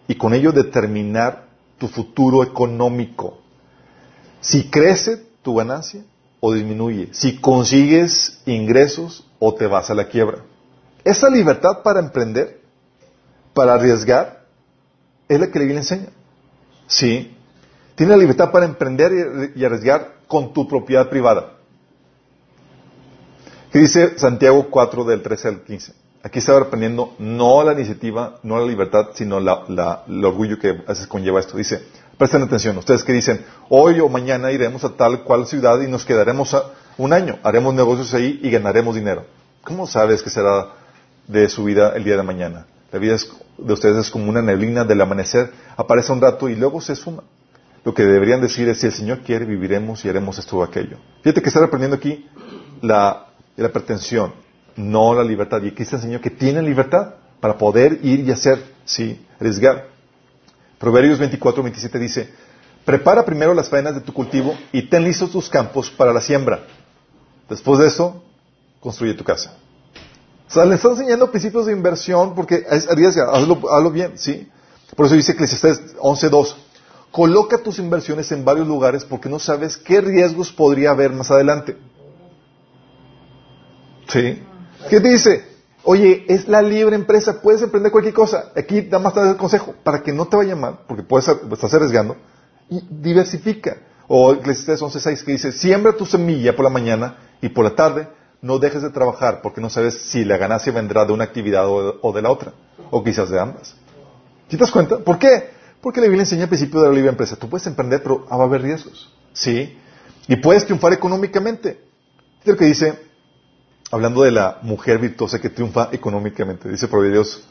y 0.07 0.15
con 0.15 0.33
ello 0.33 0.51
determinar 0.51 1.47
tu 1.77 1.87
futuro 1.87 2.43
económico. 2.43 3.39
Si 4.41 4.69
crece 4.69 5.23
tu 5.41 5.55
ganancia 5.55 6.03
o 6.39 6.53
disminuye, 6.53 7.09
si 7.11 7.39
consigues 7.39 8.41
ingresos 8.45 9.27
o 9.39 9.53
te 9.53 9.67
vas 9.67 9.89
a 9.89 9.95
la 9.95 10.07
quiebra. 10.07 10.39
Esa 11.03 11.29
libertad 11.29 11.81
para 11.83 11.99
emprender, 11.99 12.61
para 13.53 13.73
arriesgar, 13.73 14.45
es 15.27 15.39
la 15.39 15.47
que 15.47 15.59
la 15.59 15.65
Biblia 15.65 15.81
enseña. 15.81 16.09
Sí. 16.87 17.35
Tiene 17.95 18.11
la 18.11 18.17
libertad 18.17 18.51
para 18.51 18.65
emprender 18.65 19.53
y 19.55 19.63
arriesgar 19.63 20.15
con 20.27 20.53
tu 20.53 20.67
propiedad 20.67 21.09
privada. 21.09 21.53
¿Qué 23.71 23.79
dice 23.79 24.17
Santiago 24.17 24.67
4 24.69 25.03
del 25.03 25.21
13 25.21 25.47
al 25.47 25.63
15? 25.63 26.04
Aquí 26.25 26.39
estaba 26.39 26.59
aprendiendo 26.59 27.13
no 27.19 27.63
la 27.63 27.73
iniciativa, 27.73 28.39
no 28.41 28.57
la 28.57 28.65
libertad, 28.65 29.09
sino 29.13 29.37
el 29.37 30.25
orgullo 30.25 30.57
que 30.57 30.83
conlleva 31.07 31.39
esto. 31.39 31.55
Dice, 31.55 31.83
presten 32.17 32.41
atención, 32.41 32.75
ustedes 32.79 33.03
que 33.03 33.13
dicen, 33.13 33.45
hoy 33.69 33.99
o 33.99 34.09
mañana 34.09 34.51
iremos 34.51 34.83
a 34.83 34.95
tal 34.95 35.23
cual 35.23 35.45
ciudad 35.45 35.79
y 35.81 35.87
nos 35.87 36.03
quedaremos 36.03 36.57
un 36.97 37.13
año, 37.13 37.37
haremos 37.43 37.75
negocios 37.75 38.11
ahí 38.15 38.39
y 38.41 38.49
ganaremos 38.49 38.95
dinero. 38.95 39.23
¿Cómo 39.63 39.85
sabes 39.85 40.23
que 40.23 40.31
será 40.31 40.69
de 41.27 41.47
su 41.47 41.63
vida 41.63 41.93
el 41.95 42.03
día 42.03 42.17
de 42.17 42.23
mañana? 42.23 42.65
La 42.91 42.97
vida 42.97 43.17
de 43.59 43.73
ustedes 43.73 43.97
es 43.97 44.09
como 44.09 44.27
una 44.27 44.41
neblina 44.41 44.83
del 44.83 45.01
amanecer, 45.01 45.51
aparece 45.77 46.11
un 46.11 46.21
rato 46.21 46.49
y 46.49 46.55
luego 46.55 46.81
se 46.81 46.93
esfuma. 46.93 47.21
Lo 47.83 47.93
que 47.93 48.01
deberían 48.03 48.41
decir 48.41 48.67
es, 48.67 48.79
si 48.79 48.87
el 48.87 48.93
Señor 48.93 49.19
quiere, 49.19 49.45
viviremos 49.45 50.03
y 50.03 50.09
haremos 50.09 50.39
esto 50.39 50.57
o 50.57 50.63
aquello. 50.63 50.97
Fíjate 51.21 51.43
que 51.43 51.49
está 51.49 51.63
aprendiendo 51.63 51.97
aquí 51.97 52.27
la 52.81 53.27
pretensión, 53.71 54.43
no 54.75 55.13
la 55.13 55.23
libertad. 55.23 55.61
Y 55.61 55.69
aquí 55.69 55.85
se 55.85 55.95
enseñó 55.95 56.21
que 56.21 56.29
tienen 56.29 56.65
libertad 56.65 57.15
para 57.39 57.57
poder 57.57 57.99
ir 58.03 58.21
y 58.21 58.31
hacer, 58.31 58.63
sí, 58.85 59.25
arriesgar. 59.39 59.87
Proverbios 60.79 61.19
24, 61.19 61.63
27 61.63 61.99
dice, 61.99 62.29
prepara 62.83 63.25
primero 63.25 63.53
las 63.53 63.69
faenas 63.69 63.95
de 63.95 64.01
tu 64.01 64.13
cultivo 64.13 64.55
y 64.71 64.83
ten 64.83 65.03
listos 65.03 65.31
tus 65.31 65.49
campos 65.49 65.89
para 65.89 66.13
la 66.13 66.21
siembra. 66.21 66.65
Después 67.49 67.79
de 67.79 67.87
eso, 67.87 68.23
construye 68.79 69.13
tu 69.13 69.23
casa. 69.23 69.55
O 70.47 70.51
sea, 70.51 70.65
le 70.65 70.75
está 70.75 70.89
enseñando 70.89 71.31
principios 71.31 71.65
de 71.65 71.73
inversión 71.73 72.35
porque 72.35 72.65
arriesga, 72.89 73.31
hazlo, 73.31 73.59
hazlo 73.71 73.91
bien, 73.91 74.17
¿sí? 74.17 74.49
Por 74.95 75.07
eso 75.07 75.15
dice 75.15 75.31
Eclesiastes 75.31 75.97
11.2, 75.97 76.55
coloca 77.11 77.57
tus 77.57 77.79
inversiones 77.79 78.31
en 78.31 78.45
varios 78.45 78.67
lugares 78.67 79.03
porque 79.03 79.29
no 79.29 79.39
sabes 79.39 79.77
qué 79.77 80.01
riesgos 80.01 80.51
podría 80.51 80.91
haber 80.91 81.11
más 81.11 81.31
adelante. 81.31 81.77
¿Sí? 84.07 84.41
¿Qué 84.89 84.99
dice? 84.99 85.55
Oye, 85.83 86.25
es 86.27 86.47
la 86.47 86.61
libre 86.61 86.95
empresa, 86.95 87.41
puedes 87.41 87.61
emprender 87.61 87.91
cualquier 87.91 88.13
cosa. 88.13 88.51
Aquí 88.55 88.81
da 88.81 88.97
más 88.99 89.13
tarde 89.13 89.31
el 89.31 89.37
consejo, 89.37 89.75
para 89.83 90.01
que 90.01 90.11
no 90.11 90.27
te 90.27 90.35
vaya 90.35 90.55
mal, 90.55 90.79
porque 90.87 91.03
puedes, 91.03 91.27
estás 91.27 91.73
arriesgando, 91.73 92.17
y 92.69 92.81
diversifica. 92.89 93.77
O 94.07 94.33
Eclesiastes 94.33 94.81
11.6 94.81 95.23
que 95.23 95.31
dice, 95.31 95.51
siembra 95.51 95.93
tu 95.93 96.05
semilla 96.05 96.55
por 96.55 96.63
la 96.63 96.69
mañana 96.69 97.17
y 97.41 97.49
por 97.49 97.63
la 97.63 97.75
tarde 97.75 98.07
no 98.41 98.59
dejes 98.59 98.81
de 98.81 98.91
trabajar, 98.91 99.41
porque 99.41 99.61
no 99.61 99.69
sabes 99.69 99.95
si 99.95 100.23
la 100.25 100.37
ganancia 100.37 100.71
vendrá 100.71 101.05
de 101.05 101.13
una 101.13 101.23
actividad 101.23 101.65
o 101.67 102.11
de, 102.13 102.21
la 102.21 102.31
otra, 102.31 102.53
o 102.91 103.03
quizás 103.03 103.29
de 103.29 103.39
ambas. 103.39 103.75
¿Sí 104.47 104.57
te 104.57 104.57
das 104.57 104.71
cuenta? 104.71 104.99
¿Por 104.99 105.17
qué? 105.17 105.49
Porque 105.81 106.01
la 106.01 106.07
Biblia 106.07 106.23
enseña 106.23 106.43
el 106.43 106.49
principio 106.49 106.81
de 106.81 106.87
la 106.87 106.93
libre 106.93 107.09
empresa. 107.09 107.35
Tú 107.35 107.49
puedes 107.49 107.65
emprender, 107.67 108.01
pero 108.01 108.25
va 108.25 108.43
a 108.43 108.43
haber 108.43 108.61
riesgos. 108.61 109.11
¿Sí? 109.33 109.77
Y 110.27 110.35
puedes 110.37 110.65
triunfar 110.65 110.93
económicamente. 110.93 111.79
Es 112.41 112.47
lo 112.47 112.57
que 112.57 112.65
dice 112.65 113.04
hablando 113.91 114.23
de 114.23 114.31
la 114.31 114.59
mujer 114.61 114.99
virtuosa 114.99 115.39
que 115.39 115.49
triunfa 115.49 115.89
económicamente. 115.91 116.69
Dice 116.69 116.87
Proverbios 116.87 117.47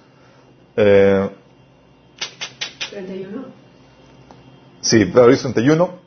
eh, 0.76 1.30
31. 2.90 3.44
Sí, 4.80 5.04
Proverbios 5.06 5.42
31, 5.42 5.98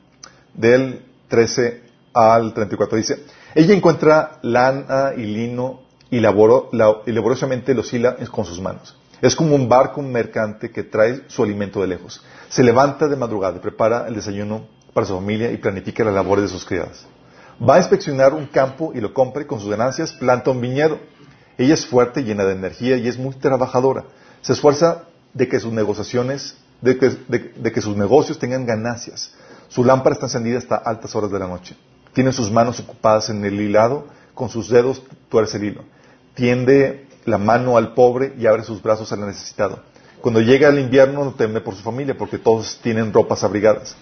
del 0.53 1.05
13 1.27 1.83
al 2.13 2.53
34. 2.53 2.97
Dice, 2.97 3.23
ella 3.55 3.73
encuentra 3.73 4.39
lana 4.41 5.13
y 5.17 5.23
lino 5.23 5.81
y, 6.09 6.17
y 6.17 6.19
laboriosamente 6.19 7.73
los 7.73 7.91
hila 7.93 8.15
con 8.31 8.45
sus 8.45 8.61
manos. 8.61 8.95
Es 9.21 9.35
como 9.35 9.55
un 9.55 9.67
barco 9.67 10.01
mercante 10.01 10.69
que 10.69 10.83
trae 10.83 11.23
su 11.27 11.43
alimento 11.43 11.81
de 11.81 11.87
lejos. 11.87 12.23
Se 12.49 12.63
levanta 12.63 13.07
de 13.07 13.15
madrugada 13.15 13.57
y 13.57 13.59
prepara 13.59 14.07
el 14.07 14.15
desayuno 14.15 14.67
para 14.93 15.07
su 15.07 15.15
familia 15.15 15.51
y 15.51 15.57
planifica 15.57 16.03
las 16.03 16.13
labores 16.13 16.43
de 16.43 16.49
sus 16.49 16.65
criadas. 16.65 17.05
Va 17.61 17.75
a 17.75 17.77
inspeccionar 17.79 18.33
un 18.33 18.45
campo 18.45 18.91
y 18.93 19.01
lo 19.01 19.13
compra 19.13 19.41
y 19.41 19.45
con 19.45 19.59
sus 19.59 19.69
ganancias 19.69 20.13
planta 20.13 20.51
un 20.51 20.61
viñedo. 20.61 20.99
Ella 21.57 21.73
es 21.73 21.87
fuerte, 21.87 22.23
llena 22.23 22.45
de 22.45 22.53
energía 22.53 22.97
y 22.97 23.07
es 23.07 23.17
muy 23.17 23.33
trabajadora. 23.35 24.05
Se 24.41 24.53
esfuerza 24.53 25.05
de 25.33 25.47
que 25.47 25.59
sus 25.59 25.73
negociaciones, 25.73 26.55
de 26.81 26.97
que, 26.97 27.81
sus 27.81 27.97
negocios 27.97 28.37
tengan 28.37 28.65
ganancias. 28.65 29.33
Su 29.69 29.83
lámpara 29.83 30.13
está 30.13 30.27
encendida 30.27 30.59
hasta 30.59 30.75
altas 30.75 31.15
horas 31.15 31.31
de 31.31 31.39
la 31.39 31.47
noche. 31.47 31.75
Tiene 32.13 32.31
sus 32.31 32.51
manos 32.51 32.79
ocupadas 32.79 33.29
en 33.29 33.43
el 33.43 33.59
hilado, 33.59 34.05
con 34.35 34.49
sus 34.49 34.69
dedos 34.69 35.01
tuerce 35.29 35.57
el 35.57 35.63
hilo. 35.63 35.83
Tiende 36.35 37.07
la 37.25 37.39
mano 37.39 37.75
al 37.77 37.95
pobre 37.95 38.33
y 38.37 38.45
abre 38.45 38.63
sus 38.63 38.81
brazos 38.81 39.11
al 39.11 39.25
necesitado. 39.25 39.79
Cuando 40.21 40.41
llega 40.41 40.69
el 40.69 40.79
invierno 40.79 41.23
no 41.23 41.33
teme 41.33 41.61
por 41.61 41.75
su 41.75 41.81
familia 41.81 42.15
porque 42.17 42.37
todos 42.37 42.79
tienen 42.81 43.11
ropas 43.11 43.43
abrigadas. 43.43 43.95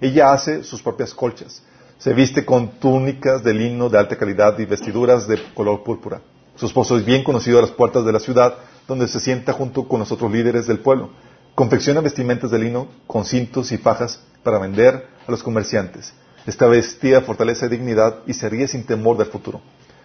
Ella 0.00 0.32
hace 0.32 0.62
sus 0.62 0.82
propias 0.82 1.14
colchas. 1.14 1.62
Se 1.98 2.14
viste 2.14 2.44
con 2.46 2.78
túnicas 2.78 3.42
de 3.42 3.52
lino 3.52 3.88
de 3.88 3.98
alta 3.98 4.16
calidad 4.16 4.56
y 4.60 4.64
vestiduras 4.66 5.26
de 5.26 5.42
color 5.52 5.82
púrpura. 5.82 6.20
Su 6.54 6.66
esposo 6.66 6.96
es 6.96 7.04
bien 7.04 7.24
conocido 7.24 7.58
a 7.58 7.62
las 7.62 7.72
puertas 7.72 8.04
de 8.04 8.12
la 8.12 8.20
ciudad, 8.20 8.54
donde 8.86 9.08
se 9.08 9.18
sienta 9.18 9.52
junto 9.52 9.88
con 9.88 9.98
los 9.98 10.12
otros 10.12 10.30
líderes 10.30 10.68
del 10.68 10.78
pueblo. 10.78 11.10
Confecciona 11.56 12.00
vestimentas 12.00 12.52
de 12.52 12.60
lino 12.60 12.86
con 13.08 13.24
cintos 13.24 13.72
y 13.72 13.78
fajas 13.78 14.22
para 14.44 14.60
vender 14.60 15.08
a 15.26 15.30
los 15.30 15.42
comerciantes. 15.42 16.14
Está 16.46 16.68
vestida 16.68 17.20
fortaleza 17.22 17.66
y 17.66 17.70
dignidad 17.70 18.18
y 18.26 18.32
se 18.32 18.48
ríe 18.48 18.68
sin 18.68 18.84
temor 18.86 19.16
del 19.16 19.26
futuro. 19.26 19.60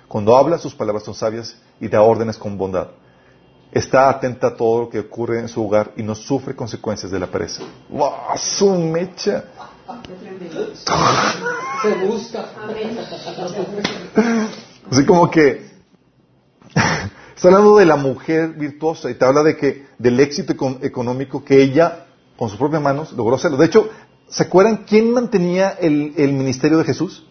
Cuando 0.07 0.35
habla, 0.35 0.57
sus 0.57 0.73
palabras 0.73 1.03
son 1.03 1.13
sabias 1.13 1.55
y 1.79 1.89
da 1.89 2.01
órdenes 2.01 2.37
con 2.37 2.57
bondad. 2.57 2.87
Está 3.71 4.09
atenta 4.09 4.47
a 4.47 4.55
todo 4.55 4.81
lo 4.81 4.89
que 4.89 4.99
ocurre 4.99 5.39
en 5.39 5.47
su 5.47 5.63
hogar 5.63 5.91
y 5.95 6.01
no 6.01 6.15
sufre 6.15 6.55
consecuencias 6.55 7.11
de 7.11 7.19
la 7.19 7.27
pereza. 7.27 7.61
¡Wow! 7.89 8.11
¡Su 8.35 8.75
mecha! 8.75 9.45
Se 11.83 11.89
busca. 12.05 12.45
Así 14.91 15.05
como 15.05 15.29
que 15.29 15.69
está 17.35 17.47
hablando 17.49 17.77
de 17.77 17.85
la 17.85 17.95
mujer 17.97 18.49
virtuosa 18.53 19.09
y 19.11 19.15
te 19.15 19.25
habla 19.25 19.43
de 19.43 19.57
que 19.57 19.85
del 19.97 20.19
éxito 20.19 20.53
econ- 20.53 20.79
económico 20.83 21.43
que 21.43 21.61
ella 21.61 22.05
con 22.37 22.49
sus 22.49 22.57
propias 22.57 22.81
manos 22.81 23.11
logró 23.13 23.35
hacerlo. 23.35 23.57
De 23.57 23.65
hecho, 23.67 23.89
¿se 24.29 24.43
acuerdan 24.43 24.85
quién 24.87 25.11
mantenía 25.11 25.69
el, 25.79 26.13
el 26.17 26.33
ministerio 26.33 26.77
de 26.79 26.85
Jesús? 26.85 27.25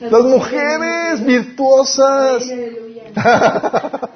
Las 0.00 0.22
mujeres 0.22 1.24
virtuosas. 1.24 2.44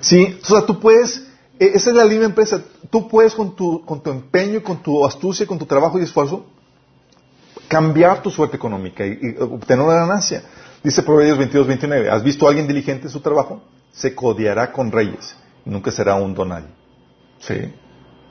Sí, 0.00 0.38
o 0.42 0.46
sea, 0.46 0.66
tú 0.66 0.78
puedes, 0.80 1.18
eh, 1.58 1.72
esa 1.74 1.90
es 1.90 1.96
la 1.96 2.04
libre 2.04 2.26
empresa, 2.26 2.60
tú 2.90 3.08
puedes 3.08 3.34
con 3.34 3.54
tu, 3.56 3.84
con 3.84 4.02
tu 4.02 4.10
empeño, 4.10 4.62
con 4.62 4.82
tu 4.82 5.04
astucia, 5.06 5.46
con 5.46 5.58
tu 5.58 5.66
trabajo 5.66 5.98
y 5.98 6.02
esfuerzo, 6.02 6.46
cambiar 7.68 8.22
tu 8.22 8.30
suerte 8.30 8.56
económica 8.56 9.06
y, 9.06 9.36
obtener 9.40 9.84
una 9.84 9.94
ganancia. 9.96 10.42
Dice 10.82 11.02
Proverbios 11.02 11.38
22, 11.38 11.66
29, 11.66 12.10
¿has 12.10 12.22
visto 12.22 12.46
a 12.46 12.50
alguien 12.50 12.66
diligente 12.66 13.06
en 13.06 13.10
su 13.10 13.20
trabajo? 13.20 13.62
Se 13.92 14.14
codeará 14.14 14.72
con 14.72 14.92
reyes 14.92 15.36
nunca 15.66 15.90
será 15.90 16.14
un 16.14 16.32
donal. 16.34 16.64
Sí. 17.40 17.72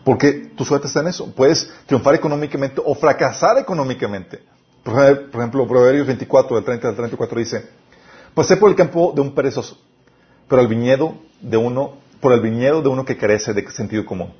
Porque 0.03 0.31
tu 0.55 0.63
suerte 0.65 0.87
está 0.87 1.01
en 1.01 1.07
eso. 1.07 1.31
Puedes 1.33 1.69
triunfar 1.85 2.15
económicamente 2.15 2.81
o 2.83 2.95
fracasar 2.95 3.57
económicamente. 3.57 4.41
Por 4.83 4.93
ej- 4.99 5.31
por 5.31 5.41
ejemplo, 5.41 5.67
Proverbios 5.67 6.07
24, 6.07 6.55
del 6.55 6.65
30 6.65 6.87
al 6.89 6.95
34 6.95 7.39
dice, 7.39 7.69
pasé 8.33 8.55
por 8.57 8.69
el 8.69 8.75
campo 8.75 9.11
de 9.15 9.21
un 9.21 9.33
perezoso, 9.33 9.77
pero 10.47 10.61
el 10.61 10.67
viñedo 10.67 11.15
de 11.41 11.57
uno, 11.57 11.95
por 12.21 12.33
el 12.33 12.41
viñedo 12.41 12.81
de 12.81 12.89
uno 12.89 13.03
que 13.03 13.17
carece 13.17 13.53
de 13.53 13.69
sentido 13.71 14.05
común. 14.05 14.31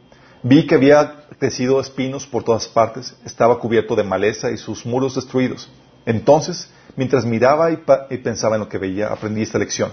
Vi 0.48 0.68
que 0.68 0.76
había 0.76 1.26
crecido 1.40 1.80
espinos 1.80 2.28
por 2.28 2.44
todas 2.44 2.68
partes, 2.68 3.16
estaba 3.26 3.58
cubierto 3.58 3.96
de 3.96 4.04
maleza 4.04 4.52
y 4.52 4.58
sus 4.58 4.86
muros 4.86 5.16
destruidos. 5.16 5.68
Entonces, 6.06 6.70
mientras 6.96 7.26
miraba 7.26 7.72
y, 7.72 7.84
y 8.12 8.18
pensaba 8.20 8.56
en 8.56 8.62
lo 8.62 8.70
que 8.70 8.78
veía, 8.78 9.08
aprendí 9.08 9.42
esta 9.42 9.58
lección. 9.58 9.92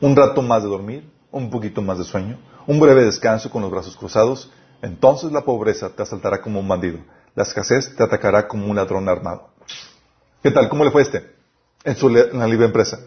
Un 0.00 0.16
rato 0.16 0.42
más 0.42 0.64
de 0.64 0.70
dormir, 0.70 1.08
un 1.30 1.50
poquito 1.50 1.82
más 1.82 1.98
de 1.98 2.04
sueño, 2.04 2.36
un 2.66 2.80
breve 2.80 3.04
descanso 3.04 3.48
con 3.48 3.62
los 3.62 3.70
brazos 3.70 3.96
cruzados, 3.96 4.50
entonces 4.82 5.30
la 5.30 5.42
pobreza 5.42 5.88
te 5.90 6.02
asaltará 6.02 6.40
como 6.40 6.58
un 6.58 6.66
bandido, 6.66 6.98
la 7.36 7.44
escasez 7.44 7.94
te 7.94 8.02
atacará 8.02 8.48
como 8.48 8.66
un 8.66 8.74
ladrón 8.74 9.08
armado. 9.08 9.50
¿Qué 10.42 10.50
tal? 10.50 10.68
¿Cómo 10.68 10.84
le 10.84 10.90
fue 10.90 11.02
este? 11.02 11.30
En, 11.84 11.94
su, 11.94 12.08
en 12.08 12.36
la 12.40 12.48
libre 12.48 12.66
empresa. 12.66 12.98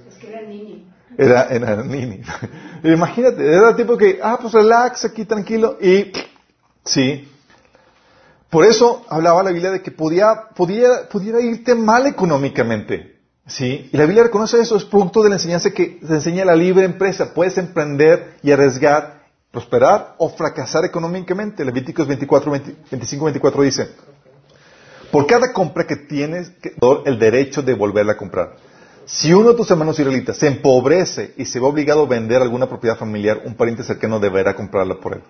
Era, 1.17 1.49
era 1.49 1.83
Nini. 1.83 2.21
Imagínate, 2.85 3.45
era 3.53 3.75
tipo 3.75 3.97
que, 3.97 4.21
ah, 4.23 4.37
pues 4.41 4.53
relax 4.53 5.03
aquí 5.03 5.25
tranquilo 5.25 5.77
y, 5.81 6.13
sí. 6.89 7.27
Por 8.49 8.65
eso 8.65 9.05
hablaba 9.09 9.43
la 9.43 9.51
Biblia 9.51 9.71
de 9.71 9.81
que 9.81 9.91
podía, 9.91 10.49
podía, 10.55 11.07
pudiera 11.09 11.39
irte 11.39 11.75
mal 11.75 12.07
económicamente. 12.07 13.19
Sí. 13.45 13.89
Y 13.91 13.97
la 13.97 14.05
Biblia 14.05 14.23
reconoce 14.23 14.59
eso, 14.59 14.75
es 14.75 14.85
producto 14.85 15.23
de 15.23 15.29
la 15.29 15.35
enseñanza 15.35 15.71
que 15.71 15.99
se 16.05 16.13
enseña 16.13 16.45
la 16.45 16.55
libre 16.55 16.85
empresa. 16.85 17.33
Puedes 17.33 17.57
emprender 17.57 18.37
y 18.41 18.51
arriesgar, 18.51 19.23
prosperar 19.51 20.15
o 20.17 20.29
fracasar 20.29 20.85
económicamente. 20.85 21.63
Levíticos 21.63 22.07
24, 22.07 22.51
20 22.51 22.75
25, 22.91 23.25
24 23.25 23.61
dice, 23.63 23.89
por 25.11 25.25
cada 25.27 25.53
compra 25.53 25.85
que 25.85 25.95
tienes 25.95 26.51
el 27.05 27.19
derecho 27.19 27.61
de 27.61 27.73
volverla 27.73 28.13
a 28.13 28.17
comprar. 28.17 28.55
Si 29.05 29.33
uno 29.33 29.49
de 29.49 29.55
tus 29.55 29.69
hermanos 29.71 29.97
israelitas 29.97 30.37
se 30.37 30.47
empobrece 30.47 31.33
y 31.35 31.45
se 31.45 31.59
ve 31.59 31.65
obligado 31.65 32.03
a 32.03 32.07
vender 32.07 32.41
alguna 32.41 32.67
propiedad 32.67 32.95
familiar, 32.95 33.41
un 33.43 33.55
pariente 33.55 33.83
cercano 33.83 34.19
deberá 34.19 34.55
comprarla 34.55 34.99
por 34.99 35.13
él. 35.13 35.21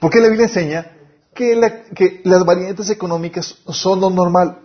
Porque 0.00 0.20
la 0.20 0.28
Biblia 0.28 0.46
enseña 0.46 0.95
que, 1.36 1.54
la- 1.54 1.82
que 1.84 2.20
las 2.24 2.44
variantes 2.44 2.90
económicas 2.90 3.58
son 3.68 4.00
lo 4.00 4.10
normal. 4.10 4.58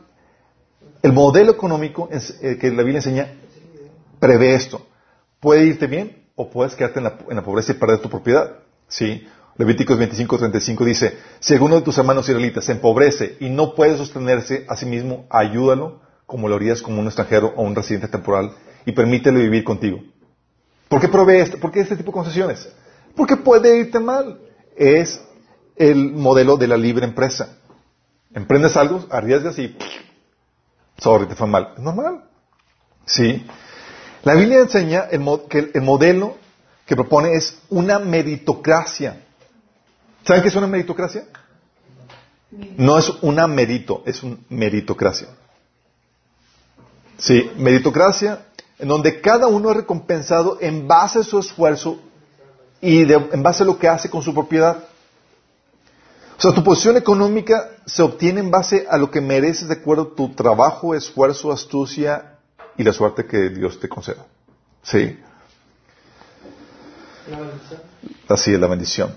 El 1.04 1.14
modelo 1.14 1.52
económico 1.52 2.10
eh, 2.12 2.58
que 2.60 2.70
la 2.72 2.82
Biblia 2.84 2.98
enseña 3.00 3.28
prevé 4.20 4.56
esto. 4.56 4.86
Puede 5.40 5.66
irte 5.66 5.88
bien 5.88 6.24
o 6.36 6.50
puedes 6.50 6.76
quedarte 6.76 7.00
en 7.00 7.04
la, 7.06 7.18
en 7.30 7.36
la 7.36 7.44
pobreza 7.44 7.72
y 7.74 7.76
perder 7.76 8.00
tu 8.00 8.10
propiedad. 8.10 8.52
¿Sí? 8.88 9.28
Levíticos 9.58 9.98
25, 9.98 10.38
35 10.38 10.86
dice, 10.86 11.18
si 11.40 11.54
alguno 11.54 11.76
de 11.76 11.82
tus 11.82 11.98
hermanos 11.98 12.28
israelitas 12.28 12.66
se 12.66 12.72
empobrece 12.72 13.36
y 13.40 13.50
no 13.50 13.76
puede 13.76 13.98
sostenerse 13.98 14.66
a 14.68 14.76
sí 14.76 14.86
mismo, 14.86 15.26
ayúdalo 15.30 16.00
como 16.26 16.48
lo 16.48 16.56
harías 16.56 16.82
como 16.82 17.00
un 17.00 17.06
extranjero 17.08 17.54
o 17.58 17.64
un 17.64 17.76
residente 17.76 18.08
temporal 18.08 18.54
y 18.86 18.94
permítele 18.94 19.40
vivir 19.42 19.64
contigo. 19.64 20.00
¿Por 20.88 21.02
qué 21.02 21.08
provee 21.10 21.38
esto? 21.42 21.58
¿Por 21.60 21.72
qué 21.72 21.82
este 21.82 21.96
tipo 21.98 22.12
de 22.12 22.16
concesiones? 22.16 22.70
Porque 23.16 23.36
puede 23.38 23.78
irte 23.78 24.00
mal. 24.00 24.40
Es 24.76 25.22
el 25.76 26.12
modelo 26.12 26.58
de 26.58 26.68
la 26.68 26.78
libre 26.78 27.06
empresa. 27.06 27.58
Emprendes 28.34 28.78
algo, 28.78 29.06
arriesgas 29.10 29.58
y 29.60 29.76
sorry, 30.98 31.28
te 31.28 31.36
fue 31.36 31.48
mal. 31.48 31.74
Es 31.76 31.84
normal. 31.84 32.24
Sí. 33.06 33.46
La 34.24 34.36
Biblia 34.36 34.60
enseña 34.60 35.08
que 35.50 35.60
el, 35.60 35.72
el 35.74 35.82
modelo 35.82 36.38
que 36.86 36.96
propone 36.96 37.34
es 37.34 37.58
una 37.70 38.00
meritocracia. 38.00 39.24
¿Saben 40.24 40.44
qué 40.44 40.50
es 40.50 40.56
una 40.56 40.68
meritocracia? 40.68 41.26
No 42.78 42.98
es 42.98 43.10
una 43.22 43.48
merito, 43.48 44.04
es 44.06 44.22
una 44.24 44.38
meritocracia. 44.50 45.30
Sí, 47.18 47.50
meritocracia, 47.56 48.46
en 48.78 48.88
donde 48.88 49.22
cada 49.22 49.48
uno 49.48 49.70
es 49.70 49.78
recompensado 49.78 50.58
en 50.60 50.88
base 50.88 51.20
a 51.20 51.24
su 51.24 51.40
esfuerzo 51.40 52.02
y 52.82 53.04
en 53.14 53.44
base 53.44 53.64
a 53.64 53.66
lo 53.66 53.78
que 53.78 53.88
hace 53.88 54.10
con 54.10 54.22
su 54.22 54.34
propiedad. 54.34 54.84
O 56.42 56.44
sea, 56.44 56.54
tu 56.56 56.64
posición 56.64 56.98
económica 56.98 57.70
se 57.86 58.02
obtiene 58.02 58.40
en 58.40 58.50
base 58.50 58.88
a 58.90 58.98
lo 58.98 59.12
que 59.12 59.22
mereces 59.22 59.68
de 59.68 59.76
acuerdo 59.76 60.10
a 60.12 60.16
tu 60.16 60.30
trabajo, 60.34 60.96
esfuerzo, 60.96 61.52
astucia 61.52 62.40
y 62.76 62.84
la 62.84 62.94
suerte 62.94 63.28
que 63.28 63.50
Dios 63.50 63.80
te 63.80 63.88
conceda. 63.88 64.26
Sí, 64.82 65.20
La 67.30 67.38
bendición. 67.42 67.82
así 68.28 68.54
es 68.56 68.60
la 68.60 68.66
bendición. 68.66 69.16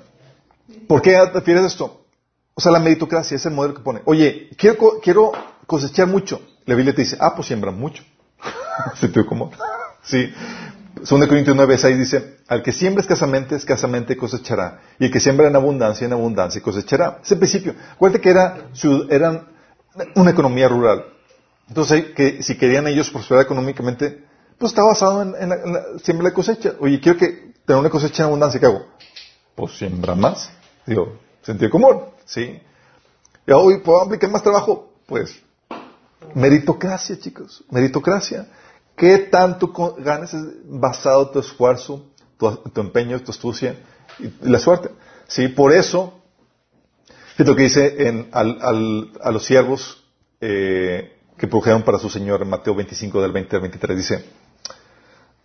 ¿Por 0.86 1.00
qué 1.00 1.18
refieres 1.24 1.64
esto? 1.64 2.04
O 2.52 2.60
sea, 2.60 2.70
la 2.70 2.78
meritocracia 2.78 3.36
es 3.36 3.46
el 3.46 3.54
modelo 3.54 3.72
que 3.72 3.80
pone. 3.80 4.02
Oye, 4.04 4.50
quiero, 4.58 5.00
quiero 5.02 5.32
cosechar 5.66 6.06
mucho. 6.06 6.42
La 6.66 6.74
Biblia 6.74 6.94
te 6.94 7.00
dice, 7.00 7.16
ah, 7.20 7.34
pues 7.34 7.48
siembra 7.48 7.70
mucho. 7.70 8.04
¿Sentido 9.00 9.24
común? 9.24 9.50
sí. 10.02 10.30
2 10.94 11.08
Corintios 11.26 11.56
9, 11.56 11.78
6 11.78 11.98
dice, 11.98 12.36
al 12.46 12.62
que 12.62 12.72
siembra 12.72 13.02
escasamente, 13.02 13.56
escasamente 13.56 14.16
cosechará. 14.16 14.80
Y 14.98 15.06
el 15.06 15.10
que 15.10 15.20
siembra 15.20 15.48
en 15.48 15.56
abundancia, 15.56 16.06
en 16.06 16.12
abundancia 16.12 16.62
cosechará. 16.62 17.20
Ese 17.22 17.36
principio. 17.36 17.74
Acuérdate 17.92 18.20
que 18.20 18.30
era, 18.30 18.68
eran 19.10 19.48
una 20.14 20.30
economía 20.30 20.68
rural. 20.68 21.04
Entonces, 21.68 22.06
que 22.14 22.42
si 22.42 22.56
querían 22.56 22.86
ellos 22.86 23.10
prosperar 23.10 23.44
económicamente, 23.44 24.24
pues 24.58 24.72
está 24.72 24.84
basado 24.84 25.22
en, 25.22 25.48
la, 25.48 25.58
siembra 26.02 26.28
y 26.28 26.32
cosecha. 26.32 26.74
Oye, 26.78 27.00
quiero 27.00 27.18
que 27.18 27.54
tener 27.64 27.80
una 27.80 27.90
cosecha 27.90 28.22
en 28.22 28.28
abundancia, 28.28 28.60
¿qué 28.60 28.66
hago? 28.66 28.86
Pues 29.54 29.76
siembra 29.76 30.14
más. 30.14 30.50
Digo, 30.86 31.18
sentido 31.42 31.70
común, 31.70 32.02
¿sí? 32.24 32.60
Y 33.46 33.52
hoy 33.52 33.80
puedo 33.80 34.00
aplicar 34.00 34.30
más 34.30 34.42
trabajo, 34.42 34.92
pues 35.06 35.34
meritocracia, 36.34 37.18
chicos, 37.18 37.64
meritocracia. 37.70 38.46
¿Qué 38.96 39.18
tanto 39.18 39.72
ganas 39.98 40.34
basado 40.64 41.30
tu 41.30 41.40
esfuerzo, 41.40 42.06
tu, 42.38 42.50
tu 42.72 42.80
empeño, 42.80 43.20
tu 43.20 43.30
astucia 43.32 43.76
y, 44.18 44.30
la 44.48 44.58
suerte? 44.58 44.90
Sí, 45.26 45.48
por 45.48 45.72
eso, 45.72 46.20
es 47.36 47.46
lo 47.46 47.56
que 47.56 47.62
dice 47.64 48.06
en, 48.08 48.28
al- 48.32 48.58
al- 48.62 49.10
a 49.22 49.30
los 49.32 49.44
siervos 49.44 50.04
eh, 50.40 51.18
que 51.36 51.48
produjeron 51.48 51.82
para 51.82 51.98
su 51.98 52.08
Señor 52.08 52.42
en 52.42 52.48
Mateo 52.50 52.74
25 52.74 53.20
del 53.20 53.32
20 53.32 53.56
al 53.56 53.62
23, 53.62 53.96
dice, 53.96 54.24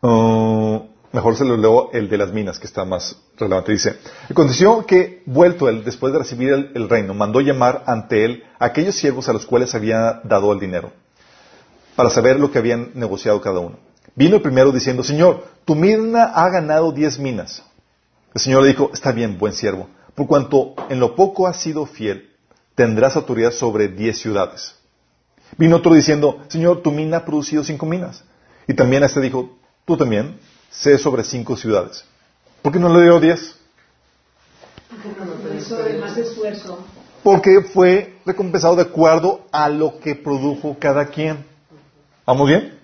uh, 0.02 0.80
mejor 1.12 1.36
se 1.36 1.46
lo 1.46 1.58
leo 1.58 1.90
el 1.94 2.10
de 2.10 2.18
las 2.18 2.32
minas, 2.32 2.60
que 2.60 2.68
está 2.68 2.86
más 2.86 3.16
relevante. 3.38 3.72
Dice, 3.72 3.98
aconteció 4.30 4.86
que, 4.86 5.24
vuelto 5.26 5.68
él, 5.70 5.84
después 5.84 6.14
de 6.14 6.20
recibir 6.20 6.52
el, 6.74 6.90
reino, 6.90 7.14
mandó 7.14 7.42
llamar 7.42 7.84
ante 7.88 8.26
él 8.26 8.44
aquellos 8.60 8.96
siervos 8.96 9.28
a 9.30 9.34
los 9.34 9.46
cuales 9.48 9.74
había 9.74 10.22
dado 10.24 10.52
el 10.54 10.60
dinero, 10.60 10.92
para 12.00 12.10
saber 12.10 12.40
lo 12.40 12.50
que 12.50 12.58
habían 12.58 12.92
negociado 12.94 13.42
cada 13.42 13.60
uno. 13.60 13.78
Vino 14.16 14.38
el 14.38 14.42
primero 14.42 14.72
diciendo, 14.72 15.04
Señor, 15.04 15.44
tu 15.66 15.76
mina 15.76 16.32
ha 16.34 16.50
ganado 16.50 16.94
diez 16.94 17.20
minas. 17.20 17.62
El 18.34 18.40
Señor 18.40 18.62
le 18.62 18.70
dijo, 18.70 18.90
está 18.94 19.12
bien, 19.12 19.38
buen 19.38 19.52
siervo, 19.52 19.90
por 20.16 20.26
cuanto 20.26 20.76
en 20.88 21.02
lo 21.02 21.14
poco 21.14 21.46
has 21.46 21.62
sido 21.62 21.86
fiel, 21.86 22.30
tendrás 22.74 23.18
autoridad 23.18 23.52
sobre 23.52 23.90
diez 23.90 24.18
ciudades. 24.18 24.76
Vino 25.58 25.76
otro 25.76 25.94
diciendo, 25.94 26.40
Señor, 26.48 26.82
tu 26.84 26.90
mina 26.90 27.18
ha 27.18 27.26
producido 27.26 27.66
cinco 27.66 27.86
minas. 27.86 28.24
Y 28.66 28.74
también 28.74 29.04
este 29.04 29.20
dijo, 29.20 29.58
tú 29.84 29.98
también, 29.98 30.40
sé 30.70 30.98
sobre 30.98 31.26
cinco 31.26 31.58
ciudades. 31.58 32.06
¿Por 32.62 32.72
qué 32.72 32.80
no 32.80 32.88
le 32.98 33.04
dio 33.04 33.20
diez? 33.20 33.58
Porque 37.26 37.60
fue 37.60 38.18
recompensado 38.26 38.78
de 38.78 38.84
acuerdo 38.84 39.42
a 39.52 39.68
lo 39.68 40.00
que 40.00 40.16
produjo 40.16 40.78
cada 40.80 41.08
quien. 41.08 41.50
¿Vamos 42.30 42.48
bien? 42.48 42.78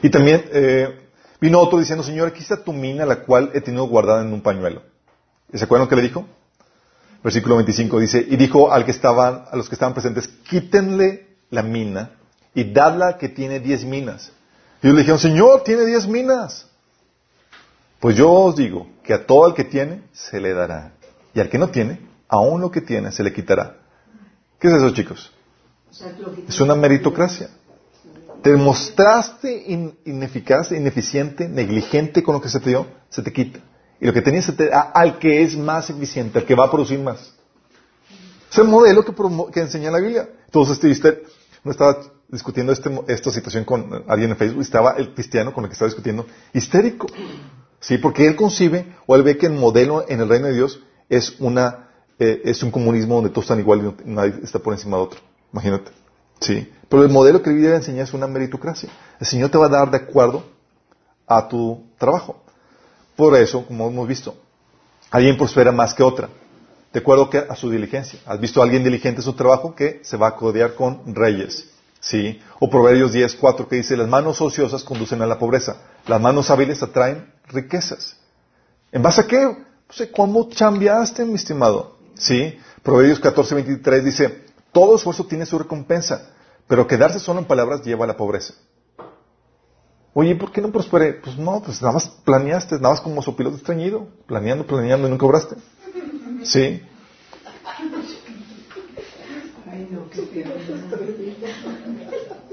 Y 0.00 0.08
también 0.08 0.44
eh, 0.52 1.08
vino 1.40 1.58
otro 1.58 1.80
diciendo, 1.80 2.04
Señor, 2.04 2.28
aquí 2.28 2.40
está 2.40 2.62
tu 2.62 2.72
mina, 2.72 3.04
la 3.04 3.24
cual 3.24 3.50
he 3.52 3.60
tenido 3.60 3.88
guardada 3.88 4.22
en 4.22 4.32
un 4.32 4.42
pañuelo. 4.42 4.82
¿Y 5.52 5.58
¿Se 5.58 5.64
acuerdan 5.64 5.88
qué 5.88 5.96
le 5.96 6.02
dijo? 6.02 6.24
Versículo 7.24 7.56
25 7.56 7.98
dice, 7.98 8.24
y 8.28 8.36
dijo 8.36 8.72
al 8.72 8.84
que 8.84 8.92
estaban, 8.92 9.46
a 9.50 9.56
los 9.56 9.68
que 9.68 9.74
estaban 9.74 9.92
presentes, 9.92 10.28
quítenle 10.48 11.26
la 11.50 11.64
mina 11.64 12.12
y 12.54 12.72
dadla 12.72 13.18
que 13.18 13.28
tiene 13.28 13.58
diez 13.58 13.84
minas. 13.84 14.30
Y 14.80 14.86
ellos 14.86 14.94
le 14.94 15.00
dijeron, 15.00 15.18
Señor, 15.18 15.64
tiene 15.64 15.84
diez 15.84 16.06
minas. 16.06 16.68
Pues 17.98 18.14
yo 18.14 18.30
os 18.30 18.54
digo 18.54 18.86
que 19.02 19.14
a 19.14 19.26
todo 19.26 19.48
el 19.48 19.54
que 19.54 19.64
tiene 19.64 20.02
se 20.12 20.38
le 20.38 20.54
dará. 20.54 20.92
Y 21.34 21.40
al 21.40 21.48
que 21.48 21.58
no 21.58 21.70
tiene, 21.70 21.98
aún 22.28 22.60
lo 22.60 22.70
que 22.70 22.82
tiene 22.82 23.10
se 23.10 23.24
le 23.24 23.32
quitará. 23.32 23.78
¿Qué 24.60 24.68
es 24.68 24.74
eso, 24.74 24.90
chicos? 24.92 25.32
Es 26.48 26.60
una 26.60 26.76
meritocracia. 26.76 27.48
Te 28.44 28.54
mostraste 28.56 29.64
ineficaz, 30.04 30.70
ineficiente, 30.70 31.48
negligente 31.48 32.22
con 32.22 32.34
lo 32.34 32.42
que 32.42 32.50
se 32.50 32.60
te 32.60 32.68
dio, 32.68 32.86
se 33.08 33.22
te 33.22 33.32
quita. 33.32 33.60
Y 33.98 34.06
lo 34.06 34.12
que 34.12 34.20
tenías 34.20 34.44
se 34.44 34.52
te 34.52 34.68
da 34.68 34.82
al 34.82 35.18
que 35.18 35.42
es 35.42 35.56
más 35.56 35.88
eficiente, 35.88 36.40
al 36.40 36.44
que 36.44 36.54
va 36.54 36.66
a 36.66 36.70
producir 36.70 36.98
más. 36.98 37.34
Es 38.52 38.58
el 38.58 38.68
modelo 38.68 39.02
que, 39.02 39.14
que 39.50 39.60
enseña 39.60 39.90
la 39.90 39.98
Biblia. 39.98 40.28
Entonces, 40.44 40.78
este, 40.84 41.22
no 41.64 41.70
estaba 41.70 41.96
discutiendo 42.28 42.70
este, 42.70 42.90
esta 43.08 43.30
situación 43.30 43.64
con 43.64 44.04
alguien 44.06 44.32
en 44.32 44.36
Facebook, 44.36 44.60
estaba 44.60 44.92
el 44.98 45.14
cristiano 45.14 45.54
con 45.54 45.64
el 45.64 45.70
que 45.70 45.72
estaba 45.72 45.88
discutiendo 45.88 46.26
histérico. 46.52 47.06
Sí, 47.80 47.96
porque 47.96 48.26
él 48.26 48.36
concibe 48.36 48.94
o 49.06 49.16
él 49.16 49.22
ve 49.22 49.38
que 49.38 49.46
el 49.46 49.54
modelo 49.54 50.04
en 50.06 50.20
el 50.20 50.28
reino 50.28 50.48
de 50.48 50.52
Dios 50.52 50.80
es 51.08 51.36
una 51.38 51.88
eh, 52.18 52.42
es 52.44 52.62
un 52.62 52.70
comunismo 52.70 53.14
donde 53.14 53.30
todos 53.30 53.44
están 53.44 53.58
igual 53.58 53.94
y 54.04 54.10
nadie 54.10 54.34
está 54.42 54.58
por 54.58 54.74
encima 54.74 54.98
de 54.98 55.02
otro. 55.02 55.20
Imagínate. 55.50 56.03
Sí. 56.44 56.70
Pero 56.88 57.02
el 57.02 57.08
modelo 57.08 57.42
que 57.42 57.50
Biblia 57.50 57.74
enseña 57.74 58.04
es 58.04 58.12
una 58.12 58.26
meritocracia. 58.26 58.90
El 59.18 59.26
Señor 59.26 59.50
te 59.50 59.58
va 59.58 59.66
a 59.66 59.70
dar 59.70 59.90
de 59.90 59.96
acuerdo 59.96 60.44
a 61.26 61.48
tu 61.48 61.82
trabajo. 61.98 62.42
Por 63.16 63.34
eso, 63.36 63.66
como 63.66 63.88
hemos 63.88 64.06
visto, 64.06 64.36
alguien 65.10 65.36
prospera 65.36 65.72
más 65.72 65.94
que 65.94 66.02
otra. 66.02 66.28
De 66.92 67.00
acuerdo 67.00 67.30
que 67.30 67.38
a 67.38 67.56
su 67.56 67.70
diligencia. 67.70 68.20
¿Has 68.26 68.38
visto 68.38 68.60
a 68.60 68.64
alguien 68.64 68.84
diligente 68.84 69.20
en 69.20 69.24
su 69.24 69.32
trabajo 69.32 69.74
que 69.74 70.00
se 70.04 70.16
va 70.16 70.28
a 70.28 70.36
codear 70.36 70.74
con 70.74 71.14
reyes? 71.14 71.68
¿Sí? 72.00 72.40
O 72.60 72.68
Proverbios 72.68 73.14
10.4 73.14 73.66
que 73.66 73.76
dice, 73.76 73.96
las 73.96 74.08
manos 74.08 74.40
ociosas 74.40 74.84
conducen 74.84 75.22
a 75.22 75.26
la 75.26 75.38
pobreza, 75.38 75.78
las 76.06 76.20
manos 76.20 76.50
hábiles 76.50 76.82
atraen 76.82 77.32
riquezas. 77.48 78.16
¿En 78.92 79.02
base 79.02 79.22
a 79.22 79.26
qué? 79.26 79.56
Pues, 79.86 80.10
¿cómo 80.14 80.48
cambiaste, 80.50 81.24
mi 81.24 81.34
estimado? 81.34 81.96
¿Sí? 82.14 82.58
Proverbios 82.82 83.22
14.23 83.22 84.02
dice, 84.02 84.44
todo 84.70 84.96
esfuerzo 84.96 85.24
tiene 85.24 85.46
su 85.46 85.58
recompensa, 85.58 86.33
pero 86.66 86.86
quedarse 86.86 87.18
solo 87.18 87.40
en 87.40 87.46
palabras 87.46 87.82
lleva 87.82 88.04
a 88.04 88.08
la 88.08 88.16
pobreza. 88.16 88.54
Oye, 90.14 90.36
¿por 90.36 90.52
qué 90.52 90.60
no 90.60 90.70
prosperé? 90.70 91.14
Pues 91.14 91.36
no, 91.36 91.60
pues 91.60 91.82
nada 91.82 91.94
más 91.94 92.08
planeaste, 92.08 92.76
nada 92.76 92.90
más 92.90 93.00
como 93.00 93.20
su 93.20 93.34
piloto 93.34 93.56
estreñido, 93.56 94.06
planeando, 94.26 94.64
planeando 94.64 95.08
y 95.08 95.10
nunca 95.10 95.26
obraste. 95.26 95.56
¿Sí? 96.44 96.82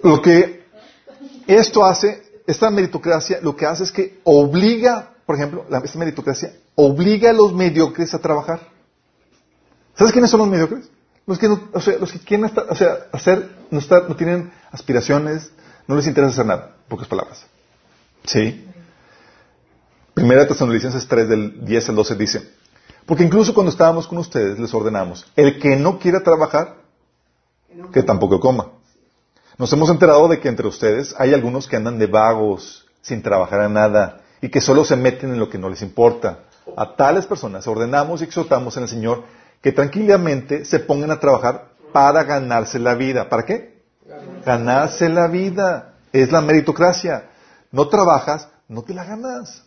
Lo 0.03 0.21
que 0.21 0.65
esto 1.45 1.85
hace, 1.85 2.41
esta 2.47 2.71
meritocracia, 2.71 3.39
lo 3.41 3.55
que 3.55 3.67
hace 3.67 3.83
es 3.83 3.91
que 3.91 4.19
obliga, 4.23 5.13
por 5.25 5.35
ejemplo, 5.35 5.65
la, 5.69 5.79
esta 5.79 5.99
meritocracia 5.99 6.53
obliga 6.73 7.29
a 7.29 7.33
los 7.33 7.53
mediocres 7.53 8.13
a 8.15 8.19
trabajar. 8.19 8.61
¿Sabes 9.95 10.13
quiénes 10.13 10.31
son 10.31 10.39
los 10.39 10.49
mediocres? 10.49 10.89
Los 11.25 11.37
que, 11.37 11.47
no, 11.47 11.69
o 11.73 11.79
sea, 11.79 11.97
los 11.97 12.11
que 12.11 12.19
quieren 12.19 12.51
o 12.69 12.75
sea, 12.75 12.97
hacer, 13.11 13.49
no, 13.69 13.79
no 13.79 14.15
tienen 14.15 14.51
aspiraciones, 14.71 15.51
no 15.87 15.95
les 15.95 16.07
interesa 16.07 16.31
hacer 16.31 16.45
nada, 16.45 16.75
pocas 16.87 17.07
palabras. 17.07 17.45
¿Sí? 18.23 18.67
Primera 20.13 20.47
Tesalonicenses 20.47 21.07
3 21.07 21.29
del 21.29 21.65
10 21.65 21.89
al 21.89 21.95
12 21.95 22.15
dice, 22.15 22.51
porque 23.05 23.23
incluso 23.23 23.53
cuando 23.53 23.71
estábamos 23.71 24.07
con 24.07 24.17
ustedes 24.17 24.59
les 24.59 24.73
ordenamos, 24.73 25.25
el 25.35 25.59
que 25.59 25.75
no 25.75 25.99
quiera 25.99 26.21
trabajar, 26.21 26.75
que 27.93 28.03
tampoco 28.03 28.39
coma. 28.39 28.71
Nos 29.57 29.71
hemos 29.73 29.89
enterado 29.89 30.27
de 30.27 30.39
que 30.39 30.49
entre 30.49 30.67
ustedes 30.67 31.15
hay 31.17 31.33
algunos 31.33 31.67
que 31.67 31.75
andan 31.75 31.99
de 31.99 32.07
vagos, 32.07 32.87
sin 33.01 33.21
trabajar 33.21 33.63
en 33.63 33.73
nada, 33.73 34.21
y 34.41 34.49
que 34.49 34.61
solo 34.61 34.83
se 34.83 34.95
meten 34.95 35.31
en 35.31 35.39
lo 35.39 35.49
que 35.49 35.57
no 35.57 35.69
les 35.69 35.81
importa. 35.81 36.39
A 36.75 36.95
tales 36.95 37.25
personas 37.25 37.67
ordenamos 37.67 38.21
y 38.21 38.25
exhortamos 38.25 38.75
en 38.77 38.83
el 38.83 38.89
Señor 38.89 39.23
que 39.61 39.71
tranquilamente 39.71 40.65
se 40.65 40.79
pongan 40.79 41.11
a 41.11 41.19
trabajar 41.19 41.69
para 41.91 42.23
ganarse 42.23 42.79
la 42.79 42.95
vida. 42.95 43.29
¿Para 43.29 43.45
qué? 43.45 43.81
Ganarse 44.45 45.09
la 45.09 45.27
vida. 45.27 45.93
Es 46.11 46.31
la 46.31 46.41
meritocracia. 46.41 47.29
No 47.71 47.87
trabajas, 47.87 48.47
no 48.67 48.83
te 48.83 48.93
la 48.93 49.05
ganas. 49.05 49.63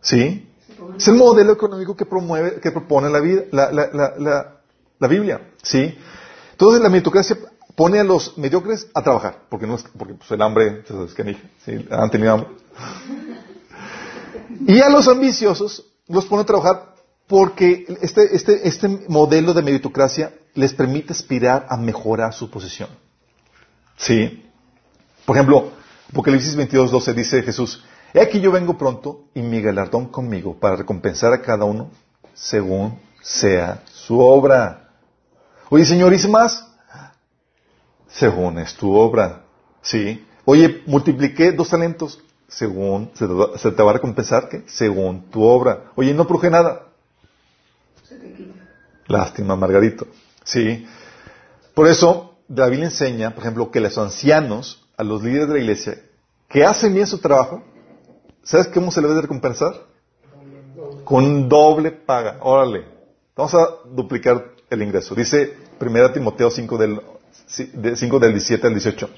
¿Sí? 0.00 0.50
Es 0.96 1.08
el 1.08 1.14
modelo 1.14 1.52
económico 1.52 1.96
que 1.96 2.06
promueve, 2.06 2.60
que 2.60 2.70
propone 2.70 3.08
la, 3.10 3.20
vida, 3.20 3.42
la, 3.50 3.70
la, 3.70 4.56
la 4.98 5.08
Biblia. 5.08 5.40
¿Sí? 5.62 5.96
Entonces 6.52 6.80
la 6.80 6.88
meritocracia 6.88 7.36
pone 7.76 8.00
a 8.00 8.04
los 8.04 8.36
mediocres 8.38 8.88
a 8.94 9.02
trabajar, 9.02 9.42
porque, 9.50 9.66
no 9.66 9.76
porque 9.96 10.14
pues, 10.14 10.30
el 10.30 10.42
hambre, 10.42 10.82
¿sí? 11.64 11.86
han 11.90 12.10
tenido 12.10 12.32
hambre. 12.32 12.48
Y 14.66 14.80
a 14.80 14.88
los 14.88 15.06
ambiciosos 15.06 15.84
los 16.08 16.24
pone 16.24 16.42
a 16.42 16.46
trabajar 16.46 16.94
porque 17.26 17.86
este, 18.02 18.34
este, 18.34 18.68
este 18.68 18.88
modelo 19.08 19.52
de 19.54 19.62
meritocracia 19.62 20.32
les 20.54 20.72
permite 20.72 21.12
aspirar 21.12 21.66
a 21.68 21.76
mejorar 21.76 22.32
su 22.32 22.50
posición. 22.50 22.88
¿Sí? 23.96 24.44
Por 25.24 25.36
ejemplo, 25.36 25.72
Apocalipsis 26.10 26.54
22, 26.54 26.90
12 26.90 27.14
dice 27.14 27.42
Jesús, 27.42 27.84
He 28.14 28.20
aquí 28.20 28.40
yo 28.40 28.52
vengo 28.52 28.78
pronto 28.78 29.24
y 29.34 29.42
mi 29.42 29.60
galardón 29.60 30.06
conmigo 30.06 30.58
para 30.58 30.76
recompensar 30.76 31.32
a 31.32 31.42
cada 31.42 31.64
uno 31.64 31.90
según 32.32 32.98
sea 33.20 33.82
su 33.92 34.20
obra. 34.20 34.90
Oye, 35.68 35.84
Señor, 35.84 36.14
¿hice 36.14 36.28
más? 36.28 36.66
Según 38.08 38.58
es 38.58 38.74
tu 38.74 38.94
obra. 38.94 39.42
¿Sí? 39.82 40.24
Oye, 40.44 40.82
multipliqué 40.86 41.52
dos 41.52 41.68
talentos. 41.68 42.22
Según, 42.48 43.10
se 43.14 43.26
te, 43.26 43.82
va, 43.82 43.90
a 43.90 43.94
recompensar, 43.94 44.48
¿qué? 44.48 44.62
Según 44.66 45.28
tu 45.30 45.42
obra. 45.42 45.90
Oye, 45.96 46.14
no 46.14 46.26
produje 46.26 46.48
nada. 46.48 46.85
Lástima, 49.06 49.56
Margarito. 49.56 50.06
¿Sí? 50.44 50.86
Por 51.74 51.88
eso, 51.88 52.38
David 52.48 52.84
enseña, 52.84 53.34
por 53.34 53.42
ejemplo, 53.42 53.70
que 53.70 53.80
los 53.80 53.98
ancianos, 53.98 54.86
a 54.96 55.04
los 55.04 55.22
líderes 55.22 55.48
de 55.48 55.54
la 55.54 55.60
iglesia, 55.60 56.00
que 56.48 56.64
hacen 56.64 56.94
bien 56.94 57.06
su 57.06 57.18
trabajo, 57.18 57.62
¿sabes 58.42 58.68
cómo 58.68 58.90
se 58.90 59.00
les 59.00 59.10
debe 59.10 59.22
recompensar? 59.22 59.74
Con 61.04 61.48
doble 61.48 61.90
paga. 61.90 62.38
Órale. 62.40 62.84
Vamos 63.36 63.54
a 63.54 63.68
duplicar 63.90 64.52
el 64.70 64.82
ingreso. 64.82 65.14
Dice 65.14 65.56
1 65.80 66.12
Timoteo 66.12 66.50
5 66.50 66.78
del, 66.78 67.00
5 67.46 68.18
del 68.18 68.32
17 68.32 68.66
al 68.66 68.72
18. 68.72 69.10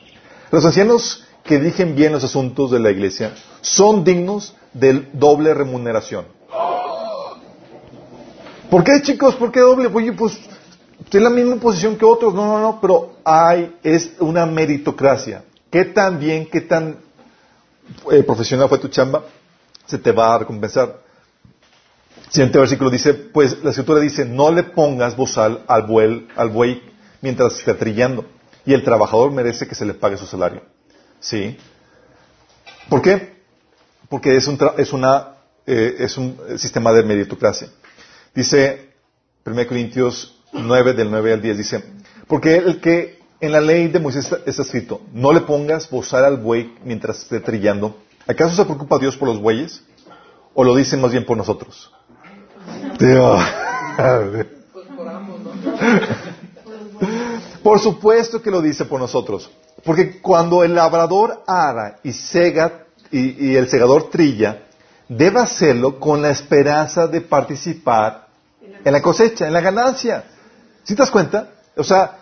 Los 0.51 0.65
ancianos 0.65 1.25
que 1.45 1.59
dirigen 1.59 1.95
bien 1.95 2.13
los 2.13 2.25
asuntos 2.25 2.71
de 2.71 2.81
la 2.81 2.91
iglesia 2.91 3.35
son 3.61 4.05
dignos 4.05 4.57
de 4.73 5.09
doble 5.13 5.55
remuneración. 5.55 6.27
¿Por 8.71 8.85
qué, 8.85 9.01
chicos? 9.01 9.35
¿Por 9.37 9.51
qué 9.51 9.61
doble? 9.61 9.89
Oye, 9.93 10.13
pues 10.13 10.39
tiene 11.09 11.25
la 11.25 11.31
misma 11.31 11.57
posición 11.57 11.97
que 11.97 12.05
otros. 12.05 12.35
No, 12.35 12.47
no, 12.47 12.61
no, 12.61 12.81
pero 12.81 13.17
hay, 13.25 13.77
es 13.83 14.13
una 14.19 14.45
meritocracia. 14.45 15.45
¿Qué 15.71 15.87
tan 15.87 16.19
bien, 16.19 16.47
qué 16.51 16.61
tan 16.61 16.97
eh, 18.11 18.23
profesional 18.23 18.69
fue 18.69 18.79
tu 18.79 18.89
chamba? 18.89 19.25
Se 19.87 19.99
te 19.99 20.13
va 20.13 20.35
a 20.35 20.39
recompensar. 20.41 21.01
Siguiente 22.29 22.59
versículo 22.59 22.91
dice, 22.91 23.15
pues 23.15 23.63
la 23.65 23.71
escritura 23.71 24.01
dice, 24.01 24.27
no 24.27 24.51
le 24.51 24.65
pongas 24.65 25.17
bozal 25.17 25.65
al 25.67 25.85
buey, 25.85 26.29
al 26.37 26.51
buey 26.51 26.83
mientras 27.23 27.59
esté 27.59 27.73
trillando, 27.73 28.27
y 28.67 28.75
el 28.75 28.85
trabajador 28.85 29.31
merece 29.31 29.67
que 29.67 29.75
se 29.75 29.87
le 29.87 29.95
pague 29.95 30.19
su 30.19 30.27
salario. 30.27 30.63
¿Sí? 31.21 31.57
¿Por 32.91 33.01
qué? 33.01 33.39
Porque 34.11 34.37
es 34.37 34.47
un, 34.47 34.59
es 34.77 34.93
una, 34.93 35.37
eh, 35.67 35.97
es 36.01 36.19
un 36.19 36.39
sistema 36.59 36.93
de 36.93 37.03
meritocracia. 37.03 37.69
Dice 38.39 38.93
1 39.45 39.67
Corintios 39.67 40.41
9, 40.53 40.93
del 40.93 41.11
9 41.11 41.33
al 41.33 41.43
10, 41.43 41.59
dice, 41.59 41.83
porque 42.29 42.55
el 42.55 42.81
que 42.81 43.19
en 43.41 43.51
la 43.51 43.61
ley 43.61 43.89
de 43.89 43.99
Moisés 43.99 44.33
está, 44.47 44.63
escrito, 44.63 45.01
no 45.13 45.33
le 45.33 45.41
pongas 45.41 45.91
bozar 45.91 46.23
al 46.23 46.37
buey 46.37 46.73
mientras 46.85 47.19
esté 47.19 47.41
trillando. 47.41 47.97
¿Acaso 48.29 48.55
se 48.55 48.65
preocupa 48.65 49.01
Dios 49.01 49.17
por 49.17 49.27
los 49.27 49.41
bueyes? 49.41 49.83
¿O 50.55 50.63
lo 50.63 50.77
dice 50.77 50.97
más 50.97 51.11
bien 51.11 51.27
por 51.27 51.37
nosotros? 51.37 51.93
Por 57.65 57.81
supuesto 57.81 58.41
que 58.41 58.53
lo 58.53 58.63
dice 58.63 58.85
por 58.85 59.01
nosotros. 59.01 59.51
Porque 59.85 60.21
cuando 60.21 60.63
el 60.63 60.77
labrador 60.77 61.43
ara 61.45 61.99
y 62.05 62.13
sega 62.13 62.85
y, 63.11 63.49
y 63.49 63.57
el 63.57 63.69
segador 63.69 64.11
trilla, 64.11 64.63
debe 65.09 65.41
hacerlo 65.41 65.99
con 65.99 66.23
la 66.23 66.31
esperanza 66.31 67.09
de 67.09 67.21
participar 67.21 68.28
en 68.85 68.93
la 68.93 69.03
cosecha, 69.03 69.47
en 69.47 69.53
la 69.53 69.61
ganancia. 69.61 70.25
¿Sí 70.85 70.95
te 70.95 71.03
das 71.03 71.11
cuenta? 71.11 71.51
O 71.77 71.85
sea, 71.85 72.19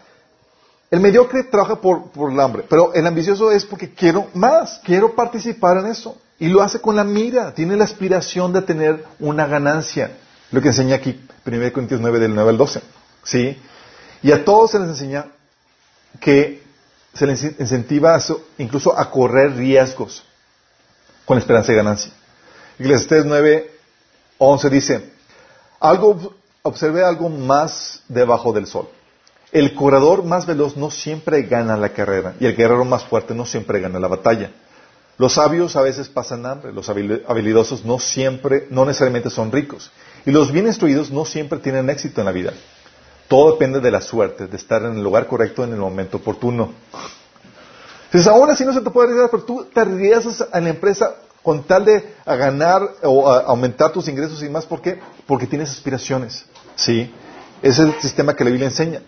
el 0.91 1.01
mediocre 1.01 1.45
trabaja 1.45 1.81
por, 1.81 2.11
por 2.11 2.31
el 2.31 2.41
hambre, 2.41 2.65
pero 2.69 2.95
el 2.95 3.07
ambicioso 3.07 3.51
es 3.51 3.65
porque 3.65 3.93
quiero 3.93 4.29
más, 4.35 4.81
quiero 4.85 5.15
participar 5.15 5.79
en 5.79 5.87
eso. 5.87 6.19
Y 6.39 6.49
lo 6.49 6.63
hace 6.63 6.81
con 6.81 6.97
la 6.97 7.05
mira, 7.05 7.55
tiene 7.55 7.77
la 7.77 7.85
aspiración 7.85 8.53
de 8.53 8.63
tener 8.63 9.05
una 9.19 9.47
ganancia. 9.47 10.11
Lo 10.51 10.61
que 10.61 10.69
enseña 10.69 10.97
aquí, 10.97 11.21
1 11.47 11.73
Corintios 11.73 12.01
9, 12.01 12.19
del 12.19 12.35
9 12.35 12.51
al 12.51 12.59
12. 12.59 12.83
¿Sí? 13.25 13.59
Y 14.23 14.33
a 14.33 14.45
todos 14.45 14.73
se 14.73 14.79
les 14.79 14.89
enseña 14.89 15.27
que 16.21 16.63
se 17.15 17.27
les 17.27 17.43
incentiva 17.43 18.21
incluso 18.59 18.97
a 18.97 19.11
correr 19.11 19.57
riesgos 19.57 20.25
con 21.25 21.39
esperanza 21.39 21.73
de 21.73 21.79
ganancia. 21.79 22.13
Eclesiastés 22.79 23.25
9, 23.25 23.71
11 24.39 24.71
dice, 24.71 25.11
algo, 25.81 26.35
observe 26.67 27.05
algo 27.05 27.29
más 27.29 28.03
debajo 28.09 28.53
del 28.53 28.67
sol. 28.67 28.89
El 29.53 29.75
corredor 29.75 30.25
más 30.25 30.47
veloz 30.47 30.77
no 30.77 30.91
siempre 30.91 31.43
gana 31.43 31.77
la 31.77 31.91
carrera 31.91 32.35
y 32.41 32.47
el 32.47 32.57
guerrero 32.57 32.85
más 32.85 33.05
fuerte 33.05 33.35
no 33.35 33.47
siempre 33.47 33.81
gana 33.81 33.99
la 33.99 34.09
batalla. 34.09 34.51
Los 35.19 35.35
sabios 35.35 35.77
a 35.77 35.83
veces 35.83 36.09
pasan 36.09 36.45
hambre, 36.45 36.73
los 36.73 36.91
habilidosos 36.91 37.85
no 37.85 37.99
siempre, 37.99 38.67
no 38.71 38.85
necesariamente 38.85 39.31
son 39.31 39.51
ricos 39.51 39.91
y 40.27 40.31
los 40.31 40.53
bien 40.53 40.67
instruidos 40.67 41.11
no 41.11 41.25
siempre 41.25 41.59
tienen 41.59 41.89
éxito 41.89 42.21
en 42.21 42.27
la 42.27 42.33
vida. 42.33 42.53
Todo 43.29 43.53
depende 43.53 43.81
de 43.81 43.91
la 43.91 44.01
suerte, 44.01 44.47
de 44.47 44.57
estar 44.57 44.83
en 44.83 44.97
el 44.97 45.03
lugar 45.03 45.27
correcto 45.27 45.65
en 45.65 45.73
el 45.73 45.79
momento 45.79 46.19
oportuno. 46.19 46.73
Entonces, 48.07 48.29
aún 48.29 48.49
así 48.51 48.65
no 48.65 48.73
se 48.73 48.83
te 48.83 48.91
puede 48.91 49.09
arriesgar, 49.09 49.31
pero 49.31 49.43
tú 49.43 49.65
te 49.73 49.81
arriesgas 49.81 50.47
a 50.53 50.61
la 50.61 50.69
empresa 50.69 51.17
con 51.47 51.63
tal 51.63 51.85
de 51.85 52.03
a 52.25 52.35
ganar 52.35 52.83
o 53.05 53.31
aumentar 53.31 53.93
tus 53.93 54.09
ingresos 54.09 54.43
y 54.43 54.49
más. 54.49 54.67
¿Por 54.67 54.83
qué? 54.83 54.99
Porque 55.29 55.47
tienes 55.47 55.71
aspiraciones. 55.71 56.45
¿Sí? 56.75 57.09
Ese 57.63 57.83
es 57.85 57.89
el 57.89 58.01
sistema 58.01 58.35
que 58.35 58.43
la 58.43 58.51
Biblia 58.51 58.67
enseña. 58.67 59.01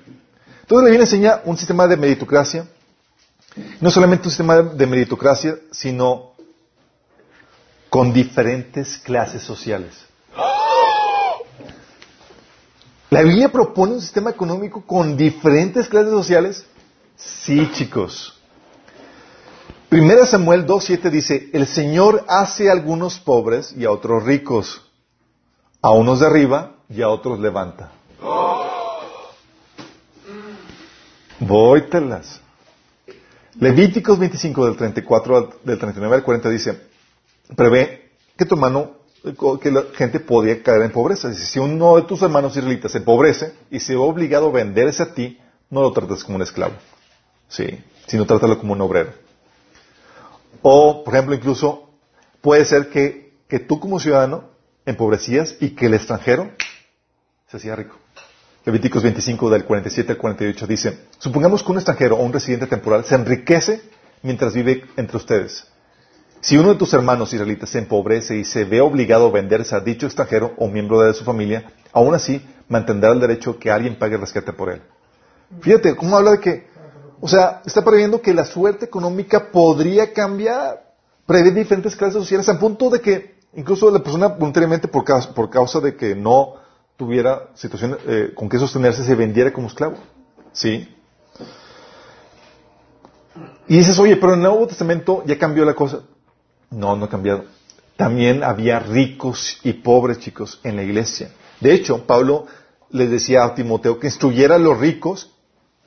Entonces, 0.61 0.85
la 0.85 0.91
Biblia 0.91 1.01
enseña 1.01 1.41
un 1.45 1.57
sistema 1.57 1.89
de 1.89 1.97
meritocracia. 1.97 2.65
No 3.81 3.91
solamente 3.91 4.29
un 4.29 4.31
sistema 4.31 4.63
de 4.63 4.87
meritocracia, 4.87 5.57
sino 5.73 6.31
con 7.91 8.13
diferentes 8.13 8.99
clases 8.99 9.43
sociales. 9.43 9.97
¿La 13.11 13.23
Biblia 13.23 13.49
propone 13.51 13.95
un 13.95 14.01
sistema 14.01 14.31
económico 14.31 14.87
con 14.87 15.17
diferentes 15.17 15.89
clases 15.89 16.13
sociales? 16.13 16.65
Sí, 17.17 17.69
chicos. 17.73 18.38
Primera 19.89 20.27
Samuel 20.27 20.67
2.7 20.67 21.11
dice, 21.11 21.49
el 21.55 21.67
Señor 21.67 22.23
hace 22.29 22.69
a 22.69 22.73
algunos 22.73 23.19
pobres 23.21 23.75
y 23.75 23.87
a 23.87 23.91
otros 23.91 24.23
ricos, 24.23 24.83
a 25.81 25.93
unos 25.93 26.21
derriba 26.21 26.75
y 26.91 27.01
a 27.01 27.09
otros 27.09 27.41
levanta. 27.41 27.91
Vóytelas. 31.41 32.43
Levíticos 33.59 34.19
25 34.19 34.67
del 34.67 34.77
34 34.77 35.37
al, 35.37 35.49
del 35.65 35.79
39 35.79 36.17
al 36.17 36.23
40 36.23 36.51
dice, 36.51 36.81
prevé 37.57 38.11
que 38.37 38.45
tu 38.45 38.57
hermano, 38.57 38.93
que 39.63 39.71
la 39.71 39.85
gente 39.95 40.21
podía 40.21 40.63
caer 40.63 40.83
en 40.83 40.93
pobreza. 40.93 41.33
Si 41.33 41.59
uno 41.59 41.97
de 41.97 42.03
tus 42.03 42.21
hermanos 42.21 42.55
israelitas 42.55 42.93
se 42.93 42.99
empobrece 42.99 43.55
y 43.71 43.81
se 43.81 43.95
ve 43.95 44.01
obligado 44.01 44.49
a 44.49 44.53
venderse 44.53 45.03
a 45.03 45.15
ti, 45.15 45.41
no 45.71 45.81
lo 45.81 45.93
trates 45.93 46.25
como 46.25 46.37
un 46.37 46.43
esclavo. 46.43 46.75
Sí, 47.49 47.83
sino 48.07 48.27
trátalo 48.27 48.59
como 48.59 48.75
un 48.75 48.83
obrero. 48.83 49.28
O, 50.63 51.05
por 51.05 51.15
ejemplo, 51.15 51.35
incluso 51.35 51.91
puede 52.41 52.65
ser 52.65 52.89
que, 52.89 53.33
que 53.49 53.59
tú 53.59 53.81
como 53.81 54.01
ciudadano 54.01 54.51
empobrecías 54.87 55.57
y 55.61 55.71
que 55.71 55.87
el 55.87 55.95
extranjero 55.95 56.51
se 57.49 57.57
hacía 57.57 57.77
rico. 57.77 57.97
Levíticos 58.65 59.03
25 59.03 59.51
del 59.51 59.65
47 59.65 60.13
al 60.13 60.19
48 60.19 60.67
dice, 60.67 60.99
supongamos 61.19 61.63
que 61.63 61.73
un 61.73 61.79
extranjero 61.79 62.17
o 62.17 62.23
un 62.23 62.33
residente 62.33 62.67
temporal 62.67 63.05
se 63.05 63.15
enriquece 63.15 63.83
mientras 64.23 64.53
vive 64.53 64.85
entre 64.97 65.17
ustedes. 65.17 65.67
Si 66.41 66.57
uno 66.57 66.73
de 66.73 66.79
tus 66.79 66.93
hermanos 66.93 67.33
israelitas 67.33 67.71
se 67.71 67.79
empobrece 67.79 68.37
y 68.37 68.45
se 68.45 68.65
ve 68.65 68.81
obligado 68.81 69.27
a 69.27 69.31
venderse 69.31 69.75
a 69.75 69.81
dicho 69.81 70.07
extranjero 70.07 70.55
o 70.57 70.69
miembro 70.69 71.01
de 71.01 71.15
su 71.15 71.25
familia, 71.25 71.73
aún 71.93 72.15
así 72.15 72.47
mantendrá 72.69 73.11
el 73.13 73.21
derecho 73.21 73.59
que 73.59 73.71
alguien 73.71 73.97
pague 73.97 74.15
el 74.15 74.21
rescate 74.21 74.53
por 74.53 74.71
él. 74.71 74.83
Fíjate 75.61 75.97
cómo 75.97 76.17
habla 76.17 76.33
de 76.33 76.41
que, 76.41 76.68
o 77.21 77.29
sea, 77.29 77.63
está 77.67 77.85
previendo 77.85 78.23
que 78.23 78.35
la 78.35 78.45
suerte 78.45 78.85
económica 78.85 79.51
podría 79.51 80.13
cambiar, 80.13 80.95
prevé 81.27 81.51
diferentes 81.51 81.97
clases 81.97 82.23
sociales, 82.23 82.49
al 82.49 82.59
punto 82.59 82.91
de 82.91 83.01
que 83.01 83.39
incluso 83.55 83.91
la 83.91 83.99
persona 84.01 84.29
voluntariamente 84.29 84.89
por 84.89 85.05
causa, 85.05 85.35
por 85.35 85.51
causa 85.51 85.81
de 85.81 85.97
que 85.97 86.15
no 86.15 86.55
tuviera 86.97 87.49
situación 87.55 87.99
eh, 88.07 88.33
con 88.35 88.49
que 88.49 88.59
sostenerse 88.59 89.05
se 89.05 89.15
vendiera 89.15 89.53
como 89.53 89.69
esclavo. 89.69 89.97
¿Sí? 90.53 90.95
Y 93.69 93.77
dices, 93.77 93.99
oye, 93.99 94.17
pero 94.17 94.35
en 94.35 94.41
el 94.41 94.49
Nuevo 94.49 94.67
Testamento 94.67 95.23
ya 95.27 95.39
cambió 95.39 95.65
la 95.65 95.75
cosa. 95.75 96.01
No, 96.71 96.97
no 96.97 97.05
ha 97.05 97.09
cambiado. 97.09 97.45
También 97.97 98.43
había 98.43 98.79
ricos 98.79 99.59
y 99.63 99.73
pobres 99.75 100.19
chicos 100.21 100.61
en 100.63 100.77
la 100.77 100.83
iglesia. 100.83 101.31
De 101.61 101.73
hecho, 101.73 102.07
Pablo 102.07 102.47
les 102.91 103.11
decía 103.11 103.45
a 103.45 103.55
Timoteo 103.55 103.99
que 103.99 104.07
instruyera 104.07 104.55
a 104.55 104.59
los 104.59 104.79
ricos 104.79 105.35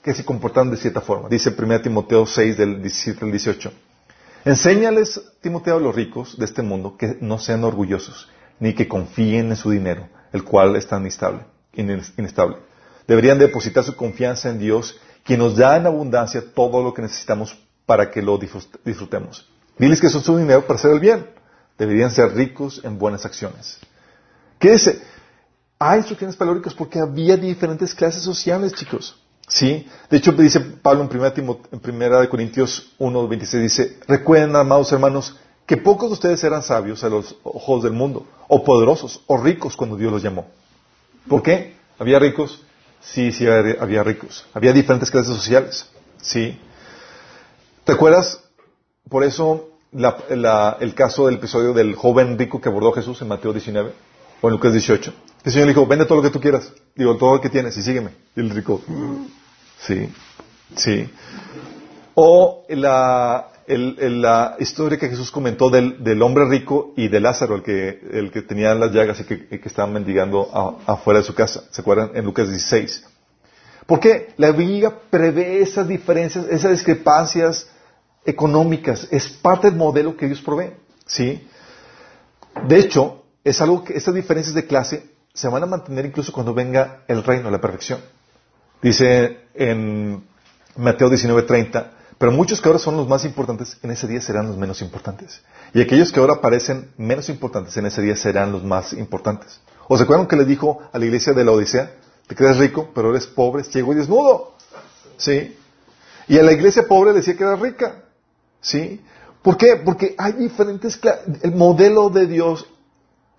que 0.03 0.13
se 0.13 0.25
comportaran 0.25 0.71
de 0.71 0.77
cierta 0.77 1.01
forma. 1.01 1.29
Dice 1.29 1.53
1 1.57 1.81
Timoteo 1.81 2.25
6 2.25 2.57
del 2.57 2.81
17 2.81 3.25
al 3.25 3.31
18. 3.31 3.71
Enséñales, 4.45 5.21
Timoteo, 5.41 5.77
a 5.77 5.79
los 5.79 5.95
ricos 5.95 6.37
de 6.37 6.45
este 6.45 6.63
mundo 6.63 6.97
que 6.97 7.17
no 7.21 7.37
sean 7.37 7.63
orgullosos, 7.63 8.27
ni 8.59 8.73
que 8.73 8.87
confíen 8.87 9.49
en 9.49 9.55
su 9.55 9.69
dinero, 9.69 10.09
el 10.33 10.43
cual 10.43 10.75
es 10.75 10.87
tan 10.87 11.01
inestable. 11.01 11.45
inestable. 11.73 12.57
Deberían 13.07 13.37
depositar 13.37 13.83
su 13.83 13.95
confianza 13.95 14.49
en 14.49 14.57
Dios, 14.57 14.99
quien 15.23 15.39
nos 15.39 15.55
da 15.55 15.77
en 15.77 15.85
abundancia 15.85 16.43
todo 16.55 16.83
lo 16.83 16.93
que 16.93 17.03
necesitamos 17.03 17.55
para 17.85 18.09
que 18.09 18.21
lo 18.21 18.39
disfrutemos. 18.39 19.47
Diles 19.77 20.01
que 20.01 20.09
son 20.09 20.23
su 20.23 20.37
dinero 20.37 20.65
para 20.65 20.79
hacer 20.79 20.91
el 20.91 20.99
bien. 20.99 21.27
Deberían 21.77 22.11
ser 22.11 22.33
ricos 22.33 22.81
en 22.83 22.97
buenas 22.97 23.25
acciones. 23.25 23.79
¿Qué 24.59 24.71
dice? 24.71 25.01
Hay 25.77 25.99
instrucciones 25.99 26.35
para 26.35 26.51
porque 26.77 26.99
había 26.99 27.37
diferentes 27.37 27.93
clases 27.93 28.23
sociales, 28.23 28.73
chicos. 28.73 29.20
¿Sí? 29.47 29.87
De 30.09 30.17
hecho, 30.17 30.31
dice 30.31 30.59
Pablo 30.59 31.07
en 31.09 31.19
1 31.19 32.29
Corintios 32.29 32.93
1, 32.97 33.27
26, 33.27 33.63
dice, 33.63 33.99
recuerden, 34.07 34.55
amados 34.55 34.91
hermanos, 34.91 35.35
que 35.65 35.77
pocos 35.77 36.09
de 36.09 36.13
ustedes 36.13 36.43
eran 36.43 36.63
sabios 36.63 37.03
a 37.03 37.09
los 37.09 37.35
ojos 37.43 37.83
del 37.83 37.93
mundo, 37.93 38.25
o 38.47 38.63
poderosos, 38.63 39.21
o 39.27 39.37
ricos 39.37 39.75
cuando 39.75 39.97
Dios 39.97 40.11
los 40.11 40.23
llamó. 40.23 40.47
¿Por 41.27 41.43
qué? 41.43 41.75
¿Había 41.99 42.19
ricos? 42.19 42.63
Sí, 43.01 43.31
sí, 43.31 43.47
había 43.47 44.03
ricos. 44.03 44.45
Había 44.53 44.73
diferentes 44.73 45.09
clases 45.09 45.35
sociales. 45.35 45.87
¿Sí? 46.21 46.59
¿Te 47.83 47.93
acuerdas? 47.93 48.43
Por 49.09 49.23
eso, 49.23 49.69
la, 49.91 50.77
el 50.79 50.93
caso 50.93 51.25
del 51.25 51.35
episodio 51.35 51.73
del 51.73 51.95
joven 51.95 52.37
rico 52.37 52.61
que 52.61 52.69
abordó 52.69 52.91
Jesús 52.91 53.21
en 53.21 53.27
Mateo 53.27 53.53
19, 53.53 53.93
o 54.41 54.47
en 54.47 54.53
Lucas 54.53 54.71
18. 54.71 55.13
El 55.43 55.51
Señor 55.51 55.67
le 55.67 55.73
dijo, 55.73 55.87
vende 55.87 56.05
todo 56.05 56.17
lo 56.17 56.23
que 56.23 56.29
tú 56.29 56.39
quieras. 56.39 56.71
Digo, 56.95 57.17
todo 57.17 57.35
lo 57.35 57.41
que 57.41 57.49
tienes 57.49 57.75
y 57.77 57.81
sígueme. 57.81 58.11
Y 58.35 58.41
el 58.41 58.49
rico, 58.51 58.81
sí, 59.79 60.09
sí. 60.75 61.09
O 62.13 62.65
la, 62.69 63.47
historia 64.59 64.99
que 64.99 65.09
Jesús 65.09 65.31
comentó 65.31 65.69
del, 65.69 66.21
hombre 66.21 66.45
rico 66.45 66.93
y 66.95 67.07
de 67.07 67.19
Lázaro, 67.19 67.55
el 67.55 67.63
que, 67.63 68.01
el 68.11 68.31
tenía 68.45 68.75
las 68.75 68.91
llagas 68.91 69.19
y 69.21 69.23
que, 69.23 69.47
que 69.47 69.67
estaba 69.67 69.91
mendigando 69.91 70.77
afuera 70.85 71.21
de 71.21 71.25
su 71.25 71.33
casa. 71.33 71.63
¿Se 71.71 71.81
acuerdan? 71.81 72.11
En 72.13 72.25
Lucas 72.25 72.47
16. 72.49 73.05
Porque 73.87 74.33
la 74.37 74.51
Biblia 74.51 74.95
prevé 75.09 75.61
esas 75.61 75.87
diferencias, 75.87 76.45
esas 76.49 76.71
discrepancias 76.71 77.67
económicas. 78.25 79.07
Es 79.09 79.27
parte 79.27 79.69
del 79.69 79.77
modelo 79.77 80.15
que 80.15 80.27
Dios 80.27 80.41
provee. 80.41 80.73
¿Sí? 81.05 81.47
De 82.67 82.77
hecho, 82.77 83.23
es 83.43 83.59
algo 83.59 83.83
que 83.83 83.97
estas 83.97 84.13
diferencias 84.13 84.53
de 84.53 84.65
clase 84.65 85.11
se 85.33 85.47
van 85.47 85.63
a 85.63 85.65
mantener 85.65 86.05
incluso 86.05 86.31
cuando 86.31 86.53
venga 86.53 87.03
el 87.07 87.23
reino, 87.23 87.49
la 87.49 87.61
perfección. 87.61 87.99
Dice 88.81 89.45
en 89.53 90.23
Mateo 90.75 91.09
19:30, 91.09 91.91
pero 92.17 92.31
muchos 92.31 92.61
que 92.61 92.67
ahora 92.67 92.79
son 92.79 92.97
los 92.97 93.07
más 93.07 93.25
importantes, 93.25 93.77
en 93.81 93.91
ese 93.91 94.07
día 94.07 94.21
serán 94.21 94.47
los 94.47 94.57
menos 94.57 94.81
importantes. 94.81 95.41
Y 95.73 95.81
aquellos 95.81 96.11
que 96.11 96.19
ahora 96.19 96.41
parecen 96.41 96.91
menos 96.97 97.29
importantes, 97.29 97.75
en 97.77 97.85
ese 97.85 98.01
día 98.01 98.15
serán 98.15 98.51
los 98.51 98.63
más 98.63 98.93
importantes. 98.93 99.59
¿O 99.87 99.97
se 99.97 100.03
acuerdan 100.03 100.27
que 100.27 100.35
le 100.35 100.45
dijo 100.45 100.79
a 100.91 100.99
la 100.99 101.05
iglesia 101.05 101.33
de 101.33 101.43
la 101.43 101.51
Odisea? 101.51 101.91
Te 102.27 102.35
crees 102.35 102.57
rico, 102.57 102.91
pero 102.93 103.09
eres 103.09 103.27
pobre, 103.27 103.63
ciego 103.63 103.91
y 103.93 103.95
desnudo. 103.95 104.55
¿Sí? 105.17 105.57
Y 106.27 106.37
a 106.37 106.43
la 106.43 106.51
iglesia 106.51 106.87
pobre 106.87 107.13
decía 107.13 107.35
que 107.35 107.43
era 107.43 107.55
rica. 107.55 108.03
¿Sí? 108.61 109.01
¿Por 109.41 109.57
qué? 109.57 109.75
Porque 109.83 110.15
hay 110.17 110.33
diferentes. 110.33 110.99
El 111.41 111.55
modelo 111.55 112.09
de 112.09 112.27
Dios 112.27 112.67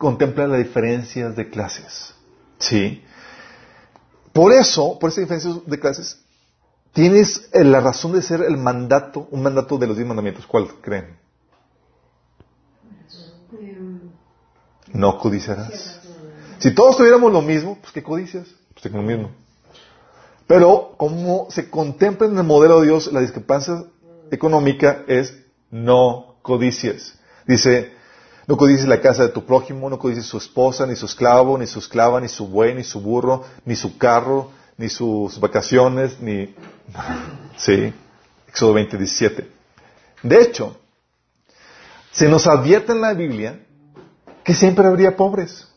contempla 0.03 0.49
las 0.49 0.59
diferencias 0.59 1.37
de 1.37 1.49
clases. 1.49 2.13
¿Sí? 2.59 3.05
Por 4.33 4.53
eso, 4.53 4.99
por 4.99 5.11
esas 5.11 5.23
diferencias 5.23 5.65
de 5.65 5.79
clases, 5.79 6.21
tienes 6.93 7.49
eh, 7.53 7.63
la 7.63 7.81
razón 7.81 8.13
de 8.13 8.23
ser 8.23 8.43
el 8.43 8.57
mandato, 8.57 9.29
un 9.31 9.45
mandato 9.45 9.79
de 9.79 9.87
los 9.87 9.97
diez 9.97 10.09
mandamientos. 10.09 10.45
¿Cuál 10.45 10.67
creen? 10.81 11.17
No 14.93 15.19
codiciarás. 15.19 16.01
Si 16.59 16.75
todos 16.75 16.97
tuviéramos 16.97 17.33
lo 17.33 17.41
mismo, 17.41 17.79
pues 17.81 17.93
¿qué 17.93 18.03
codicias? 18.03 18.49
Pues 18.75 18.93
lo 18.93 19.03
mismo. 19.03 19.31
Pero 20.49 20.95
como 20.97 21.47
se 21.49 21.71
contempla 21.71 22.27
en 22.27 22.37
el 22.37 22.45
modelo 22.45 22.81
de 22.81 22.87
Dios, 22.87 23.13
la 23.13 23.21
discrepancia 23.21 23.85
económica 24.33 25.05
es 25.07 25.39
no 25.71 26.39
codicias. 26.43 27.15
Dice, 27.47 27.93
no 28.47 28.57
codices 28.57 28.89
la 28.89 29.01
casa 29.01 29.23
de 29.23 29.29
tu 29.29 29.45
prójimo, 29.45 29.89
no 29.89 29.99
codices 29.99 30.27
su 30.27 30.39
esposa, 30.39 30.87
ni 30.87 30.97
su 30.97 31.07
esclavo, 31.07 31.59
ni 31.59 31.67
su 31.67 31.79
esclava, 31.79 32.21
ni 32.21 32.29
su 32.29 32.49
buey, 32.49 32.75
ni 32.75 32.85
su 32.85 33.01
burro, 33.01 33.45
ni 33.65 33.77
su 33.77 33.97
carro, 33.99 34.51
ni 34.77 34.89
sus 34.89 35.39
vacaciones, 35.39 36.21
ni... 36.21 36.55
Sí, 37.57 37.93
Éxodo 38.49 38.73
20, 38.73 38.97
17. 38.97 39.49
De 40.23 40.43
hecho, 40.43 40.77
se 42.11 42.29
nos 42.29 42.47
advierte 42.47 42.93
en 42.93 43.01
la 43.01 43.15
Biblia 43.15 43.61
que 44.43 44.55
siempre 44.55 44.87
habría 44.87 45.17
pobres. 45.17 45.69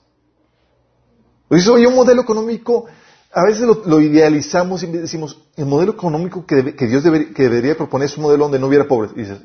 Dice, 1.49 1.69
oye, 1.69 1.87
un 1.87 1.95
modelo 1.95 2.21
económico, 2.21 2.85
a 3.31 3.45
veces 3.45 3.67
lo, 3.85 4.01
idealizamos 4.01 4.83
y 4.83 4.87
decimos, 4.87 5.41
el 5.55 5.65
modelo 5.65 5.91
económico 5.93 6.45
que, 6.45 6.63
Dios 6.63 7.03
que 7.03 7.43
debería 7.43 7.77
proponer 7.77 8.07
es 8.07 8.17
un 8.17 8.23
modelo 8.23 8.45
donde 8.45 8.59
no 8.59 8.67
hubiera 8.67 8.87
pobres. 8.87 9.11
Y 9.15 9.19
dices, 9.19 9.39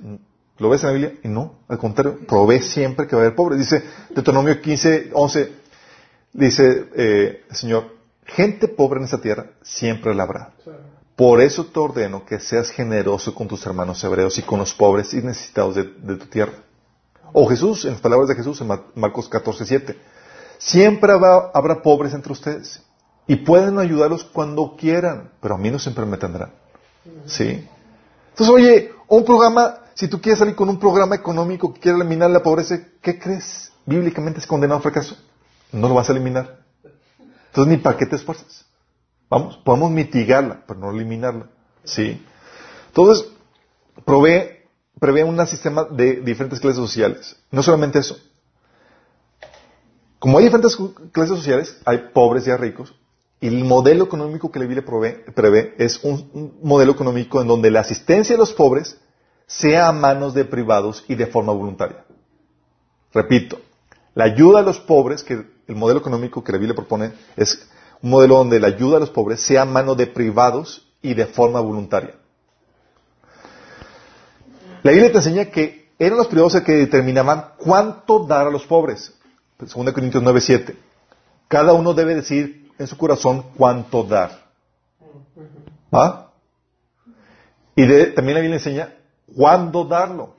¿Lo 0.60 0.68
ves 0.68 0.82
en 0.82 0.88
la 0.88 0.92
Biblia? 0.92 1.14
Y 1.24 1.28
no, 1.28 1.60
al 1.68 1.78
contrario, 1.78 2.18
provee 2.28 2.60
siempre 2.60 3.06
que 3.06 3.16
va 3.16 3.22
a 3.22 3.24
haber 3.24 3.34
pobres. 3.34 3.58
Dice 3.58 3.82
Deuteronomio 4.10 4.60
15, 4.60 5.10
11, 5.12 5.52
dice 6.34 6.86
eh, 6.94 7.44
Señor, 7.50 7.96
gente 8.26 8.68
pobre 8.68 8.98
en 8.98 9.04
esta 9.04 9.20
tierra 9.20 9.52
siempre 9.62 10.14
la 10.14 10.24
habrá. 10.24 10.52
Por 11.16 11.40
eso 11.40 11.64
te 11.64 11.80
ordeno 11.80 12.26
que 12.26 12.38
seas 12.40 12.70
generoso 12.70 13.34
con 13.34 13.48
tus 13.48 13.64
hermanos 13.66 14.04
hebreos 14.04 14.38
y 14.38 14.42
con 14.42 14.58
los 14.58 14.74
pobres 14.74 15.14
y 15.14 15.22
necesitados 15.22 15.76
de, 15.76 15.84
tu 15.84 16.26
tierra. 16.26 16.52
O 17.32 17.46
Jesús, 17.48 17.86
en 17.86 17.92
las 17.92 18.00
palabras 18.02 18.28
de 18.28 18.34
Jesús 18.34 18.60
en 18.60 18.68
Marcos 18.94 19.30
14, 19.30 19.64
7, 19.64 19.98
siempre 20.58 21.12
habrá, 21.12 21.50
habrá 21.54 21.82
pobres 21.82 22.12
entre 22.12 22.32
ustedes 22.32 22.82
y 23.26 23.36
pueden 23.36 23.78
ayudarlos 23.78 24.24
cuando 24.24 24.76
quieran, 24.76 25.30
pero 25.40 25.54
a 25.54 25.58
mí 25.58 25.70
no 25.70 25.78
siempre 25.78 26.04
me 26.04 26.18
tendrán. 26.18 26.52
¿Sí? 27.24 27.66
Entonces, 28.30 28.54
oye, 28.54 28.92
un 29.08 29.24
programa 29.24 29.80
si 30.00 30.08
tú 30.08 30.18
quieres 30.18 30.38
salir 30.38 30.54
con 30.54 30.66
un 30.70 30.78
programa 30.78 31.14
económico 31.14 31.74
que 31.74 31.80
quiere 31.80 31.98
eliminar 31.98 32.30
la 32.30 32.42
pobreza, 32.42 32.80
¿qué 33.02 33.18
crees? 33.18 33.70
Bíblicamente 33.84 34.40
es 34.40 34.46
condenado 34.46 34.78
a 34.78 34.82
fracaso. 34.82 35.14
No 35.72 35.90
lo 35.90 35.94
vas 35.94 36.08
a 36.08 36.12
eliminar. 36.12 36.60
Entonces, 37.48 37.70
ni 37.70 37.76
para 37.76 37.98
qué 37.98 38.06
te 38.06 38.16
esfuerzas. 38.16 38.64
Vamos, 39.28 39.58
podemos 39.58 39.90
mitigarla, 39.90 40.64
pero 40.66 40.80
no 40.80 40.90
eliminarla. 40.90 41.50
¿Sí? 41.84 42.26
Entonces, 42.86 43.26
provee, 44.06 44.64
prevé 44.98 45.22
un 45.22 45.46
sistema 45.46 45.84
de 45.84 46.22
diferentes 46.22 46.60
clases 46.60 46.78
sociales. 46.78 47.36
No 47.50 47.62
solamente 47.62 47.98
eso. 47.98 48.16
Como 50.18 50.38
hay 50.38 50.44
diferentes 50.44 50.78
clases 51.12 51.36
sociales, 51.36 51.76
hay 51.84 52.08
pobres 52.14 52.46
y 52.46 52.50
hay 52.50 52.56
ricos. 52.56 52.94
Y 53.38 53.48
el 53.48 53.64
modelo 53.64 54.04
económico 54.04 54.50
que 54.50 54.60
la 54.60 54.64
Biblia 54.64 54.82
prevé 54.82 55.74
es 55.76 56.02
un 56.02 56.54
modelo 56.62 56.92
económico 56.92 57.42
en 57.42 57.48
donde 57.48 57.70
la 57.70 57.80
asistencia 57.80 58.34
de 58.34 58.38
los 58.38 58.54
pobres 58.54 58.96
sea 59.50 59.88
a 59.88 59.92
manos 59.92 60.32
de 60.32 60.44
privados 60.44 61.04
y 61.08 61.16
de 61.16 61.26
forma 61.26 61.52
voluntaria. 61.52 62.04
Repito, 63.12 63.60
la 64.14 64.24
ayuda 64.24 64.60
a 64.60 64.62
los 64.62 64.78
pobres, 64.78 65.24
que 65.24 65.44
el 65.66 65.74
modelo 65.74 65.98
económico 65.98 66.44
que 66.44 66.52
la 66.52 66.58
Biblia 66.58 66.76
propone 66.76 67.12
es 67.36 67.68
un 68.00 68.10
modelo 68.10 68.36
donde 68.36 68.60
la 68.60 68.68
ayuda 68.68 68.98
a 68.98 69.00
los 69.00 69.10
pobres 69.10 69.40
sea 69.40 69.62
a 69.62 69.64
manos 69.64 69.96
de 69.96 70.06
privados 70.06 70.88
y 71.02 71.14
de 71.14 71.26
forma 71.26 71.58
voluntaria. 71.58 72.14
La 74.84 74.92
Biblia 74.92 75.10
te 75.10 75.18
enseña 75.18 75.46
que 75.46 75.90
eran 75.98 76.16
los 76.16 76.28
privados 76.28 76.54
los 76.54 76.62
que 76.62 76.72
determinaban 76.72 77.54
cuánto 77.58 78.20
dar 78.26 78.46
a 78.46 78.50
los 78.50 78.64
pobres. 78.66 79.12
2 79.58 79.92
Corintios 79.92 80.22
9:7. 80.22 80.76
Cada 81.48 81.72
uno 81.72 81.92
debe 81.92 82.14
decir 82.14 82.70
en 82.78 82.86
su 82.86 82.96
corazón 82.96 83.46
cuánto 83.56 84.04
dar. 84.04 84.46
¿Ah? 85.90 86.28
Y 87.74 87.84
también 88.14 88.34
la 88.36 88.40
Biblia 88.40 88.54
enseña 88.54 88.94
¿Cuándo 89.34 89.84
darlo? 89.84 90.36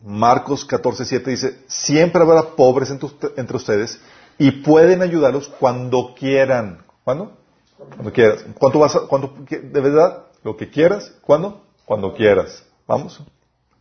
Marcos 0.00 0.68
14.7 0.68 1.24
dice, 1.24 1.64
siempre 1.66 2.22
habrá 2.22 2.42
pobres 2.54 2.90
entre 2.90 3.56
ustedes 3.56 4.00
y 4.38 4.50
pueden 4.50 5.02
ayudarlos 5.02 5.48
cuando 5.48 6.14
quieran. 6.14 6.84
¿Cuándo? 7.04 7.36
Cuando 7.76 8.12
quieras. 8.12 8.44
¿Cuánto, 8.58 8.78
vas 8.78 8.96
a, 8.96 9.00
cuánto 9.00 9.34
debes 9.48 9.94
dar? 9.94 10.26
Lo 10.42 10.56
que 10.56 10.68
quieras. 10.70 11.12
¿Cuándo? 11.22 11.64
Cuando 11.84 12.14
quieras. 12.14 12.64
Vamos. 12.86 13.20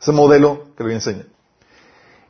Ese 0.02 0.12
modelo 0.12 0.70
que 0.78 0.84
le 0.84 0.94
enseña. 0.94 1.26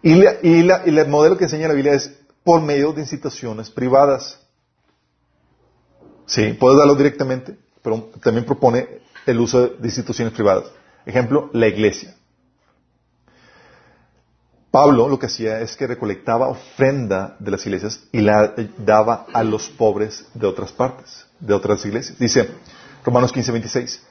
Y, 0.01 0.23
y 0.43 0.69
el 0.69 1.07
modelo 1.07 1.37
que 1.37 1.45
enseña 1.45 1.67
la 1.67 1.73
Biblia 1.73 1.93
es 1.93 2.11
por 2.43 2.61
medio 2.61 2.93
de 2.93 3.01
incitaciones 3.01 3.69
privadas. 3.69 4.39
Sí, 6.27 6.53
puedes 6.59 6.77
darlo 6.77 6.95
directamente, 6.95 7.57
pero 7.81 8.09
también 8.21 8.45
propone 8.45 9.01
el 9.25 9.39
uso 9.39 9.67
de 9.67 9.87
instituciones 9.87 10.33
privadas. 10.33 10.65
Ejemplo, 11.05 11.49
la 11.53 11.67
iglesia. 11.67 12.15
Pablo 14.71 15.07
lo 15.07 15.17
que 15.17 15.27
hacía 15.27 15.61
es 15.61 15.77
que 15.77 15.87
recolectaba 15.87 16.49
ofrenda 16.49 17.37
de 17.39 17.51
las 17.51 17.65
iglesias 17.65 18.01
y 18.11 18.19
la 18.19 18.53
daba 18.77 19.25
a 19.31 19.41
los 19.41 19.69
pobres 19.69 20.25
de 20.33 20.47
otras 20.47 20.73
partes, 20.73 21.27
de 21.39 21.53
otras 21.53 21.85
iglesias. 21.85 22.19
Dice 22.19 22.49
Romanos 23.05 23.31
15, 23.31 23.53
26, 23.53 24.03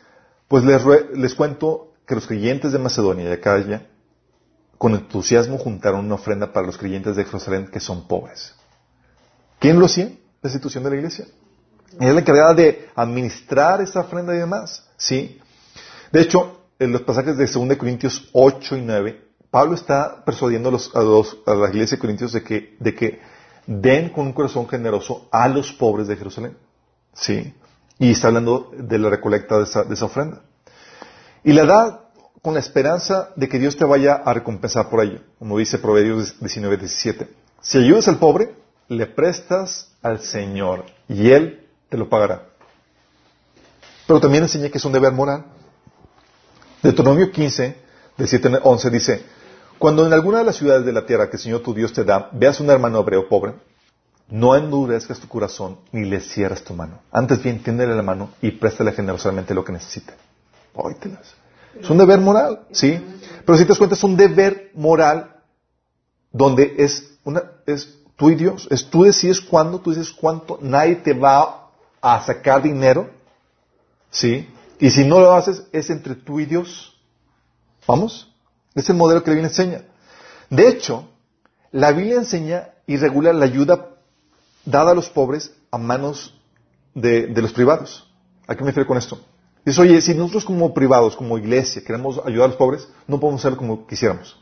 pues 0.49 0.65
les, 0.65 0.83
les 1.15 1.35
cuento 1.35 1.93
que 2.07 2.15
los 2.15 2.27
creyentes 2.27 2.73
de 2.73 2.79
Macedonia 2.79 3.25
y 3.25 3.29
de 3.29 3.35
Acaya 3.35 3.87
con 4.79 4.95
entusiasmo 4.95 5.59
juntaron 5.59 6.07
una 6.07 6.15
ofrenda 6.15 6.53
para 6.53 6.67
los 6.67 6.79
creyentes 6.79 7.17
de 7.17 7.25
Jerusalén 7.25 7.69
que 7.69 7.81
son 7.81 8.09
pobres. 8.09 8.55
¿Quién 9.59 9.79
lo 9.79 9.87
hacía? 9.87 10.07
La 10.41 10.49
institución 10.49 10.85
de 10.85 10.91
la 10.91 10.97
iglesia. 10.97 11.27
Ella 11.99 12.09
es 12.09 12.15
la 12.15 12.21
encargada 12.21 12.55
de 12.55 12.89
administrar 12.95 13.81
esa 13.81 14.01
ofrenda 14.01 14.35
y 14.35 14.39
demás. 14.39 14.87
¿sí? 14.97 15.41
De 16.11 16.23
hecho, 16.23 16.64
en 16.79 16.93
los 16.93 17.03
pasajes 17.03 17.37
de 17.37 17.47
2 17.47 17.77
Corintios 17.77 18.29
8 18.33 18.77
y 18.77 18.83
9, 18.83 19.25
Pablo 19.51 19.75
está 19.75 20.25
persuadiendo 20.25 20.69
a, 20.69 20.73
los, 20.73 20.91
a, 21.47 21.55
la 21.55 21.69
iglesia 21.69 21.97
de 21.97 22.01
Corintios 22.01 22.33
de 22.33 22.43
que, 22.43 22.77
de 22.81 22.95
que 22.95 23.21
den 23.67 24.11
con 24.11 24.27
un 24.27 24.33
corazón 24.33 24.69
generoso 24.69 25.29
a 25.31 25.49
los 25.49 25.73
pobres 25.73 26.09
de 26.09 26.17
Jerusalén. 26.17 26.57
¿Sí? 27.13 27.55
Y 27.99 28.11
está 28.11 28.29
hablando 28.29 28.73
de 28.77 28.99
la 28.99 29.11
recolecta 29.11 29.59
de 29.59 29.65
esa, 29.65 29.85
de 29.85 29.95
esa 29.95 30.07
ofrenda. 30.07 30.43
Y 31.45 31.53
la 31.53 31.65
da 31.65 32.01
con 32.43 32.55
la 32.55 32.61
esperanza 32.61 33.31
de 33.37 33.49
que 33.49 33.59
Dios 33.59 33.77
te 33.77 33.85
vaya 33.85 34.15
a 34.15 34.35
recompensar 34.35 34.91
por 34.91 35.03
ello, 35.03 35.21
como 35.39 35.59
dice 35.59 35.79
Proverbios 35.79 36.39
19, 36.41 36.77
17. 36.77 37.29
Si 37.61 37.79
ayudas 37.79 38.09
al 38.09 38.19
pobre, 38.19 38.55
le 38.89 39.07
prestas 39.07 39.93
al 40.03 40.21
Señor 40.21 40.85
y 41.09 41.31
Él 41.31 41.67
te 41.89 41.97
lo 41.97 42.09
pagará. 42.09 42.49
Pero 44.07 44.21
también 44.21 44.43
enseña 44.43 44.69
que 44.69 44.79
es 44.79 44.85
un 44.85 44.93
deber 44.93 45.13
moral. 45.13 45.47
Deuteronomio 46.85 47.33
15, 47.33 47.77
de 48.19 48.27
7 48.27 48.49
a 48.49 48.59
11 48.63 48.91
dice, 48.91 49.25
cuando 49.79 50.07
en 50.07 50.13
alguna 50.13 50.39
de 50.39 50.45
las 50.45 50.57
ciudades 50.57 50.85
de 50.85 50.93
la 50.93 51.07
tierra 51.07 51.31
que 51.31 51.37
el 51.37 51.43
Señor 51.43 51.63
tu 51.63 51.73
Dios 51.73 51.95
te 51.95 52.05
da, 52.05 52.29
veas 52.33 52.61
un 52.61 52.69
hermano 52.69 53.01
hebreo 53.01 53.27
pobre, 53.27 53.55
no 54.29 54.55
endurezcas 54.55 55.19
tu 55.19 55.27
corazón 55.27 55.79
ni 55.93 56.05
le 56.05 56.21
cierras 56.21 56.63
tu 56.63 56.75
mano. 56.75 57.01
Antes 57.11 57.43
bien, 57.43 57.63
tiéndele 57.63 57.95
la 57.95 58.03
mano 58.03 58.31
y 58.43 58.51
préstale 58.51 58.93
generosamente 58.93 59.55
lo 59.55 59.65
que 59.65 59.73
necesite. 59.73 60.13
Óytelas. 60.75 61.35
Es 61.81 61.89
un 61.89 61.97
deber 61.97 62.21
moral, 62.21 62.67
¿sí? 62.71 63.03
Pero 63.47 63.57
si 63.57 63.65
te 63.65 63.71
das 63.71 63.79
cuenta, 63.79 63.97
es 63.97 64.05
un 64.05 64.17
deber 64.17 64.71
moral 64.75 65.37
donde 66.33 66.75
es 66.77 67.17
una, 67.25 67.45
es 67.65 67.99
tú 68.17 68.29
y 68.29 68.35
Dios. 68.35 68.69
Es 68.71 68.91
tú 68.91 69.05
decides 69.05 69.41
cuándo, 69.41 69.81
tú 69.81 69.91
dices 69.91 70.13
cuánto, 70.13 70.59
nadie 70.61 70.97
te 70.97 71.15
va 71.15 71.71
a 72.03 72.23
sacar 72.25 72.63
dinero, 72.63 73.09
¿sí? 74.11 74.49
Y 74.79 74.91
si 74.91 75.05
no 75.05 75.21
lo 75.21 75.33
haces, 75.33 75.65
es 75.73 75.91
entre 75.91 76.15
tú 76.15 76.41
y 76.41 76.47
Dios. 76.47 76.99
¿Vamos? 77.87 78.33
Es 78.75 78.89
el 78.89 78.97
modelo 78.97 79.23
que 79.23 79.31
la 79.31 79.37
Biblia 79.37 79.51
enseña. 79.51 79.83
De 80.51 80.69
hecho, 80.69 81.09
la 81.71 81.93
Biblia 81.93 82.17
enseña 82.17 82.71
y 82.87 82.97
regula 82.97 83.33
la 83.33 83.45
ayuda 83.45 83.91
dada 84.65 84.93
a 84.93 84.95
los 84.95 85.09
pobres 85.11 85.55
a 85.71 85.79
manos 85.79 86.39
de, 86.95 87.29
los 87.29 87.53
privados. 87.53 88.11
¿A 88.47 88.55
qué 88.55 88.63
me 88.63 88.71
refiero 88.71 88.87
con 88.87 88.99
esto? 88.99 89.19
Dice, 89.65 89.81
oye, 89.81 90.01
si 90.01 90.15
nosotros 90.15 90.45
como 90.45 90.75
privados, 90.75 91.17
como 91.17 91.39
iglesia, 91.39 91.83
queremos 91.83 92.21
ayudar 92.25 92.47
a 92.47 92.49
los 92.49 92.57
pobres, 92.57 92.89
no 93.07 93.19
podemos 93.19 93.41
hacerlo 93.41 93.57
como 93.57 93.87
quisiéramos. 93.87 94.37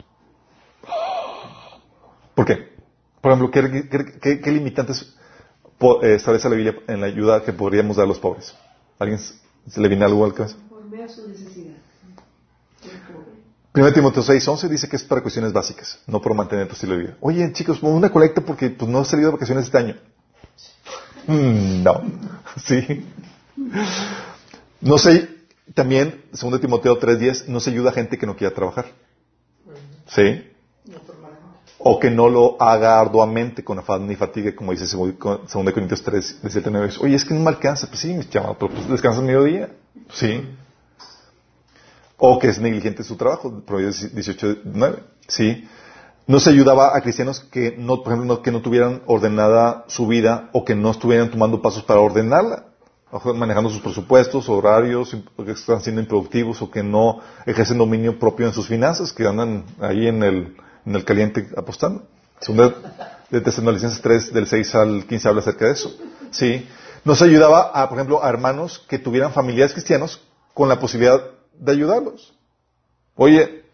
¿Por 2.35 2.47
qué? 2.47 2.73
Por 3.21 3.33
ejemplo, 3.33 3.51
¿qué, 3.51 4.51
limitantes 4.51 5.15
eh, 6.03 6.15
establece 6.15 6.49
la 6.49 6.57
Biblia 6.57 6.77
en 6.89 7.01
la 7.01 7.07
ayuda 7.07 7.45
que 7.45 7.53
podríamos 7.53 7.97
dar 7.97 8.05
a 8.05 8.09
los 8.09 8.19
pobres? 8.19 8.55
¿Alguien 8.99 9.21
se 9.69 9.81
le 9.81 9.89
viene 9.89 10.05
algo 10.05 10.25
al 10.25 10.35
caso? 10.35 10.57
Por 10.69 10.83
su 11.09 11.29
necesidad. 11.29 11.75
1 13.75 13.93
Timoteo 13.95 14.23
6, 14.23 14.47
11 14.47 14.69
dice 14.69 14.89
que 14.89 14.97
es 14.97 15.05
para 15.05 15.23
cuestiones 15.23 15.53
básicas, 15.53 15.99
no 16.07 16.21
por 16.21 16.35
mantener 16.35 16.67
tu 16.67 16.75
estilo 16.75 16.95
de 16.95 17.03
vida. 17.05 17.17
Oye, 17.21 17.51
chicos, 17.53 17.83
una 17.83 18.11
colecta 18.11 18.43
porque 18.43 18.69
pues, 18.69 18.91
no 18.91 19.01
he 19.01 19.05
salido 19.07 19.31
de 19.31 19.37
vacaciones 19.37 19.65
este 19.65 19.79
año. 19.79 19.97
Mm, 21.27 21.83
no, 21.83 22.03
sí. 22.67 23.07
No 24.81 24.99
sé, 24.99 25.29
también, 25.75 26.23
2 26.33 26.61
Timoteo 26.61 27.01
3.10, 27.01 27.47
no 27.47 27.61
se 27.61 27.71
ayuda 27.71 27.91
a 27.91 27.95
gente 27.95 28.19
que 28.19 28.27
no 28.27 28.37
quiera 28.37 28.55
trabajar. 28.55 28.87
¿Sí? 30.09 30.53
O 31.85 31.99
que 31.99 32.11
no 32.11 32.29
lo 32.29 32.57
haga 32.61 33.01
arduamente 33.01 33.65
con 33.65 33.79
afán 33.79 34.07
ni 34.07 34.15
fatiga, 34.15 34.55
como 34.55 34.73
dice 34.73 34.97
2 34.97 35.15
Corintios 35.73 36.03
3, 36.03 36.43
17, 36.43 36.71
9. 36.71 36.93
Oye, 37.01 37.17
es 37.17 37.25
que 37.25 37.35
no 37.35 37.41
me 37.41 37.49
alcanza. 37.49 37.87
Pues 37.89 38.01
sí, 38.01 38.15
mis 38.15 38.31
chavos, 38.31 38.57
pero 38.59 38.73
pues 38.73 38.89
descansa 38.89 39.21
el 39.21 39.27
mediodía. 39.27 39.71
Sí. 40.13 40.49
O 42.19 42.39
que 42.39 42.49
es 42.49 42.61
negligente 42.61 43.03
en 43.03 43.05
su 43.05 43.17
trabajo, 43.17 43.63
Proverbios 43.67 44.15
18, 44.15 44.59
9. 44.65 44.99
Sí. 45.27 45.69
No 46.27 46.39
se 46.39 46.51
ayudaba 46.51 46.97
a 46.97 47.01
cristianos 47.01 47.41
que 47.41 47.75
no, 47.77 48.03
por 48.03 48.13
ejemplo, 48.13 48.37
no, 48.37 48.43
que 48.43 48.53
no 48.53 48.63
tuvieran 48.63 49.03
ordenada 49.07 49.85
su 49.89 50.07
vida 50.07 50.51
o 50.53 50.65
que 50.65 50.77
no 50.77 50.93
estuvieran 50.93 51.31
tomando 51.31 51.61
pasos 51.61 51.83
para 51.83 52.01
ordenarla 52.01 52.67
manejando 53.35 53.69
sus 53.69 53.81
presupuestos, 53.81 54.49
horarios, 54.49 55.15
que 55.45 55.51
están 55.51 55.83
siendo 55.83 56.01
improductivos 56.01 56.63
o 56.63 56.71
que 56.71 56.83
no 56.83 57.21
ejercen 57.45 57.77
dominio 57.79 58.19
propio 58.19 58.47
en 58.47 58.55
sus 58.55 58.67
finanzas, 58.67 59.13
que 59.13 59.27
andan 59.27 59.65
ahí 59.81 60.07
en 60.07 60.23
el, 60.23 60.57
en 60.85 60.97
el 60.97 61.05
caliente 61.05 61.49
apostando. 61.57 62.07
Segunda 62.41 62.75
de 63.31 63.41
Tesalonicenses 63.41 64.01
3, 64.03 64.33
del 64.35 64.47
6 64.47 64.75
al 64.75 65.07
15 65.07 65.29
habla 65.29 65.41
acerca 65.41 65.67
de 65.67 65.73
eso. 65.73 65.97
Sí. 66.31 66.69
Nos 67.05 67.23
ayudaba 67.23 67.71
a, 67.75 67.89
por 67.89 67.99
ejemplo, 67.99 68.23
a 68.23 68.29
hermanos 68.29 68.85
que 68.89 68.99
tuvieran 68.99 69.33
familiares 69.33 69.73
cristianos 69.73 70.21
con 70.55 70.69
la 70.69 70.79
posibilidad 70.79 71.21
de 71.59 71.73
ayudarlos. 71.73 72.35
Oye, 73.15 73.65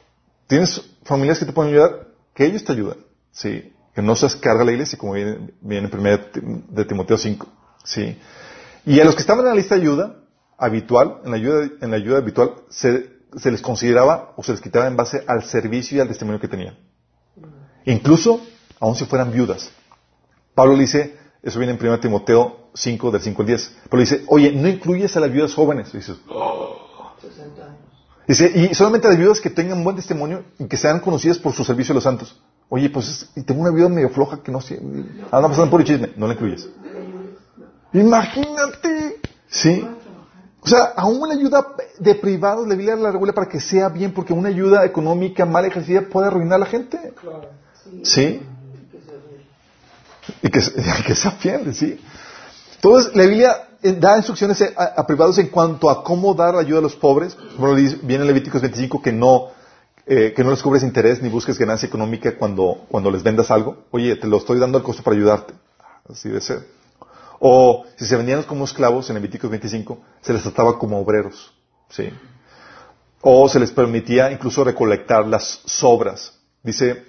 ¿tienes 0.47 0.81
familias 1.05 1.39
que 1.39 1.45
te 1.45 1.53
pueden 1.53 1.73
ayudar? 1.73 2.09
Que 2.35 2.47
ellos 2.47 2.65
te 2.65 2.73
ayuden. 2.73 2.99
Sí. 3.33 3.73
Que 3.95 4.01
no 4.01 4.15
se 4.15 4.27
descarga 4.27 4.65
la 4.65 4.73
iglesia, 4.73 4.97
como 4.97 5.15
viene, 5.15 5.51
viene 5.61 5.89
en 5.89 5.99
1 5.99 6.19
de 6.69 6.85
Timoteo 6.85 7.19
5. 7.19 7.47
Sí. 7.85 8.17
Y 8.87 9.01
a 9.01 9.05
los 9.05 9.15
que 9.15 9.21
estaban 9.21 9.45
en 9.45 9.51
la 9.51 9.57
lista 9.57 9.75
de 9.75 9.83
ayuda 9.83 10.17
habitual, 10.57 11.21
en 11.25 11.31
la 11.33 11.37
ayuda, 11.37 11.69
en 11.81 11.91
la 11.91 11.97
ayuda 11.97 12.19
habitual, 12.19 12.55
se, 12.71 13.11
se 13.37 13.51
les 13.51 13.61
consideraba 13.61 14.35
o 14.37 14.43
se 14.43 14.53
les 14.53 14.61
quitaba 14.61 14.87
en 14.87 14.97
base 14.97 15.25
al 15.27 15.43
servicio 15.45 15.99
y 15.99 16.01
al 16.01 16.09
testimonio 16.09 16.41
que 16.41 16.49
tenían. 16.49 16.77
Incluso, 17.89 18.41
aun 18.81 18.95
si 18.95 19.07
fueran 19.07 19.33
viudas. 19.33 19.71
Pablo 20.55 20.75
le 20.75 20.81
dice, 20.81 21.17
eso 21.43 21.59
viene 21.59 21.73
en 21.73 21.81
1 21.81 22.01
Timoteo 22.01 22.69
5, 22.75 23.11
del 23.11 23.21
5 23.23 23.43
al 23.43 23.47
10. 23.47 23.77
Pablo 23.89 24.01
dice, 24.01 24.25
oye, 24.29 24.53
no 24.53 24.69
incluyes 24.69 25.17
a 25.17 25.21
las 25.21 25.33
viudas 25.33 25.55
jóvenes. 25.55 25.89
Y 25.95 25.99
dices, 25.99 26.19
Dice, 28.27 28.53
y 28.55 28.75
solamente 28.75 29.07
a 29.07 29.11
las 29.11 29.19
viudas 29.19 29.41
que 29.41 29.49
tengan 29.49 29.83
buen 29.83 29.97
testimonio 29.97 30.45
y 30.59 30.67
que 30.67 30.77
sean 30.77 31.01
conocidas 31.01 31.39
por 31.39 31.55
su 31.55 31.65
servicio 31.65 31.93
a 31.93 31.97
los 31.97 32.05
santos. 32.05 32.39
Oye, 32.69 32.91
pues 32.91 33.31
y 33.35 33.43
tengo 33.43 33.63
una 33.63 33.71
viuda 33.71 33.89
medio 33.89 34.11
floja 34.11 34.43
que 34.43 34.53
no 34.53 34.61
sé, 34.61 34.79
anda 35.31 35.49
pasando 35.49 35.71
por 35.71 35.81
el 35.81 35.87
chisme. 35.87 36.13
No 36.15 36.27
la 36.27 36.35
incluyes. 36.35 36.69
Imagínate. 37.95 39.21
¿Sí? 39.49 39.89
O 40.61 40.69
sea, 40.69 40.93
aún 40.95 41.23
una 41.23 41.33
ayuda 41.33 41.67
de 41.99 42.15
privados 42.17 42.69
Biblia 42.69 42.97
la 42.97 43.11
regula 43.11 43.33
para 43.33 43.49
que 43.49 43.61
sea 43.61 43.89
bien, 43.89 44.13
porque 44.13 44.35
una 44.35 44.51
ayuda 44.51 44.85
económica 44.85 45.47
mal 45.47 45.65
ejercida 45.65 46.03
puede 46.03 46.27
arruinar 46.27 46.57
a 46.57 46.59
la 46.59 46.67
gente. 46.67 47.15
¿Sí? 48.03 48.43
Y 50.43 50.51
que, 50.51 50.61
sea 50.61 51.31
fiel, 51.41 51.75
¿sí? 51.75 51.99
Entonces, 52.77 53.15
la 53.15 53.25
Biblia 53.25 53.69
eh, 53.83 53.93
da 53.93 54.17
instrucciones 54.17 54.63
a, 54.77 55.07
privados 55.07 55.39
en 55.39 55.49
cuanto 55.49 55.91
a 55.91 56.05
cómo 56.05 56.35
dar 56.35 56.57
ayuda 56.57 56.79
a 56.79 56.83
los 56.83 56.95
pobres. 56.95 57.37
Como 57.57 57.75
viene 57.75 58.23
en 58.23 58.27
Levíticos 58.27 58.63
25 58.63 59.03
que 59.03 59.13
no, 59.13 59.49
eh, 60.07 60.33
que 60.35 60.45
no 60.45 60.51
les 60.51 60.63
cubres 60.63 60.83
interés 60.83 61.23
ni 61.23 61.29
busques 61.29 61.59
ganancia 61.59 61.87
económica 61.87 62.37
cuando, 62.37 62.85
cuando 62.89 63.11
les 63.11 63.23
vendas 63.23 63.51
algo. 63.51 63.85
Oye, 63.91 64.17
te 64.17 64.27
lo 64.27 64.39
estoy 64.39 64.59
dando 64.59 64.79
al 64.79 64.85
costo 64.85 65.03
para 65.03 65.17
ayudarte. 65.17 65.55
Así 66.09 66.29
de 66.29 66.41
ser. 66.41 66.67
O 67.41 67.85
si 67.97 68.07
se 68.07 68.17
vendían 68.17 68.43
como 68.43 68.65
esclavos 68.65 69.09
en 69.11 69.15
Levíticos 69.15 69.51
25, 69.51 69.99
se 70.21 70.33
les 70.33 70.43
trataba 70.43 70.79
como 70.79 71.01
obreros. 71.01 71.53
¿sí? 71.89 72.11
O 73.21 73.49
se 73.49 73.61
les 73.61 73.71
permitía 73.71 74.31
incluso 74.31 74.65
recolectar 74.65 75.27
las 75.27 75.63
sobras. 75.65 76.39
Dice 76.63 77.05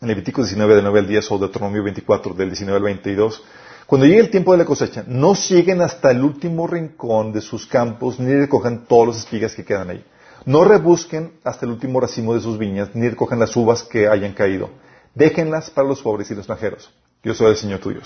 en 0.00 0.08
Levíticos 0.08 0.46
19, 0.46 0.74
del 0.76 0.84
9 0.84 0.98
al 1.00 1.06
10, 1.06 1.30
o 1.32 1.38
Deuteronomio 1.38 1.82
24, 1.82 2.34
del 2.34 2.48
19 2.48 2.76
al 2.76 2.82
22, 2.82 3.42
cuando 3.86 4.06
llegue 4.06 4.20
el 4.20 4.30
tiempo 4.30 4.52
de 4.52 4.58
la 4.58 4.64
cosecha, 4.64 5.04
no 5.06 5.34
lleguen 5.34 5.82
hasta 5.82 6.10
el 6.12 6.22
último 6.22 6.66
rincón 6.66 7.32
de 7.32 7.40
sus 7.40 7.66
campos, 7.66 8.20
ni 8.20 8.32
recojan 8.32 8.86
todas 8.86 9.08
las 9.08 9.16
espigas 9.24 9.54
que 9.54 9.64
quedan 9.64 9.90
ahí. 9.90 10.04
No 10.46 10.64
rebusquen 10.64 11.32
hasta 11.44 11.66
el 11.66 11.72
último 11.72 12.00
racimo 12.00 12.32
de 12.32 12.40
sus 12.40 12.56
viñas, 12.56 12.94
ni 12.94 13.08
recojan 13.08 13.40
las 13.40 13.54
uvas 13.56 13.82
que 13.82 14.08
hayan 14.08 14.32
caído. 14.32 14.70
Déjenlas 15.14 15.70
para 15.70 15.88
los 15.88 16.00
pobres 16.00 16.30
y 16.30 16.34
los 16.34 16.42
extranjeros. 16.42 16.90
Yo 17.22 17.34
soy 17.34 17.50
el 17.50 17.56
Señor 17.56 17.80
tuyo. 17.80 18.00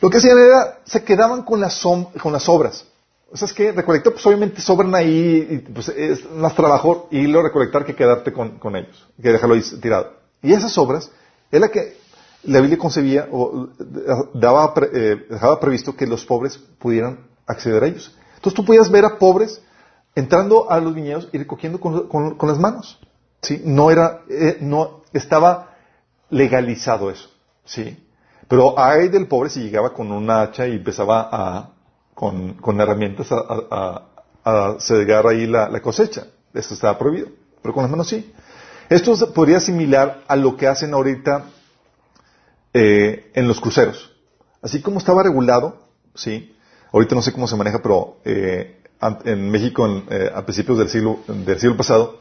Lo 0.00 0.10
que 0.10 0.18
hacían 0.18 0.38
era, 0.38 0.80
se 0.84 1.02
quedaban 1.02 1.42
con 1.42 1.60
las, 1.60 1.82
con 2.20 2.32
las 2.32 2.48
obras. 2.48 2.86
O 3.32 3.36
sea, 3.36 3.46
es 3.46 3.54
que 3.54 3.72
recolectar, 3.72 4.12
pues 4.12 4.26
obviamente 4.26 4.60
sobran 4.60 4.94
ahí, 4.94 5.46
y, 5.48 5.58
pues 5.72 5.88
es 5.88 6.30
más 6.30 6.54
trabajo 6.54 7.08
lo 7.10 7.42
recolectar 7.42 7.84
que 7.86 7.96
quedarte 7.96 8.32
con, 8.32 8.76
ellos, 8.76 9.08
que 9.20 9.32
dejarlo 9.32 9.54
ahí 9.54 9.62
tirado. 9.80 10.21
Y 10.42 10.52
esas 10.52 10.76
obras 10.78 11.10
es 11.50 11.60
la 11.60 11.68
que 11.68 11.96
la 12.44 12.60
Biblia 12.60 12.78
concebía 12.78 13.28
o 13.30 13.68
daba, 14.34 14.74
eh, 14.92 15.26
dejaba 15.30 15.60
previsto 15.60 15.94
que 15.94 16.06
los 16.06 16.24
pobres 16.24 16.58
pudieran 16.78 17.26
acceder 17.46 17.84
a 17.84 17.86
ellos. 17.86 18.16
Entonces 18.34 18.54
tú 18.54 18.64
podías 18.64 18.90
ver 18.90 19.04
a 19.04 19.18
pobres 19.18 19.62
entrando 20.14 20.70
a 20.70 20.80
los 20.80 20.94
viñedos 20.94 21.28
y 21.32 21.38
recogiendo 21.38 21.78
con, 21.78 22.36
las 22.42 22.58
manos. 22.58 22.98
¿sí? 23.40 23.62
No 23.64 23.90
era, 23.90 24.22
eh, 24.28 24.58
no 24.60 25.02
estaba 25.12 25.76
legalizado 26.30 27.10
eso. 27.10 27.30
¿sí? 27.64 28.04
Pero 28.48 28.78
hay 28.78 29.08
del 29.08 29.28
pobre 29.28 29.50
si 29.50 29.60
llegaba 29.60 29.94
con 29.94 30.10
una 30.10 30.42
hacha 30.42 30.66
y 30.66 30.72
empezaba 30.72 31.28
a, 31.30 31.70
con, 32.14 32.54
con 32.54 32.80
herramientas 32.80 33.30
a, 33.30 33.44
a, 33.70 34.02
a 34.44 34.76
cegar 34.80 35.26
ahí 35.26 35.46
la, 35.46 35.80
cosecha. 35.80 36.26
Esto 36.52 36.74
estaba 36.74 36.98
prohibido. 36.98 37.28
Pero 37.62 37.74
con 37.74 37.84
las 37.84 37.90
manos 37.90 38.08
sí. 38.08 38.32
Esto 38.88 39.32
podría 39.32 39.58
asimilar 39.58 40.22
a 40.28 40.36
lo 40.36 40.56
que 40.56 40.66
hacen 40.66 40.94
ahorita 40.94 41.46
eh, 42.74 43.30
en 43.34 43.48
los 43.48 43.60
cruceros. 43.60 44.12
Así 44.60 44.80
como 44.80 44.98
estaba 44.98 45.22
regulado, 45.22 45.88
sí. 46.14 46.56
Ahorita 46.92 47.14
no 47.14 47.22
sé 47.22 47.32
cómo 47.32 47.46
se 47.46 47.56
maneja, 47.56 47.80
pero 47.82 48.18
eh, 48.24 48.82
en 49.24 49.50
México 49.50 49.86
eh, 50.10 50.30
a 50.34 50.44
principios 50.44 50.78
del 50.78 50.88
siglo, 50.88 51.20
del 51.26 51.58
siglo 51.58 51.76
pasado, 51.76 52.20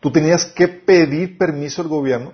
tú 0.00 0.10
tenías 0.10 0.46
que 0.46 0.68
pedir 0.68 1.36
permiso 1.36 1.82
al 1.82 1.88
gobierno 1.88 2.32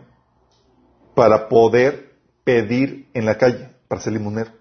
para 1.15 1.49
poder 1.49 2.15
pedir 2.45 3.09
en 3.15 3.27
la 3.27 3.37
calle 3.39 3.71
para 3.89 4.01
ser 4.01 4.13
limonero. 4.13 4.53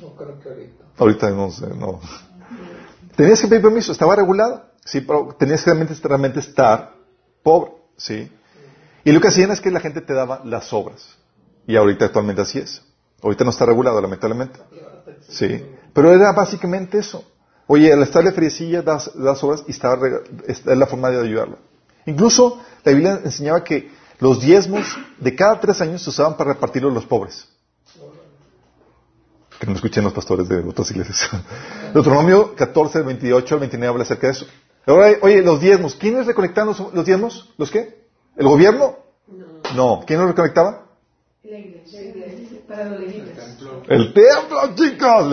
No 0.00 0.14
creo 0.14 0.40
que 0.40 0.48
ahorita. 0.48 0.84
Ahorita 0.98 1.30
no 1.30 1.50
sé, 1.50 1.68
no. 1.68 2.00
Tenías 3.16 3.40
que 3.40 3.48
pedir 3.48 3.62
permiso, 3.62 3.92
estaba 3.92 4.14
regulado, 4.16 4.64
sí, 4.84 5.00
pero 5.00 5.34
tenías 5.38 5.62
que 5.62 5.72
realmente, 6.02 6.40
estar 6.40 6.94
pobre, 7.42 7.72
sí. 7.98 8.32
Y 9.04 9.12
lo 9.12 9.20
que 9.20 9.28
hacían 9.28 9.50
es 9.50 9.60
que 9.60 9.70
la 9.70 9.80
gente 9.80 10.00
te 10.00 10.14
daba 10.14 10.40
las 10.44 10.72
obras. 10.72 11.16
Y 11.66 11.76
ahorita 11.76 12.06
actualmente 12.06 12.40
así 12.40 12.58
es. 12.58 12.82
Ahorita 13.22 13.44
no 13.44 13.50
está 13.50 13.66
regulado, 13.66 14.00
lamentablemente. 14.00 14.58
Sí. 15.28 15.64
Pero 15.92 16.12
era 16.12 16.32
básicamente 16.32 16.98
eso. 16.98 17.24
Oye, 17.66 17.92
al 17.92 18.02
estarle 18.02 18.32
friecilla 18.32 18.80
das, 18.80 19.10
das 19.14 19.44
obras 19.44 19.64
y 19.66 19.72
estaba, 19.72 19.98
es 20.46 20.64
la 20.64 20.86
forma 20.86 21.10
de 21.10 21.20
ayudarlo. 21.20 21.58
Incluso 22.06 22.62
la 22.82 22.92
Biblia 22.92 23.20
enseñaba 23.22 23.62
que 23.62 23.90
los 24.18 24.40
diezmos 24.40 24.86
de 25.18 25.34
cada 25.34 25.60
tres 25.60 25.80
años 25.80 26.02
se 26.02 26.10
usaban 26.10 26.36
para 26.36 26.54
repartirlos 26.54 26.90
a 26.92 26.94
los 26.94 27.04
pobres. 27.04 27.46
Que 29.60 29.66
no 29.66 29.74
escuchen 29.74 30.04
los 30.04 30.12
pastores 30.12 30.48
de 30.48 30.60
otras 30.60 30.90
iglesias. 30.90 31.28
Deuteronomio 31.92 32.54
14, 32.54 33.02
28 33.02 33.54
al 33.54 33.60
29 33.60 33.88
habla 33.90 34.02
acerca 34.04 34.28
de 34.28 34.32
eso. 34.32 34.46
Ahora, 34.88 35.18
oye, 35.20 35.42
los 35.42 35.60
diezmos. 35.60 35.94
¿Quiénes 35.94 36.26
recolectaban 36.26 36.74
los, 36.92 37.04
diezmos? 37.04 37.52
¿Los 37.58 37.70
qué? 37.70 38.04
¿El 38.36 38.48
gobierno? 38.48 38.96
No. 39.76 40.02
¿Quién 40.06 40.18
los 40.18 40.28
recolectaba? 40.28 40.86
La 41.44 41.58
iglesia. 41.58 42.00
Para 42.66 42.84
los 42.86 43.00
El 43.88 44.12
templo, 44.12 44.74
chicos. 44.74 45.32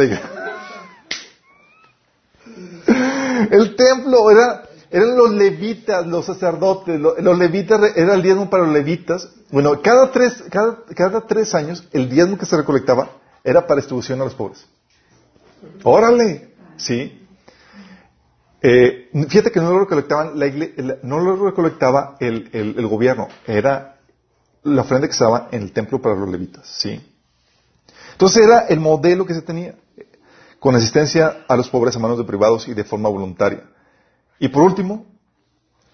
El 3.51 3.75
templo 3.75 4.31
era 4.31 4.65
eran 4.95 5.17
los 5.17 5.31
levitas, 5.31 6.07
los 6.07 6.25
sacerdotes, 6.25 6.97
los, 6.99 7.37
levitas, 7.37 7.97
era 7.97 8.13
el 8.13 8.21
diezmo 8.21 8.49
para 8.49 8.63
los 8.63 8.73
levitas. 8.73 9.29
Bueno, 9.51 9.81
cada 9.81 10.09
tres, 10.11 10.41
cada, 10.49 11.21
tres 11.27 11.53
años 11.53 11.85
el 11.91 12.09
diezmo 12.09 12.37
que 12.37 12.45
se 12.45 12.55
recolectaba 12.55 13.09
era 13.43 13.67
para 13.67 13.81
distribución 13.81 14.21
a 14.21 14.23
los 14.23 14.35
pobres. 14.35 14.65
Órale, 15.83 16.53
¿sí? 16.77 17.24
Eh, 18.67 19.11
fíjate 19.29 19.51
que 19.51 19.59
no 19.59 19.69
lo 19.73 19.81
recolectaban, 19.81 20.39
la 20.39 20.47
no 21.03 21.19
lo 21.19 21.35
recolectaba 21.35 22.15
el, 22.19 22.87
gobierno, 22.87 23.27
era 23.45 23.99
la 24.63 24.81
ofrenda 24.81 25.05
que 25.05 25.13
estaba 25.13 25.49
en 25.51 25.61
el 25.61 25.71
templo 25.71 26.01
para 26.01 26.15
los 26.15 26.27
levitas, 26.27 26.67
¿sí? 26.67 26.99
Entonces 28.13 28.43
era 28.43 28.61
el 28.61 28.79
modelo 28.79 29.23
que 29.23 29.35
se 29.35 29.43
tenía, 29.43 29.75
con 30.59 30.73
asistencia 30.73 31.45
a 31.47 31.55
los 31.55 31.69
pobres 31.69 31.95
a 31.95 31.99
manos 31.99 32.17
de 32.17 32.23
privados 32.23 32.67
y 32.67 32.73
de 32.73 32.83
forma 32.83 33.07
voluntaria. 33.07 33.69
Y 34.39 34.47
por 34.47 34.63
último, 34.63 35.05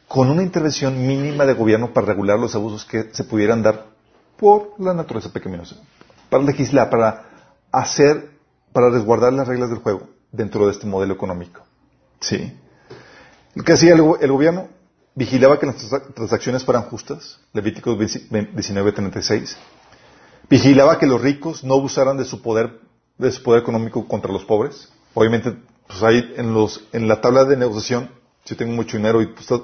con 0.08 0.30
una 0.30 0.42
intervención 0.42 1.06
mínima 1.06 1.46
de 1.46 1.56
gobierno 1.56 1.92
para 1.92 2.08
regular 2.08 2.40
los 2.40 2.56
abusos 2.56 2.86
que 2.86 3.10
se 3.12 3.26
pudieran 3.26 3.62
dar 3.62 3.88
por 4.38 4.76
la 4.80 4.94
naturaleza 4.94 5.34
pecaminosa, 5.34 5.76
para 6.30 6.44
legislar, 6.44 6.90
para 6.90 7.26
hacer, 7.70 8.32
para 8.72 8.90
resguardar 8.90 9.34
las 9.34 9.50
reglas 9.50 9.70
del 9.70 9.80
juego 9.80 10.08
dentro 10.32 10.68
de 10.68 10.72
este 10.72 10.88
modelo 10.88 11.14
económico. 11.14 11.64
Sí. 12.22 12.61
Que 13.66 13.74
hacía 13.74 13.94
el, 13.94 14.02
el 14.22 14.32
gobierno 14.32 14.70
vigilaba 15.14 15.60
que 15.60 15.66
las 15.66 15.76
transacciones 16.16 16.64
fueran 16.64 16.84
justas, 16.84 17.40
Levíticos 17.54 17.98
19:36. 17.98 19.56
Vigilaba 20.50 20.98
que 21.00 21.06
los 21.06 21.22
ricos 21.22 21.64
no 21.64 21.76
abusaran 21.76 22.18
de 22.18 22.26
su 22.26 22.42
poder, 22.42 22.80
de 23.18 23.32
su 23.32 23.44
poder 23.44 23.62
económico 23.62 24.08
contra 24.08 24.32
los 24.32 24.46
pobres. 24.46 24.90
Obviamente, 25.14 25.56
pues 25.88 26.02
ahí 26.04 26.34
en 26.38 26.54
los, 26.54 26.86
en 26.94 27.08
la 27.08 27.20
tabla 27.22 27.44
de 27.46 27.58
negociación, 27.58 28.10
si 28.46 28.56
tengo 28.56 28.72
mucho 28.74 28.98
dinero 28.98 29.22
y 29.22 29.28
tú 29.34 29.42
estás, 29.42 29.60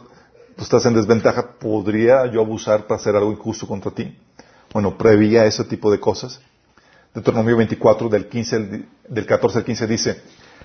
tú 0.56 0.64
estás 0.64 0.86
en 0.86 0.94
desventaja, 0.94 1.54
¿podría 1.60 2.26
yo 2.32 2.42
abusar 2.42 2.88
para 2.88 3.00
hacer 3.00 3.16
algo 3.16 3.32
injusto 3.32 3.68
contra 3.68 3.92
ti? 3.92 4.18
Bueno, 4.74 4.98
prevía 4.98 5.46
ese 5.46 5.64
tipo 5.64 5.92
de 5.92 6.00
cosas. 6.00 6.42
Deuteronomio 7.14 7.58
24, 7.58 8.10
del, 8.10 8.28
15, 8.28 8.56
al- 8.56 8.86
del 9.08 9.26
14 9.26 9.60
al 9.60 9.66
15 9.66 9.88
dice, 9.88 10.22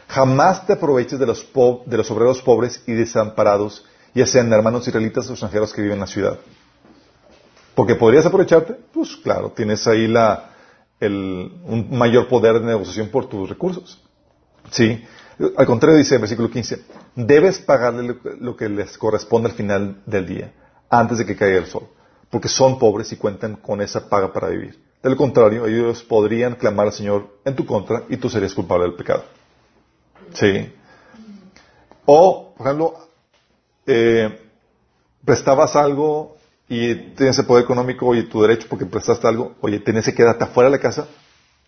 jamás 0.09 0.67
te 0.67 0.75
aproveches 0.75 1.19
de 1.19 1.27
los, 1.27 1.47
obreros 1.55 2.43
pobres 2.43 2.83
y 2.87 2.93
desamparados, 2.93 3.85
ya 4.15 4.27
sean 4.27 4.53
hermanos 4.53 4.87
israelitas 4.87 5.29
o 5.29 5.33
extranjeros 5.33 5.73
que 5.73 5.83
viven 5.83 5.97
en 5.97 6.01
la 6.01 6.07
ciudad. 6.07 6.39
Porque 7.75 7.95
podrías 7.95 8.27
aprovecharte, 8.27 8.75
pues 8.93 9.17
claro, 9.17 9.51
tienes 9.51 9.87
ahí 9.87 10.13
un 11.01 11.89
mayor 11.91 12.29
poder 12.29 12.61
de 12.61 12.67
negociación 12.67 13.09
por 13.09 13.29
tus 13.29 13.49
recursos. 13.49 14.03
Sí. 14.71 15.03
Al 15.57 15.67
contrario 15.67 15.97
dice 15.97 16.17
el 16.17 16.21
versículo 16.21 16.51
15, 16.51 16.85
debes 17.17 17.59
pagarle 17.59 18.03
lo, 18.03 18.17
lo 18.39 18.57
que 18.57 18.69
les 18.69 18.99
corresponde 18.99 19.49
al 19.49 19.55
final 19.55 20.03
del 20.05 20.27
día, 20.27 20.53
antes 20.91 21.19
de 21.19 21.27
que 21.27 21.35
caiga 21.35 21.59
el 21.59 21.67
sol, 21.67 21.89
porque 22.31 22.49
son 22.49 22.79
pobres 22.79 23.11
y 23.13 23.17
cuentan 23.17 23.57
con 23.57 23.81
esa 23.81 24.09
paga 24.09 24.33
para 24.33 24.49
vivir. 24.49 24.79
De 25.03 25.11
lo 25.11 25.17
contrario, 25.17 25.67
ellos 25.67 26.03
podrían 26.05 26.55
clamar 26.55 26.87
al 26.87 26.93
Señor 26.93 27.39
en 27.45 27.57
tu 27.57 27.67
contra 27.67 28.05
y 28.09 28.19
tú 28.19 28.29
serías 28.29 28.55
culpable 28.55 28.85
del 28.85 28.95
pecado. 28.95 29.25
Sí. 30.35 30.73
O, 32.05 32.55
por 32.57 32.67
ejemplo, 32.67 32.95
eh, 33.87 34.41
prestabas 35.25 35.77
algo 35.77 36.37
y 36.69 36.95
tienes 37.15 37.39
el 37.39 37.47
poder 37.47 37.65
económico 37.65 38.15
y 38.15 38.25
tu 38.25 38.43
derecho 38.43 38.67
porque 38.69 38.87
prestaste 38.87 39.27
algo, 39.29 39.55
oye, 39.61 39.81
tenías 39.81 40.05
que 40.05 40.15
quedarte 40.15 40.45
afuera 40.45 40.71
de 40.71 40.77
la 40.77 40.83
casa 40.83 41.07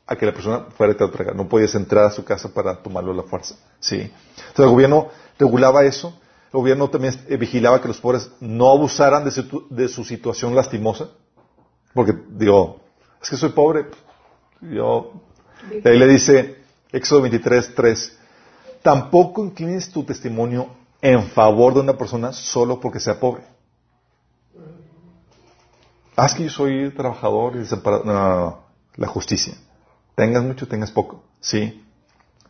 a 0.07 0.17
que 0.17 0.27
la 0.27 0.33
persona 0.33 0.67
fuera 0.77 0.93
y 0.93 0.97
te 0.97 1.09
traiga. 1.09 1.33
No 1.33 1.49
podías 1.49 1.75
entrar 1.75 2.05
a 2.05 2.11
su 2.11 2.25
casa 2.25 2.53
para 2.53 2.83
tomarlo 2.83 3.13
a 3.13 3.17
la 3.17 3.23
fuerza. 3.23 3.57
Sí. 3.81 3.97
Entonces 4.01 4.59
el 4.59 4.71
gobierno 4.71 5.09
regulaba 5.39 5.85
eso. 5.85 6.19
El 6.53 6.61
gobierno 6.61 6.89
también 6.89 7.15
eh, 7.29 7.37
vigilaba 7.37 7.81
que 7.81 7.89
los 7.89 8.01
pobres 8.01 8.31
no 8.41 8.71
abusaran 8.71 9.25
de 9.25 9.31
su, 9.31 9.67
de 9.71 9.89
su 9.89 10.05
situación 10.05 10.55
lastimosa. 10.55 11.09
Porque, 11.93 12.13
digo, 12.29 12.81
es 13.23 13.31
que 13.31 13.37
soy 13.37 13.51
pobre. 13.51 13.87
Yo, 14.61 15.13
ahí 15.85 15.99
le 15.99 16.07
dice, 16.07 16.57
Éxodo 16.93 17.23
23, 17.23 17.75
3, 17.75 18.19
tampoco 18.85 19.43
inclines 19.43 19.91
tu 19.91 20.05
testimonio 20.05 20.69
en 21.01 21.23
favor 21.29 21.73
de 21.73 21.81
una 21.81 21.97
persona 21.97 22.35
solo 22.35 22.81
porque 22.81 23.01
sea 23.01 23.19
pobre. 23.19 23.43
Es 26.17 26.35
que 26.35 26.45
yo 26.45 26.51
soy 26.51 26.91
trabajador 26.91 27.57
y 27.57 27.61
desamparado. 27.61 28.63
La 28.97 29.09
justicia. 29.09 29.55
Tengas 30.15 30.45
mucho, 30.45 30.69
tengas 30.69 30.93
poco. 30.93 31.25
Sí. 31.41 31.83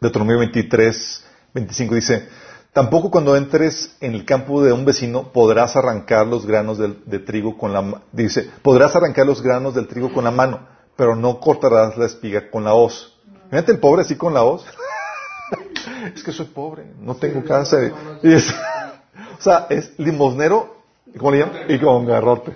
Deuteronomio 0.01 0.41
23, 0.41 1.25
25 1.55 1.95
dice, 1.95 2.29
tampoco 2.73 3.11
cuando 3.11 3.37
entres 3.37 3.97
en 4.01 4.15
el 4.15 4.27
campo 4.27 4.63
de 4.63 4.73
un 4.73 4.85
vecino 4.85 5.33
podrás 5.33 5.77
arrancar 5.77 6.27
los 6.27 6.45
granos 6.45 6.79
de, 6.79 7.19
trigo 7.21 7.57
con 7.57 7.73
la 7.73 8.03
dice, 8.13 8.51
podrás 8.61 8.95
arrancar 8.97 9.25
los 9.25 9.41
granos 9.41 9.75
del 9.75 9.87
trigo 9.87 10.13
con 10.13 10.25
la 10.25 10.31
mano, 10.31 10.67
pero 10.97 11.17
no 11.17 11.41
cortarás 11.41 11.97
la 11.97 12.07
espiga 12.07 12.51
con 12.51 12.65
la 12.65 12.75
hoz. 12.75 13.15
Fíjate 13.49 13.73
el 13.73 13.79
pobre 13.79 14.03
así 14.03 14.17
con 14.17 14.35
la 14.35 14.43
hoz. 14.43 14.67
es 16.15 16.23
que 16.23 16.33
soy 16.33 16.47
pobre, 16.47 16.85
no 17.01 17.15
tengo 17.17 17.45
casa. 17.45 17.79
Y 18.23 18.33
es- 18.33 18.55
o 19.39 19.43
sea, 19.43 19.67
es 19.71 19.93
limosnero, 19.99 20.77
¿cómo 21.19 21.31
le 21.33 21.39
llaman? 21.41 21.57
Y 21.69 21.79
con 21.79 22.07
garrote. 22.07 22.53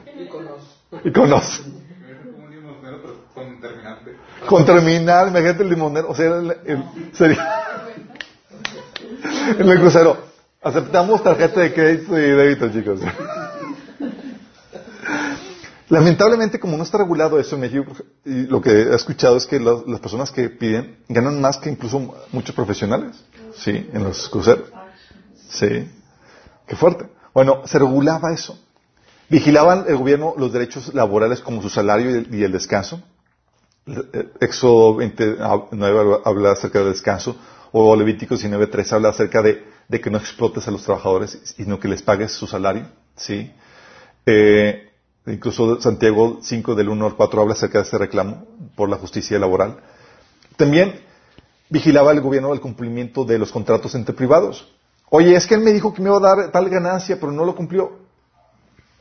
Y 1.05 1.13
con 1.13 1.33
hoz. 1.33 1.61
Un 1.65 2.51
limosnero, 2.51 2.99
pero 3.03 3.15
con 3.35 3.61
terminante. 3.61 4.17
Con 4.47 4.65
terminal, 4.65 5.29
imagínate 5.29 5.63
el 5.63 5.69
limonero, 5.71 6.09
o 6.11 6.15
sea, 6.15 6.27
el, 6.27 6.57
el- 6.65 6.85
sería 7.13 7.65
en 9.59 9.69
el 9.69 9.81
crucero. 9.81 10.17
Aceptamos 10.61 11.23
tarjeta 11.23 11.61
de 11.61 11.73
crédito 11.73 12.19
y 12.19 12.23
débito, 12.23 12.69
chicos. 12.71 13.01
Lamentablemente, 15.91 16.61
como 16.61 16.77
no 16.77 16.83
está 16.83 16.99
regulado 16.99 17.39
eso 17.39 17.55
en 17.55 17.63
México, 17.63 17.93
y 18.25 18.43
lo 18.47 18.61
que 18.61 18.71
he 18.71 18.95
escuchado 18.95 19.37
es 19.37 19.47
que 19.47 19.59
las, 19.59 20.01
personas 20.01 20.31
que 20.31 20.51
piden 20.51 20.99
ganan 21.09 21.41
más 21.41 21.57
que 21.57 21.71
incluso 21.71 22.15
muchos 22.31 22.55
profesionales, 22.55 23.25
sí, 23.55 23.89
en 23.93 24.05
los 24.05 24.29
cruceros. 24.29 24.71
Sí, 25.49 25.91
qué 26.67 26.77
fuerte. 26.77 27.07
Bueno, 27.33 27.63
se 27.67 27.79
regulaba 27.79 28.33
eso. 28.35 28.59
Vigilaban 29.31 29.85
el 29.89 29.97
gobierno 29.97 30.35
los 30.37 30.53
derechos 30.53 30.93
laborales 30.95 31.41
como 31.41 31.63
su 31.63 31.71
salario 31.71 32.11
y 32.31 32.43
el- 32.43 32.53
descanso. 32.53 33.03
Éxodo 34.41 34.97
29 34.97 36.21
habla 36.25 36.53
acerca 36.53 36.81
del 36.81 36.93
descanso, 36.93 37.35
o 37.73 37.97
Levítico 37.97 38.35
19.3 38.35 38.93
habla 38.93 39.09
acerca 39.09 39.41
de, 39.41 39.65
de 39.89 40.01
que 40.01 40.11
no 40.11 40.19
explotes 40.19 40.69
a 40.69 40.71
los 40.71 40.83
trabajadores, 40.83 41.39
sino 41.57 41.81
que 41.81 41.89
les 41.89 42.03
pagues 42.03 42.33
su 42.33 42.47
salario. 42.47 42.87
¿sí? 43.17 43.51
Eh, 44.27 44.88
incluso 45.27 45.81
Santiago 45.81 46.39
5 46.43 46.75
del 46.75 46.89
1 46.89 47.07
al 47.07 47.17
4 47.17 47.41
habla 47.41 47.55
acerca 47.55 47.79
de 47.79 47.85
este 47.85 47.99
reclamo 47.99 48.47
por 48.75 48.89
la 48.89 48.97
justicia 48.97 49.39
laboral. 49.39 49.79
También 50.57 51.01
vigilaba 51.69 52.13
el 52.13 52.21
gobierno 52.21 52.53
el 52.53 52.61
cumplimiento 52.61 53.25
de 53.25 53.39
los 53.39 53.53
contratos 53.53 53.95
entre 53.95 54.15
privados. 54.15 54.73
Oye, 55.11 55.35
es 55.35 55.47
que 55.47 55.55
él 55.55 55.61
me 55.61 55.73
dijo 55.73 55.95
que 55.95 56.03
me 56.03 56.09
iba 56.09 56.19
a 56.19 56.37
dar 56.37 56.51
tal 56.51 56.69
ganancia, 56.69 57.19
pero 57.19 57.33
no 57.33 57.45
lo 57.45 57.55
cumplió. 57.55 57.99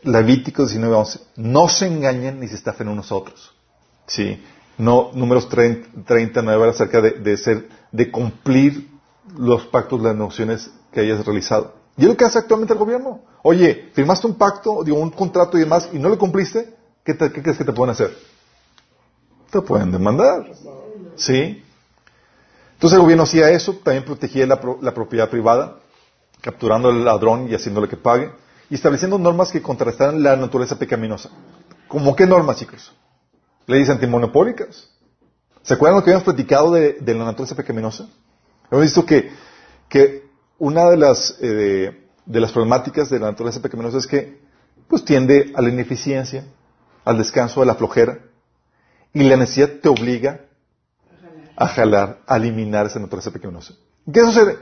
Levítico 0.04 0.64
19.11. 0.64 1.22
No 1.38 1.68
se 1.68 1.88
engañen 1.88 2.40
ni 2.40 2.48
se 2.48 2.56
estafen 2.56 2.88
unos 2.88 3.12
a 3.12 3.16
otros. 3.16 3.54
Sí. 4.06 4.42
No, 4.78 5.12
números 5.14 5.50
30, 5.50 6.04
39 6.06 6.62
habla 6.62 6.72
acerca 6.72 7.02
de, 7.02 7.12
de 7.12 7.38
ser, 7.38 7.68
de 7.92 8.12
cumplir 8.12 8.90
los 9.38 9.66
pactos, 9.66 10.02
las 10.02 10.16
negociaciones 10.16 10.72
que 10.94 11.02
hayas 11.02 11.26
realizado. 11.26 11.77
Y 11.98 12.04
es 12.04 12.08
lo 12.08 12.16
que 12.16 12.26
hace 12.26 12.38
actualmente 12.40 12.74
el 12.74 12.80
gobierno. 12.80 13.22
Oye, 13.44 13.90
firmaste 13.94 14.28
un 14.28 14.36
pacto, 14.36 14.84
digo, 14.84 14.98
un 15.00 15.10
contrato 15.10 15.58
y 15.58 15.62
demás, 15.62 15.90
y 15.92 16.00
no 16.00 16.10
lo 16.10 16.18
cumpliste, 16.18 16.76
¿qué, 17.04 17.14
te- 17.16 17.32
crees 17.32 17.58
que 17.58 17.64
te 17.66 17.74
pueden 17.74 17.92
hacer? 17.94 18.16
Te 19.50 19.62
pueden 19.62 19.92
demandar. 19.92 20.52
¿Sí? 21.16 21.64
Entonces 22.74 22.98
el 22.98 23.02
gobierno 23.02 23.24
hacía 23.24 23.50
eso, 23.50 23.74
también 23.84 24.06
protegía 24.06 24.46
la, 24.46 24.62
pro- 24.62 24.78
la 24.82 24.94
propiedad 24.94 25.30
privada, 25.30 25.80
capturando 26.42 26.90
al 26.90 27.04
ladrón 27.04 27.48
y 27.50 27.56
haciéndole 27.56 27.88
que 27.88 27.98
pague, 27.98 28.32
y 28.70 28.76
estableciendo 28.76 29.18
normas 29.18 29.52
que 29.52 29.62
contrastaran 29.62 30.22
la 30.22 30.36
naturaleza 30.36 30.78
pecaminosa. 30.78 31.30
¿Cómo 31.88 32.16
qué 32.16 32.28
normas, 32.28 32.58
chicos? 32.58 32.94
Leyes 33.66 33.90
antimonopólicas. 33.90 34.90
¿Se 35.64 35.74
acuerdan 35.74 35.98
lo 35.98 36.04
que 36.04 36.12
habíamos 36.12 36.26
platicado 36.26 36.74
de, 36.74 36.94
de 37.00 37.14
la 37.16 37.26
naturaleza 37.26 37.56
pecaminosa? 37.56 38.08
Hemos 38.70 38.84
visto 38.84 39.06
que, 39.06 39.32
que 39.90 40.27
una 40.60 40.90
de 40.90 40.98
las, 40.98 41.38
eh, 41.42 42.04
de, 42.26 42.40
las 42.40 42.52
problemáticas 42.52 43.10
de 43.10 43.20
la 43.20 43.28
naturaleza 43.32 43.62
pecaminosa 43.62 43.98
es 43.98 44.08
que 44.08 44.40
pues 44.88 45.04
tiende 45.04 45.52
a 45.56 45.62
la 45.62 45.70
ineficiencia, 45.70 46.46
al 47.04 47.18
descanso, 47.18 47.62
a 47.62 47.66
la 47.66 47.76
flojera, 47.76 48.20
y 49.14 49.24
la 49.24 49.38
necesidad 49.38 49.70
te 49.82 49.90
obliga 49.90 50.42
a 51.56 51.68
jalar, 51.68 52.20
a 52.26 52.38
eliminar 52.38 52.86
esa 52.86 53.00
naturaleza 53.00 53.32
pecaminosa. 53.32 53.74
¿Qué 54.12 54.22
sucede? 54.22 54.58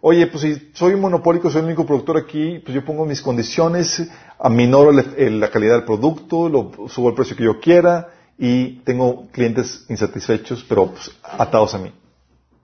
Oye, 0.00 0.26
pues 0.26 0.42
si 0.42 0.70
soy 0.74 0.92
un 0.94 1.00
monopólico, 1.00 1.50
soy 1.50 1.60
el 1.60 1.66
único 1.66 1.86
productor 1.86 2.18
aquí, 2.18 2.58
pues 2.58 2.74
yo 2.74 2.84
pongo 2.84 3.06
mis 3.06 3.22
condiciones, 3.22 4.06
aminoro 4.38 4.92
la 4.92 5.50
calidad 5.50 5.76
del 5.76 5.84
producto, 5.84 6.48
lo, 6.48 6.72
subo 6.88 7.08
el 7.08 7.14
precio 7.14 7.34
que 7.36 7.44
yo 7.44 7.58
quiera 7.58 8.10
y 8.36 8.80
tengo 8.80 9.28
clientes 9.32 9.86
insatisfechos, 9.88 10.64
pero 10.68 10.90
pues, 10.90 11.10
atados 11.22 11.74
a 11.74 11.78
mí. 11.78 11.92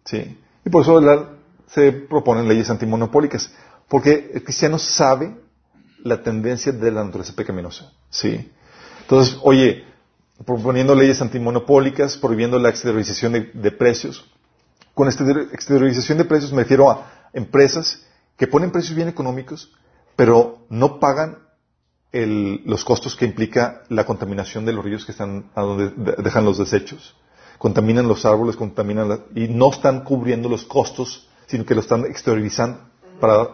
¿Sí? 0.04 0.38
Y 0.66 0.68
por 0.70 0.82
eso 0.82 1.00
la- 1.00 1.39
se 1.74 1.92
proponen 1.92 2.48
leyes 2.48 2.70
antimonopólicas, 2.70 3.52
porque 3.88 4.30
el 4.34 4.42
cristiano 4.44 4.78
sabe 4.78 5.36
la 6.02 6.22
tendencia 6.22 6.72
de 6.72 6.90
la 6.90 7.04
naturaleza 7.04 7.34
pecaminosa. 7.36 7.92
¿Sí? 8.10 8.50
Entonces, 9.02 9.38
oye, 9.42 9.84
proponiendo 10.44 10.94
leyes 10.94 11.20
antimonopólicas, 11.20 12.16
prohibiendo 12.16 12.58
la 12.58 12.70
exteriorización 12.70 13.32
de, 13.52 13.70
precios. 13.72 14.24
Con 14.94 15.08
exterior- 15.08 15.48
exteriorización 15.52 16.18
de 16.18 16.24
precios 16.24 16.52
me 16.52 16.62
refiero 16.62 16.90
a 16.90 17.28
empresas 17.32 18.04
que 18.36 18.46
ponen 18.46 18.70
precios 18.70 18.96
bien 18.96 19.08
económicos, 19.08 19.70
pero 20.16 20.66
no 20.70 20.98
pagan 20.98 21.38
el- 22.12 22.62
los 22.64 22.84
costos 22.84 23.14
que 23.14 23.24
implica 23.26 23.82
la 23.88 24.04
contaminación 24.04 24.64
de 24.64 24.72
los 24.72 24.84
ríos 24.84 25.04
que 25.04 25.12
están 25.12 25.50
a 25.54 25.60
donde 25.62 25.90
de- 25.90 26.22
dejan 26.22 26.44
los 26.44 26.58
desechos. 26.58 27.14
Contaminan 27.58 28.08
los 28.08 28.24
árboles, 28.24 28.56
contaminan 28.56 29.08
la- 29.08 29.20
y 29.34 29.46
no 29.48 29.70
están 29.70 30.02
cubriendo 30.04 30.48
los 30.48 30.64
costos, 30.64 31.28
sino 31.50 31.64
que 31.66 31.74
lo 31.74 31.80
están 31.80 32.04
exteriorizando 32.04 32.78
para 33.18 33.48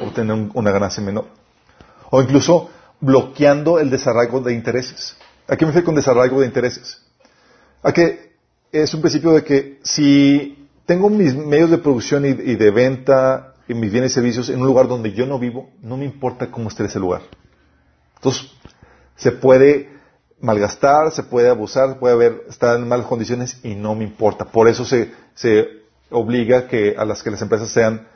obtener 0.00 0.34
un- 0.34 0.50
una 0.54 0.72
ganancia 0.72 1.00
menor. 1.02 1.26
O 2.10 2.20
incluso 2.20 2.70
bloqueando 3.00 3.78
el 3.78 3.88
desarraigo 3.88 4.40
de 4.40 4.52
intereses. 4.52 5.16
¿A 5.46 5.56
qué 5.56 5.64
me 5.64 5.70
refiero 5.70 5.86
con 5.86 5.94
desarraigo 5.94 6.40
de 6.40 6.46
intereses? 6.46 7.00
A 7.84 7.92
que 7.92 8.32
es 8.72 8.92
un 8.94 9.00
principio 9.00 9.32
de 9.32 9.44
que 9.44 9.78
si 9.84 10.68
tengo 10.86 11.08
mis 11.08 11.36
medios 11.36 11.70
de 11.70 11.78
producción 11.78 12.26
y, 12.26 12.32
de 12.32 12.70
venta 12.70 13.54
y 13.68 13.74
mis 13.74 13.92
bienes 13.92 14.10
y 14.10 14.14
servicios 14.14 14.48
en 14.48 14.60
un 14.60 14.66
lugar 14.66 14.88
donde 14.88 15.12
yo 15.12 15.24
no 15.24 15.38
vivo, 15.38 15.70
no 15.82 15.96
me 15.96 16.04
importa 16.04 16.50
cómo 16.50 16.68
esté 16.68 16.84
ese 16.84 16.98
lugar. 16.98 17.22
Entonces, 18.16 18.50
se 19.14 19.30
puede 19.30 19.90
malgastar, 20.40 21.12
se 21.12 21.22
puede 21.22 21.48
abusar, 21.48 21.98
puede 22.00 22.14
haber, 22.14 22.42
estar 22.48 22.76
en 22.76 22.88
malas 22.88 23.06
condiciones 23.06 23.60
y 23.62 23.76
no 23.76 23.94
me 23.94 24.04
importa. 24.04 24.44
Por 24.46 24.68
eso 24.68 24.84
se 24.84 25.85
obliga 26.10 26.68
que 26.68 26.94
a 26.96 27.04
las 27.04 27.22
que 27.22 27.30
las 27.30 27.42
empresas 27.42 27.70
sean, 27.70 28.06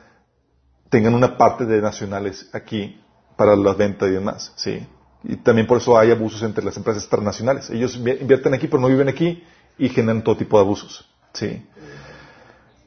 tengan 0.90 1.14
una 1.14 1.36
parte 1.36 1.64
de 1.66 1.80
nacionales 1.80 2.48
aquí 2.52 3.00
para 3.36 3.56
la 3.56 3.74
venta 3.74 4.06
y 4.06 4.10
demás, 4.12 4.52
¿sí? 4.56 4.86
Y 5.22 5.36
también 5.36 5.66
por 5.66 5.78
eso 5.78 5.98
hay 5.98 6.10
abusos 6.10 6.42
entre 6.42 6.64
las 6.64 6.76
empresas 6.76 7.08
transnacionales. 7.08 7.70
Ellos 7.70 7.94
invierten 7.96 8.54
aquí, 8.54 8.66
pero 8.68 8.80
no 8.80 8.88
viven 8.88 9.08
aquí 9.08 9.42
y 9.78 9.88
generan 9.88 10.22
todo 10.24 10.36
tipo 10.36 10.56
de 10.58 10.64
abusos, 10.64 11.08
¿sí? 11.32 11.64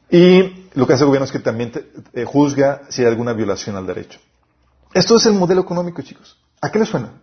Y 0.10 0.68
lo 0.74 0.86
que 0.86 0.94
hace 0.94 1.04
el 1.04 1.08
gobierno 1.08 1.26
es 1.26 1.32
que 1.32 1.40
también 1.40 1.72
te- 1.72 1.90
eh, 2.14 2.26
juzga 2.26 2.82
si 2.90 3.02
hay 3.02 3.08
alguna 3.08 3.34
violación 3.34 3.76
al 3.76 3.88
derecho. 3.88 4.20
Esto 4.94 5.16
es 5.18 5.26
el 5.26 5.34
modelo 5.34 5.62
económico, 5.62 6.02
chicos. 6.02 6.38
¿A 6.62 6.72
qué 6.72 6.80
les 6.80 6.90
suena? 6.90 7.14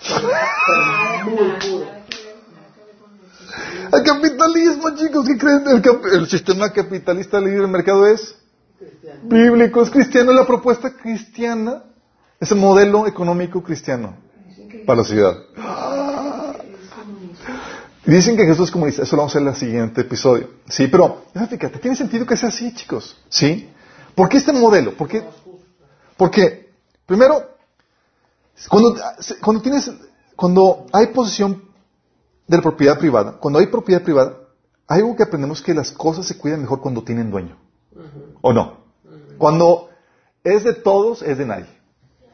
El 3.92 4.02
capitalismo, 4.04 4.90
chicos, 4.96 5.26
¿qué 5.26 5.36
creen? 5.36 5.64
El, 5.66 5.82
cap- 5.82 6.04
el 6.12 6.28
sistema 6.28 6.70
capitalista 6.72 7.40
libre 7.40 7.60
del 7.62 7.68
mercado 7.68 8.06
es 8.06 8.36
bíblico, 9.22 9.82
es 9.82 9.90
cristiano, 9.90 10.32
la 10.32 10.46
propuesta 10.46 10.90
cristiana, 10.92 11.84
es 12.38 12.50
el 12.52 12.58
modelo 12.58 13.06
económico 13.06 13.62
cristiano 13.62 14.16
para 14.86 14.98
la 14.98 15.04
sociedad. 15.04 15.34
Dicen 18.06 18.36
que 18.36 18.44
Jesús 18.44 18.68
es 18.68 18.70
comunista, 18.70 19.02
eso 19.02 19.16
lo 19.16 19.22
vamos 19.22 19.36
a 19.36 19.38
ver 19.38 19.48
en 19.48 19.54
el 19.54 19.58
siguiente 19.60 20.00
episodio. 20.00 20.50
Sí, 20.68 20.86
pero 20.86 21.24
fíjate, 21.32 21.68
tiene 21.78 21.96
sentido 21.96 22.26
que 22.26 22.36
sea 22.36 22.48
así, 22.48 22.72
chicos. 22.74 23.16
¿Sí? 23.28 23.68
¿Por 24.14 24.28
qué 24.28 24.38
este 24.38 24.52
modelo? 24.52 24.96
¿Por 24.96 25.08
qué? 25.08 25.24
Porque, 26.16 26.70
primero, 27.06 27.42
cuando, 28.68 28.96
cuando 29.42 29.62
tienes, 29.62 29.90
cuando 30.36 30.86
hay 30.92 31.08
posesión 31.08 31.62
de 32.50 32.56
la 32.56 32.62
propiedad 32.62 32.98
privada, 32.98 33.36
cuando 33.38 33.60
hay 33.60 33.66
propiedad 33.68 34.02
privada, 34.02 34.36
hay 34.88 35.02
algo 35.02 35.14
que 35.14 35.22
aprendemos 35.22 35.62
que 35.62 35.72
las 35.72 35.92
cosas 35.92 36.26
se 36.26 36.36
cuidan 36.36 36.60
mejor 36.60 36.80
cuando 36.80 37.04
tienen 37.04 37.30
dueño. 37.30 37.56
¿O 38.40 38.52
no? 38.52 38.80
Cuando 39.38 39.88
es 40.42 40.64
de 40.64 40.74
todos, 40.74 41.22
es 41.22 41.38
de 41.38 41.46
nadie. 41.46 41.66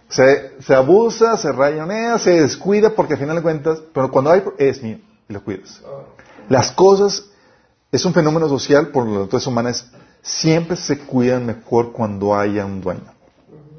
Se, 0.08 0.62
se 0.62 0.74
abusa, 0.74 1.36
se 1.36 1.52
rayonea, 1.52 2.18
se 2.18 2.40
descuida 2.40 2.90
porque 2.90 3.12
al 3.12 3.18
final 3.18 3.36
de 3.36 3.42
cuentas, 3.42 3.82
pero 3.92 4.10
cuando 4.10 4.30
hay, 4.30 4.42
es 4.56 4.82
mío 4.82 5.00
y 5.28 5.32
lo 5.34 5.44
cuidas. 5.44 5.82
Las 6.48 6.70
cosas, 6.70 7.28
es 7.92 8.02
un 8.06 8.14
fenómeno 8.14 8.48
social 8.48 8.88
por 8.88 9.06
las 9.06 9.18
naturaleza 9.18 9.50
humanas, 9.50 9.90
siempre 10.22 10.76
se 10.76 10.98
cuidan 11.00 11.44
mejor 11.44 11.92
cuando 11.92 12.34
haya 12.34 12.64
un 12.64 12.80
dueño. 12.80 13.12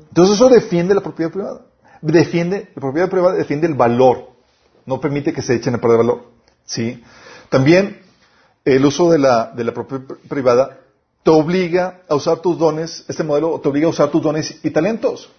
Entonces 0.10 0.36
eso 0.36 0.50
defiende 0.50 0.94
la 0.94 1.02
propiedad 1.02 1.32
privada. 1.32 1.62
Defiende, 2.02 2.70
la 2.76 2.82
propiedad 2.82 3.10
privada 3.10 3.36
defiende 3.36 3.66
el 3.66 3.74
valor. 3.74 4.37
No 4.88 5.00
permite 5.00 5.32
que 5.32 5.44
se 5.44 5.54
echen 5.54 5.76
a 5.76 5.78
perder 5.78 5.98
valor. 6.00 6.24
¿Sí? 6.66 7.04
También 7.50 8.02
el 8.66 8.86
uso 8.86 9.12
de 9.12 9.20
la, 9.20 9.54
propiedad 9.74 10.18
privada 10.28 10.80
te 11.24 11.32
obliga 11.32 12.02
a 12.10 12.16
usar 12.16 12.40
tus 12.40 12.58
dones, 12.58 13.06
este 13.08 13.24
modelo 13.24 13.60
te 13.60 13.70
obliga 13.70 13.88
a 13.88 13.92
usar 13.92 14.10
tus 14.10 14.22
dones 14.22 14.60
y 14.64 14.72
talentos. 14.72 15.30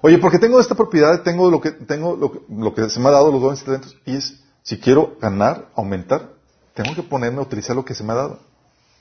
Oye, 0.00 0.18
porque 0.18 0.38
tengo 0.38 0.60
esta 0.60 0.74
propiedad, 0.74 1.22
tengo 1.22 1.50
lo 1.50 1.60
que, 1.60 1.72
tengo 1.72 2.16
lo 2.16 2.88
se 2.88 3.00
me 3.00 3.08
ha 3.08 3.12
dado, 3.12 3.30
los 3.30 3.42
dones 3.42 3.62
y 3.62 3.64
talentos, 3.64 3.96
y 4.04 4.16
es, 4.16 4.40
si 4.62 4.78
quiero 4.78 5.16
ganar, 5.20 5.68
aumentar, 5.74 6.30
tengo 6.74 6.94
que 6.94 7.02
ponerme 7.02 7.38
a 7.38 7.42
utilizar 7.42 7.74
lo 7.74 7.84
que 7.84 7.94
se 7.94 8.04
me 8.04 8.12
ha 8.12 8.16
dado. 8.16 8.38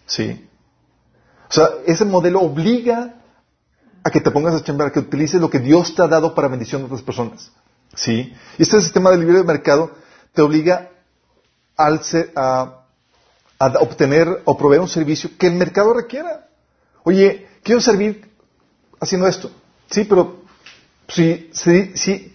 ¿Sí? 0.05 0.47
O 1.49 1.53
sea, 1.53 1.69
ese 1.86 2.05
modelo 2.05 2.41
obliga 2.41 3.15
a 4.03 4.09
que 4.11 4.21
te 4.21 4.31
pongas 4.31 4.55
a 4.55 4.63
chambear, 4.63 4.91
que 4.91 4.99
utilices 4.99 5.41
lo 5.41 5.49
que 5.49 5.59
Dios 5.59 5.95
te 5.95 6.01
ha 6.01 6.07
dado 6.07 6.36
para 6.36 6.47
bendición 6.47 6.81
de 6.81 6.86
otras 6.86 7.01
personas. 7.01 7.51
¿Sí? 7.95 8.33
Y 8.57 8.63
este 8.63 8.81
sistema 8.81 9.11
de 9.11 9.17
libre 9.17 9.43
mercado 9.43 9.91
te 10.33 10.41
obliga 10.41 10.89
al 11.77 12.03
ser- 12.03 12.31
a, 12.35 12.85
a 13.59 13.67
obtener 13.79 14.41
o 14.45 14.57
proveer 14.57 14.81
un 14.81 14.87
servicio 14.89 15.29
que 15.37 15.47
el 15.47 15.53
mercado 15.55 15.93
requiera. 15.93 16.47
Oye, 17.03 17.47
quiero 17.63 17.81
servir 17.81 18.29
haciendo 18.99 19.27
esto. 19.27 19.51
Sí, 19.89 20.03
pero 20.05 20.41
si, 21.07 21.49
si, 21.53 21.95
si 21.95 22.33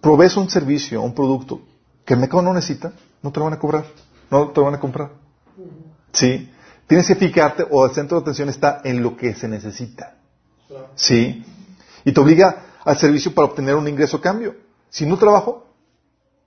provees 0.00 0.36
un 0.36 0.50
servicio, 0.50 1.00
un 1.02 1.14
producto 1.14 1.62
que 2.04 2.14
el 2.14 2.20
mercado 2.20 2.42
no 2.42 2.52
necesita, 2.52 2.92
no 3.22 3.32
te 3.32 3.38
lo 3.40 3.44
van 3.44 3.54
a 3.54 3.58
cobrar, 3.58 3.86
no 4.30 4.48
te 4.50 4.60
lo 4.60 4.66
van 4.66 4.74
a 4.74 4.80
comprar. 4.80 5.10
Sí. 6.12 6.50
Tienes 6.86 7.06
que 7.06 7.14
fijarte 7.14 7.64
o 7.70 7.86
el 7.86 7.92
centro 7.94 8.18
de 8.18 8.22
atención 8.22 8.48
está 8.50 8.82
en 8.84 9.02
lo 9.02 9.16
que 9.16 9.34
se 9.34 9.48
necesita. 9.48 10.16
Sí. 10.96 11.44
Y 12.04 12.12
te 12.12 12.20
obliga 12.20 12.66
al 12.84 12.98
servicio 12.98 13.34
para 13.34 13.48
obtener 13.48 13.74
un 13.74 13.88
ingreso 13.88 14.18
a 14.18 14.20
cambio. 14.20 14.56
Si 14.90 15.06
no 15.06 15.18
trabajo, 15.18 15.66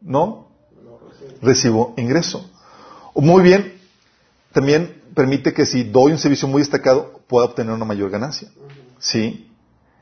no 0.01 0.47
recibo 1.41 1.93
ingreso. 1.97 2.49
Muy 3.15 3.43
bien, 3.43 3.79
también 4.51 5.01
permite 5.15 5.53
que 5.53 5.65
si 5.65 5.83
doy 5.83 6.11
un 6.11 6.19
servicio 6.19 6.47
muy 6.47 6.61
destacado, 6.61 7.21
pueda 7.27 7.47
obtener 7.47 7.73
una 7.73 7.85
mayor 7.85 8.09
ganancia. 8.09 8.49
¿Sí? 8.99 9.51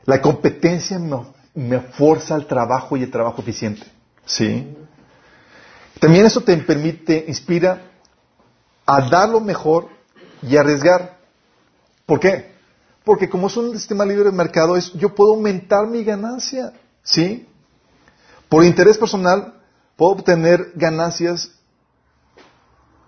La 0.04 0.20
competencia 0.20 0.98
me, 0.98 1.16
me 1.54 1.80
forza 1.80 2.34
al 2.34 2.46
trabajo 2.46 2.96
y 2.96 3.02
el 3.02 3.10
trabajo 3.10 3.40
eficiente. 3.40 3.86
¿Sí? 4.24 4.76
También 5.98 6.26
eso 6.26 6.42
te 6.42 6.56
permite, 6.58 7.24
inspira 7.26 7.90
a 8.84 9.08
dar 9.08 9.28
lo 9.28 9.40
mejor 9.40 9.88
y 10.42 10.56
arriesgar. 10.56 11.18
¿Por 12.04 12.20
qué? 12.20 12.55
Porque 13.06 13.28
como 13.30 13.46
es 13.46 13.56
un 13.56 13.72
sistema 13.78 14.04
libre 14.04 14.24
de 14.24 14.32
mercado, 14.36 14.76
es, 14.76 14.92
yo 14.94 15.14
puedo 15.14 15.34
aumentar 15.34 15.86
mi 15.86 16.02
ganancia. 16.02 16.72
¿Sí? 17.04 17.46
Por 18.48 18.64
interés 18.64 18.98
personal, 18.98 19.54
puedo 19.94 20.10
obtener 20.12 20.72
ganancias 20.74 21.52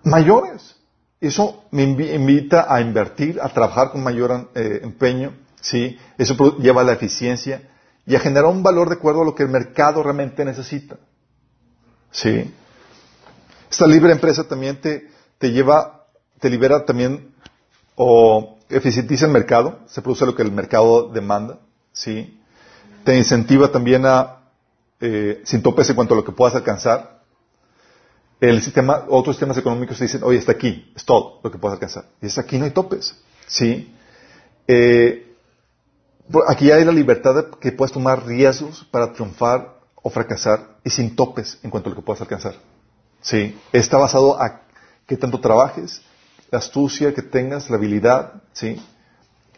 mayores. 0.04 0.76
Eso 1.20 1.64
me 1.72 1.84
invi- 1.84 2.14
invita 2.14 2.72
a 2.72 2.80
invertir, 2.80 3.40
a 3.42 3.48
trabajar 3.48 3.90
con 3.90 4.04
mayor 4.04 4.50
eh, 4.54 4.80
empeño, 4.84 5.32
¿sí? 5.60 5.98
Eso 6.16 6.36
lleva 6.58 6.82
a 6.82 6.84
la 6.84 6.92
eficiencia 6.92 7.68
y 8.06 8.14
a 8.14 8.20
generar 8.20 8.46
un 8.46 8.62
valor 8.62 8.88
de 8.88 8.94
acuerdo 8.94 9.22
a 9.22 9.24
lo 9.24 9.34
que 9.34 9.42
el 9.42 9.48
mercado 9.48 10.00
realmente 10.04 10.44
necesita, 10.44 10.96
¿sí? 12.12 12.54
Esta 13.68 13.86
libre 13.88 14.12
empresa 14.12 14.46
también 14.46 14.80
te, 14.80 15.10
te 15.38 15.50
lleva, 15.50 16.04
te 16.38 16.48
libera 16.48 16.84
también 16.84 17.34
o 17.96 18.57
eficientiza 18.68 19.26
el 19.26 19.32
mercado, 19.32 19.80
se 19.86 20.02
produce 20.02 20.26
lo 20.26 20.34
que 20.34 20.42
el 20.42 20.52
mercado 20.52 21.08
demanda, 21.08 21.58
¿sí? 21.92 22.38
Te 23.04 23.16
incentiva 23.16 23.70
también 23.72 24.04
a, 24.06 24.38
eh, 25.00 25.40
sin 25.44 25.62
topes 25.62 25.88
en 25.90 25.96
cuanto 25.96 26.14
a 26.14 26.16
lo 26.16 26.24
que 26.24 26.32
puedas 26.32 26.54
alcanzar, 26.54 27.18
el 28.40 28.62
sistema, 28.62 29.04
otros 29.08 29.34
sistemas 29.36 29.58
económicos 29.58 29.98
te 29.98 30.04
dicen, 30.04 30.22
oye, 30.22 30.38
está 30.38 30.52
aquí, 30.52 30.92
es 30.94 31.04
todo 31.04 31.40
lo 31.42 31.50
que 31.50 31.58
puedes 31.58 31.74
alcanzar. 31.74 32.04
Y 32.22 32.26
es 32.26 32.38
aquí 32.38 32.56
no 32.58 32.66
hay 32.66 32.70
topes, 32.70 33.16
¿sí? 33.46 33.92
Eh, 34.68 35.34
por- 36.30 36.44
aquí 36.48 36.70
hay 36.70 36.84
la 36.84 36.92
libertad 36.92 37.34
de 37.34 37.44
que 37.58 37.72
puedes 37.72 37.92
tomar 37.92 38.24
riesgos 38.26 38.84
para 38.90 39.12
triunfar 39.12 39.74
o 39.96 40.10
fracasar 40.10 40.76
y 40.84 40.90
sin 40.90 41.16
topes 41.16 41.58
en 41.62 41.70
cuanto 41.70 41.88
a 41.88 41.90
lo 41.90 41.96
que 41.96 42.02
puedas 42.02 42.20
alcanzar, 42.20 42.54
¿sí? 43.20 43.58
Está 43.72 43.96
basado 43.98 44.40
a 44.40 44.60
qué 45.06 45.16
tanto 45.16 45.40
trabajes, 45.40 46.00
la 46.50 46.58
astucia 46.58 47.12
que 47.14 47.22
tengas, 47.22 47.70
la 47.70 47.76
habilidad, 47.76 48.42
¿sí? 48.52 48.80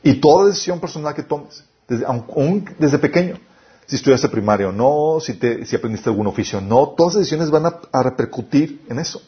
Y 0.03 0.15
toda 0.15 0.47
decisión 0.47 0.81
personal 0.81 1.15
que 1.15 1.23
tomes, 1.23 1.65
desde, 1.89 2.07
aun- 2.07 2.75
desde 2.79 2.99
pequeño, 2.99 3.39
si 3.87 3.97
estudiaste 3.97 4.29
primaria 4.29 4.69
o 4.69 4.73
no, 4.73 5.19
si, 5.21 5.35
te, 5.35 5.67
si 5.67 5.77
aprendiste 5.77 6.09
algún 6.09 6.27
oficio 6.27 6.59
o 6.59 6.63
no, 6.63 6.91
todas 6.97 7.15
las 7.15 7.21
decisiones 7.23 7.51
van 7.51 7.67
a, 7.67 8.03
repercutir 8.03 8.85
en 8.89 8.99
eso. 8.99 9.21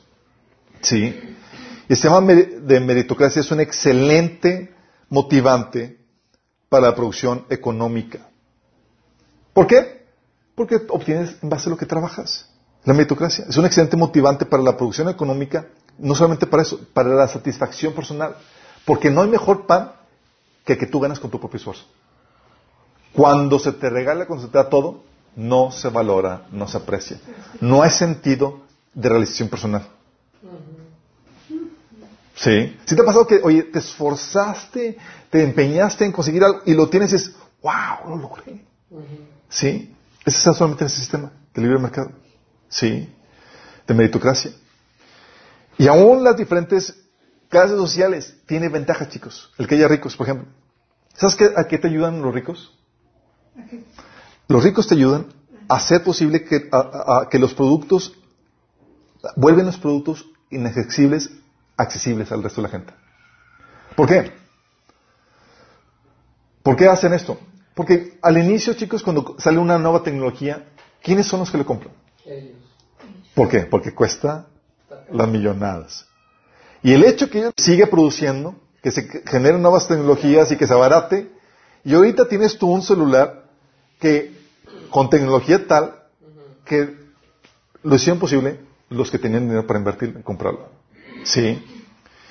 ¿Sí? 0.80 1.14
El 1.88 1.96
sistema 1.96 2.20
de 2.20 2.80
meritocracia 2.80 3.40
es 3.40 3.50
un 3.50 3.60
excelente 3.60 4.72
motivante 5.08 5.98
para 6.68 6.86
la 6.86 6.94
producción 6.94 7.44
económica. 7.50 8.28
¿Por 9.52 9.66
qué? 9.66 10.06
Porque 10.54 10.80
obtienes 10.88 11.36
en 11.42 11.50
base 11.50 11.68
a 11.68 11.70
lo 11.70 11.76
que 11.76 11.86
trabajas. 11.86 12.48
La 12.84 12.94
meritocracia 12.94 13.44
es 13.48 13.56
un 13.56 13.66
excelente 13.66 13.96
motivante 13.96 14.46
para 14.46 14.62
la 14.62 14.76
producción 14.76 15.08
económica, 15.08 15.66
no 15.98 16.14
solamente 16.14 16.46
para 16.46 16.62
eso, 16.62 16.80
para 16.92 17.10
la 17.10 17.28
satisfacción 17.28 17.92
personal. 17.92 18.36
Porque 18.84 19.10
no 19.10 19.22
hay 19.22 19.28
mejor 19.28 19.66
pan 19.66 19.92
que 20.64 20.74
el 20.74 20.78
que 20.78 20.86
tú 20.86 21.00
ganas 21.00 21.20
con 21.20 21.30
tu 21.30 21.38
propio 21.38 21.58
esfuerzo. 21.58 21.84
Cuando 23.12 23.58
se 23.58 23.72
te 23.72 23.90
regala, 23.90 24.26
cuando 24.26 24.46
se 24.46 24.52
te 24.52 24.58
da 24.58 24.68
todo, 24.68 25.02
no 25.36 25.70
se 25.70 25.88
valora, 25.88 26.46
no 26.50 26.66
se 26.66 26.78
aprecia. 26.78 27.20
No 27.60 27.82
hay 27.82 27.90
sentido 27.90 28.62
de 28.94 29.08
realización 29.08 29.48
personal. 29.48 29.86
Sí. 32.34 32.76
¿Sí 32.84 32.96
te 32.96 33.02
ha 33.02 33.04
pasado 33.04 33.26
que, 33.26 33.40
oye, 33.42 33.62
te 33.64 33.78
esforzaste, 33.78 34.98
te 35.30 35.42
empeñaste 35.42 36.04
en 36.04 36.12
conseguir 36.12 36.42
algo 36.42 36.62
y 36.66 36.74
lo 36.74 36.88
tienes 36.88 37.12
y 37.12 37.16
es, 37.16 37.34
wow, 37.62 38.08
lo 38.08 38.16
logré? 38.16 38.64
Sí. 39.48 39.94
Ese 40.24 40.38
está 40.38 40.54
solamente 40.54 40.84
en 40.84 40.86
ese 40.86 41.00
sistema 41.00 41.30
de 41.54 41.62
libre 41.62 41.78
mercado. 41.78 42.10
Sí. 42.68 43.12
De 43.86 43.94
meritocracia. 43.94 44.52
Y 45.78 45.88
aún 45.88 46.22
las 46.24 46.36
diferentes 46.36 46.94
clases 47.48 47.76
sociales 47.76 48.36
tienen 48.46 48.70
ventajas, 48.72 49.08
chicos. 49.08 49.52
El 49.58 49.66
que 49.66 49.74
haya 49.76 49.88
ricos, 49.88 50.16
por 50.16 50.26
ejemplo. 50.26 50.48
¿Sabes 51.14 51.36
qué, 51.36 51.50
a 51.56 51.64
qué 51.68 51.78
te 51.78 51.88
ayudan 51.88 52.22
los 52.22 52.34
ricos? 52.34 52.72
Los 54.48 54.64
ricos 54.64 54.86
te 54.86 54.94
ayudan 54.94 55.26
a 55.68 55.76
hacer 55.76 56.02
posible 56.02 56.44
que, 56.44 56.68
a- 56.72 57.22
a- 57.22 57.28
que 57.28 57.38
los 57.38 57.54
productos, 57.54 58.14
vuelven 59.36 59.66
los 59.66 59.76
productos 59.78 60.26
inaccesibles 60.50 61.30
accesibles 61.76 62.30
al 62.32 62.42
resto 62.42 62.60
de 62.62 62.68
la 62.68 62.72
gente. 62.72 62.92
¿Por 63.96 64.08
qué? 64.08 64.32
¿Por 66.62 66.76
qué 66.76 66.86
hacen 66.88 67.12
esto? 67.12 67.38
Porque 67.74 68.18
al 68.22 68.38
inicio, 68.38 68.74
chicos, 68.74 69.02
cuando 69.02 69.36
sale 69.38 69.58
una 69.58 69.78
nueva 69.78 70.02
tecnología, 70.02 70.66
¿quiénes 71.02 71.26
son 71.26 71.40
los 71.40 71.50
que 71.50 71.58
lo 71.58 71.66
compran? 71.66 71.92
¿Por 73.34 73.48
qué? 73.48 73.60
Porque 73.60 73.94
cuesta 73.94 74.46
las 75.12 75.28
millonadas. 75.28 76.06
Y 76.82 76.92
el 76.92 77.04
hecho 77.04 77.30
que 77.30 77.38
ellos 77.38 77.52
sigue 77.56 77.86
produciendo, 77.86 78.56
que 78.82 78.90
se 78.90 79.08
generen 79.26 79.62
nuevas 79.62 79.86
tecnologías 79.86 80.50
y 80.50 80.56
que 80.56 80.66
se 80.66 80.72
abarate, 80.72 81.30
y 81.84 81.94
ahorita 81.94 82.28
tienes 82.28 82.58
tú 82.58 82.70
un 82.70 82.82
celular 82.82 83.44
que 84.00 84.32
con 84.90 85.08
tecnología 85.08 85.66
tal 85.66 85.94
que 86.64 86.96
lo 87.82 87.94
hicieron 87.94 88.18
posible 88.18 88.60
los 88.90 89.10
que 89.10 89.18
tenían 89.18 89.44
dinero 89.44 89.66
para 89.66 89.78
invertir 89.78 90.12
en 90.14 90.22
comprarlo. 90.22 90.68
Sí. 91.24 91.62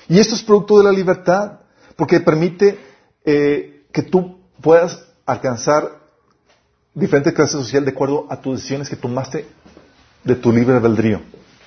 Y 0.08 0.18
esto 0.18 0.34
es 0.34 0.42
producto 0.42 0.78
de 0.78 0.84
la 0.84 0.92
libertad, 0.92 1.60
porque 1.96 2.20
permite 2.20 2.78
eh, 3.24 3.84
que 3.92 4.02
tú 4.02 4.38
puedas 4.60 5.02
alcanzar 5.26 6.00
diferentes 6.94 7.32
clases 7.32 7.60
sociales 7.60 7.86
de 7.86 7.92
acuerdo 7.92 8.26
a 8.28 8.40
tus 8.40 8.56
decisiones 8.56 8.88
que 8.88 8.96
tomaste 8.96 9.46
de 10.24 10.34
tu 10.34 10.52
libre 10.52 10.76
albedrío. 10.76 11.20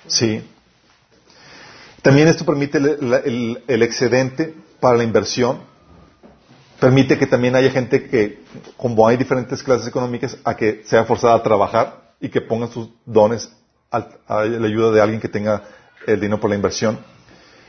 Sí. 0.08 0.44
También 2.06 2.28
esto 2.28 2.46
permite 2.46 2.78
el, 2.78 3.82
excedente 3.82 4.54
para 4.80 4.96
la 4.96 5.04
inversión. 5.04 5.62
Permite 6.80 7.18
que 7.18 7.26
también 7.26 7.56
haya 7.56 7.72
gente 7.72 8.08
que, 8.08 8.44
como 8.78 9.08
hay 9.08 9.18
diferentes 9.18 9.64
clases 9.64 9.88
económicas, 9.88 10.38
a 10.44 10.56
que 10.56 10.84
sea 10.86 11.06
forzada 11.06 11.34
a 11.34 11.42
trabajar 11.42 12.14
y 12.22 12.30
que 12.30 12.42
pongan 12.42 12.70
sus 12.70 12.92
dones 13.08 13.50
a 13.90 14.08
la 14.46 14.68
ayuda 14.68 14.92
de 14.92 15.02
alguien 15.02 15.20
que 15.20 15.30
tenga 15.30 15.64
el 16.06 16.20
dinero 16.20 16.40
por 16.40 16.52
la 16.52 16.56
inversión. 16.56 17.00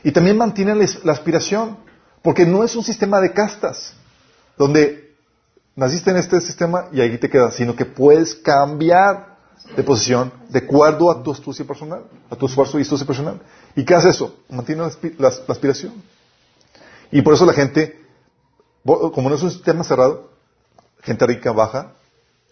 Y 0.03 0.11
también 0.11 0.37
mantiene 0.37 0.75
la 0.75 0.85
la 1.03 1.13
aspiración, 1.13 1.75
porque 2.21 2.45
no 2.45 2.63
es 2.63 2.75
un 2.75 2.83
sistema 2.83 3.19
de 3.19 3.33
castas, 3.33 3.95
donde 4.55 5.15
naciste 5.75 6.11
en 6.11 6.17
este 6.17 6.41
sistema 6.41 6.89
y 6.91 7.01
ahí 7.01 7.17
te 7.17 7.27
quedas, 7.27 7.55
sino 7.55 7.75
que 7.75 7.85
puedes 7.85 8.35
cambiar 8.35 9.36
de 9.75 9.83
posición 9.83 10.31
de 10.49 10.59
acuerdo 10.59 11.11
a 11.11 11.21
tu 11.23 11.31
astucia 11.31 11.65
personal, 11.65 12.05
a 12.29 12.35
tu 12.35 12.45
esfuerzo 12.45 12.77
y 12.79 12.81
astucia 12.83 13.05
personal. 13.05 13.41
¿Y 13.75 13.83
qué 13.85 13.95
hace 13.95 14.09
eso? 14.09 14.35
Mantiene 14.49 14.81
la, 14.81 14.89
aspi- 14.89 15.15
la- 15.17 15.29
la 15.29 15.53
aspiración. 15.53 15.93
Y 17.11 17.21
por 17.21 17.33
eso 17.33 17.45
la 17.45 17.53
gente, 17.53 17.99
como 18.83 19.29
no 19.29 19.35
es 19.35 19.41
un 19.43 19.51
sistema 19.51 19.83
cerrado, 19.83 20.31
gente 21.01 21.25
rica 21.25 21.51
baja 21.51 21.93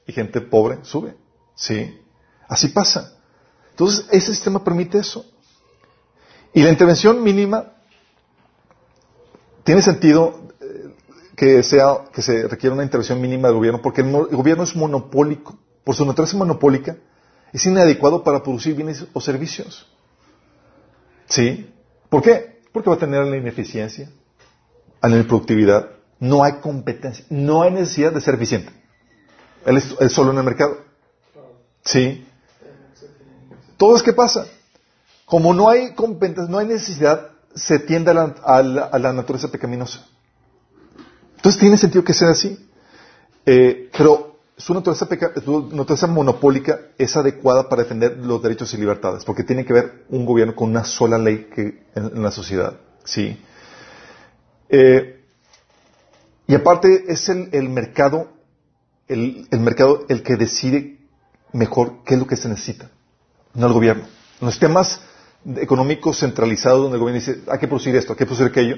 y 0.07 0.13
gente 0.13 0.41
pobre 0.41 0.79
sube. 0.83 1.15
¿Sí? 1.55 1.99
Así 2.47 2.67
pasa. 2.69 3.13
Entonces, 3.71 4.05
ese 4.11 4.33
sistema 4.33 4.63
permite 4.63 4.97
eso. 4.99 5.25
Y 6.53 6.61
la 6.63 6.69
intervención 6.69 7.21
mínima 7.23 7.73
tiene 9.63 9.81
sentido 9.81 10.39
eh, 10.61 10.93
que 11.35 11.63
sea 11.63 12.05
que 12.13 12.21
se 12.21 12.47
requiera 12.47 12.73
una 12.73 12.83
intervención 12.83 13.19
mínima 13.19 13.47
del 13.47 13.57
gobierno 13.57 13.81
porque 13.81 14.01
el, 14.01 14.07
el 14.07 14.35
gobierno 14.35 14.63
es 14.63 14.75
monopólico. 14.75 15.57
Por 15.85 15.95
su 15.95 16.05
naturaleza 16.05 16.35
monopólica, 16.37 16.97
es 17.53 17.65
inadecuado 17.65 18.21
para 18.23 18.43
producir 18.43 18.75
bienes 18.75 19.05
o 19.13 19.21
servicios. 19.21 19.87
¿Sí? 21.27 21.71
¿Por 22.09 22.21
qué? 22.21 22.59
Porque 22.73 22.89
va 22.89 22.95
a 22.97 22.99
tener 22.99 23.23
la 23.25 23.37
ineficiencia, 23.37 24.09
a 24.99 25.07
la 25.07 25.23
productividad. 25.23 25.89
No 26.19 26.43
hay 26.43 26.53
competencia, 26.59 27.25
no 27.29 27.61
hay 27.61 27.71
necesidad 27.71 28.11
de 28.11 28.19
ser 28.19 28.35
eficiente. 28.35 28.71
Él 29.65 29.77
es, 29.77 29.95
solo 30.11 30.31
en 30.31 30.37
el 30.39 30.43
mercado. 30.43 30.77
¿Sí? 31.83 32.25
Todo 33.77 33.95
es 33.95 34.03
que 34.03 34.13
pasa. 34.13 34.47
Como 35.25 35.53
no 35.53 35.69
hay 35.69 35.93
competencia, 35.93 36.49
no 36.51 36.57
hay 36.59 36.67
necesidad, 36.67 37.29
se 37.53 37.79
tiende 37.79 38.11
a 38.11 38.13
la, 38.13 38.35
a 38.43 38.61
la- 38.63 38.89
a 38.91 39.13
naturaleza 39.13 39.49
pecaminosa. 39.51 40.05
Entonces 41.35 41.59
tiene 41.59 41.77
sentido 41.77 42.03
que 42.03 42.13
sea 42.13 42.29
así. 42.29 42.57
Eh, 43.45 43.89
pero 43.95 44.34
su 44.57 44.73
naturaleza, 44.73 45.07
peca- 45.07 45.33
monopólica 46.07 46.79
es 46.97 47.15
adecuada 47.17 47.67
para 47.67 47.83
defender 47.83 48.17
los 48.17 48.41
derechos 48.41 48.73
y 48.73 48.77
libertades, 48.77 49.25
porque 49.25 49.43
tiene 49.43 49.65
que 49.65 49.73
ver 49.73 50.05
un 50.09 50.25
gobierno 50.25 50.55
con 50.55 50.69
una 50.69 50.83
sola 50.85 51.17
ley 51.17 51.49
que, 51.53 51.83
en, 51.93 52.23
la 52.23 52.31
sociedad. 52.31 52.77
¿sí? 53.03 53.37
Eh, 54.69 55.23
y 56.47 56.55
aparte 56.55 57.05
es 57.07 57.27
el, 57.27 57.69
mercado, 57.69 58.29
el, 59.07 59.47
el 59.51 59.59
mercado 59.59 60.05
el 60.07 60.23
que 60.23 60.37
decide 60.37 60.99
mejor 61.51 62.03
qué 62.05 62.13
es 62.13 62.19
lo 62.19 62.27
que 62.27 62.37
se 62.37 62.47
necesita, 62.47 62.89
no 63.53 63.67
el 63.67 63.73
gobierno. 63.73 64.03
En 64.39 64.45
los 64.47 64.59
temas 64.59 65.01
económicos 65.57 66.19
centralizados 66.19 66.81
donde 66.83 66.95
el 66.95 67.01
gobierno 67.01 67.19
dice 67.19 67.41
hay 67.51 67.59
que 67.59 67.67
producir 67.67 67.95
esto, 67.95 68.13
hay 68.13 68.17
que 68.17 68.25
producir 68.25 68.47
aquello, 68.47 68.77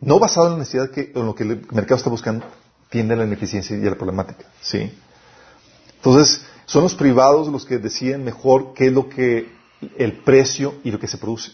no 0.00 0.18
basado 0.18 0.46
en 0.46 0.52
la 0.54 0.58
necesidad 0.60 0.90
que, 0.90 1.12
en 1.14 1.26
lo 1.26 1.34
que 1.34 1.42
el 1.42 1.66
mercado 1.72 1.96
está 1.96 2.10
buscando, 2.10 2.44
tiende 2.92 3.14
a 3.14 3.16
la 3.16 3.24
ineficiencia 3.24 3.76
y 3.76 3.86
a 3.86 3.90
la 3.90 3.96
problemática. 3.96 4.44
¿sí? 4.60 4.92
Entonces, 5.96 6.44
son 6.66 6.82
los 6.82 6.94
privados 6.94 7.48
los 7.48 7.64
que 7.64 7.78
deciden 7.78 8.22
mejor 8.22 8.74
qué 8.74 8.88
es 8.88 8.92
lo 8.92 9.08
que, 9.08 9.50
el 9.96 10.12
precio 10.18 10.74
y 10.84 10.90
lo 10.90 11.00
que 11.00 11.08
se 11.08 11.16
produce. 11.16 11.52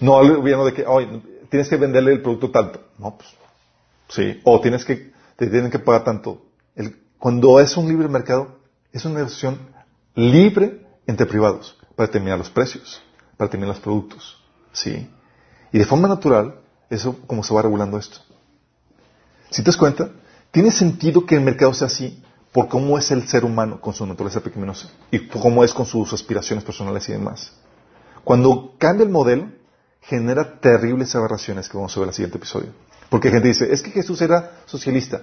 No 0.00 0.18
al 0.18 0.34
gobierno 0.36 0.64
de 0.64 0.72
que, 0.72 0.86
oye, 0.86 1.20
tienes 1.50 1.68
que 1.68 1.76
venderle 1.76 2.12
el 2.12 2.22
producto 2.22 2.50
tanto. 2.50 2.80
No, 2.98 3.16
pues, 3.18 3.28
sí. 4.08 4.40
O 4.44 4.58
tienes 4.60 4.84
que, 4.86 5.12
te 5.36 5.46
tienen 5.48 5.70
que 5.70 5.78
pagar 5.78 6.04
tanto. 6.04 6.42
El- 6.74 6.96
cuando 7.18 7.60
es 7.60 7.76
un 7.76 7.86
libre 7.86 8.08
mercado, 8.08 8.56
es 8.92 9.04
una 9.04 9.16
negociación 9.16 9.58
libre 10.14 10.80
entre 11.06 11.26
privados 11.26 11.76
para 11.94 12.06
determinar 12.06 12.38
los 12.38 12.50
precios, 12.50 13.02
para 13.36 13.48
determinar 13.48 13.74
los 13.76 13.82
productos. 13.84 14.42
¿sí? 14.72 15.10
Y 15.72 15.78
de 15.78 15.84
forma 15.84 16.08
natural, 16.08 16.54
eso 16.88 17.18
como 17.26 17.42
se 17.44 17.52
va 17.52 17.60
regulando 17.62 17.98
esto. 17.98 18.18
Si 19.50 19.62
te 19.62 19.66
das 19.66 19.76
cuenta, 19.76 20.10
tiene 20.50 20.70
sentido 20.70 21.24
que 21.26 21.36
el 21.36 21.42
mercado 21.42 21.74
sea 21.74 21.86
así 21.86 22.22
por 22.52 22.68
cómo 22.68 22.98
es 22.98 23.10
el 23.10 23.28
ser 23.28 23.44
humano 23.44 23.80
con 23.80 23.92
su 23.92 24.06
naturaleza 24.06 24.40
pecaminosa 24.40 24.88
y 25.10 25.26
cómo 25.28 25.62
es 25.62 25.74
con 25.74 25.84
sus 25.84 26.12
aspiraciones 26.12 26.64
personales 26.64 27.08
y 27.08 27.12
demás. 27.12 27.52
Cuando 28.24 28.74
cambia 28.78 29.04
el 29.04 29.10
modelo, 29.10 29.48
genera 30.00 30.58
terribles 30.58 31.14
aberraciones 31.14 31.68
que 31.68 31.76
vamos 31.76 31.96
a 31.96 32.00
ver 32.00 32.06
en 32.06 32.08
el 32.08 32.14
siguiente 32.14 32.38
episodio. 32.38 32.70
Porque 33.10 33.30
gente 33.30 33.48
dice, 33.48 33.72
es 33.72 33.82
que 33.82 33.90
Jesús 33.90 34.20
era 34.22 34.62
socialista. 34.66 35.22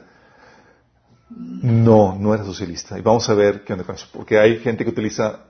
No, 1.29 2.15
no 2.19 2.33
era 2.33 2.43
socialista. 2.43 2.97
Y 2.97 3.01
vamos 3.01 3.27
a 3.29 3.33
ver 3.33 3.63
qué 3.63 3.73
onda 3.73 3.85
con 3.85 3.95
eso. 3.95 4.07
Porque 4.13 4.37
hay 4.39 4.59
gente 4.59 4.83
que 4.83 4.91
utiliza 4.91 5.45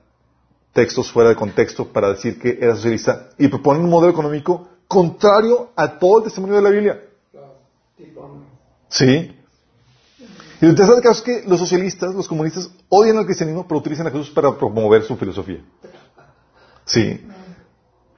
textos 0.71 1.11
fuera 1.11 1.29
de 1.29 1.35
contexto 1.35 1.91
para 1.91 2.09
decir 2.09 2.39
que 2.39 2.57
era 2.59 2.75
socialista 2.75 3.29
y 3.37 3.47
propone 3.47 3.79
un 3.79 3.89
modelo 3.89 4.11
económico 4.11 4.69
contrario 4.87 5.71
a 5.75 5.99
todo 5.99 6.19
el 6.19 6.23
testimonio 6.25 6.55
de 6.55 6.61
la 6.61 6.69
Biblia. 6.69 7.01
Sí. 8.93 9.35
Y 10.61 10.65
interesante 10.67 11.01
del 11.01 11.03
caso 11.03 11.23
es 11.25 11.41
que 11.43 11.49
los 11.49 11.59
socialistas, 11.59 12.13
los 12.13 12.27
comunistas, 12.27 12.69
odian 12.89 13.17
al 13.17 13.25
cristianismo, 13.25 13.67
pero 13.67 13.79
utilizan 13.79 14.07
a 14.07 14.11
Jesús 14.11 14.29
para 14.29 14.55
promover 14.57 15.03
su 15.03 15.17
filosofía. 15.17 15.61
Sí. 16.85 17.25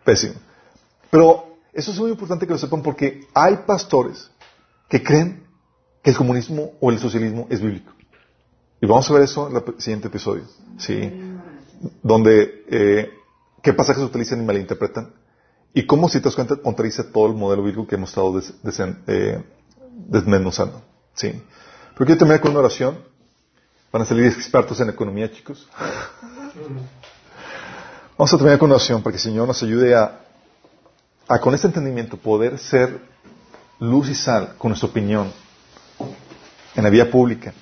Pésimo. 0.04 0.36
Pero 1.10 1.58
eso 1.74 1.92
es 1.92 2.00
muy 2.00 2.12
importante 2.12 2.46
que 2.46 2.54
lo 2.54 2.60
sepan 2.60 2.84
porque 2.84 3.22
hay 3.34 3.56
pastores 3.66 4.30
que 4.90 5.02
creen 5.02 5.44
que 6.04 6.12
el 6.12 6.18
comunismo 6.18 6.74
o 6.82 6.92
el 6.92 7.00
socialismo 7.00 7.48
es 7.50 7.62
bíblico. 7.62 7.92
Y 8.82 8.86
vamos 8.86 9.10
a 9.10 9.14
ver 9.14 9.24
eso 9.24 9.50
en 9.50 9.56
el 9.56 9.64
siguiente 9.82 10.10
episodio. 10.10 10.44
Sí. 10.78 11.12
Donde, 12.04 12.66
eh, 12.70 13.10
qué 13.64 13.74
pasajes 13.74 14.04
utilizan 14.04 14.42
y 14.42 14.46
malinterpretan. 14.46 15.14
Y 15.74 15.86
cómo, 15.88 16.10
si 16.10 16.20
te 16.20 16.26
das 16.26 16.36
cuenta, 16.36 16.58
contradice 16.58 17.04
todo 17.06 17.28
el 17.28 17.34
modelo 17.34 17.64
bíblico 17.64 17.88
que 17.88 17.96
hemos 17.96 18.10
estado 18.10 18.36
des- 18.36 18.54
eh, 19.08 19.44
desmenuzando. 19.96 20.82
Sí. 21.14 21.42
Pero 21.94 22.06
quiero 22.06 22.18
terminar 22.20 22.42
con 22.42 22.52
una 22.52 22.60
oración. 22.60 22.98
Van 23.92 24.02
a 24.02 24.06
salir 24.06 24.26
expertos 24.26 24.80
en 24.82 24.90
economía, 24.90 25.32
chicos. 25.32 25.68
Vamos 28.18 28.34
a 28.34 28.38
terminar 28.38 28.60
con 28.60 28.68
una 28.68 28.76
oración 28.76 29.02
para 29.02 29.14
que 29.14 29.18
el 29.18 29.24
Señor 29.24 29.48
nos 29.48 29.62
ayude 29.64 29.96
a, 29.96 30.20
a, 31.28 31.40
con 31.40 31.56
este 31.56 31.68
entendimiento, 31.68 32.18
poder 32.18 32.58
ser 32.60 33.00
luz 33.80 34.10
y 34.10 34.16
sal 34.16 34.56
con 34.58 34.70
nuestra 34.70 34.90
opinión 34.90 35.32
en 36.76 36.84
la 36.84 36.90
vía 36.90 37.10
pública, 37.10 37.54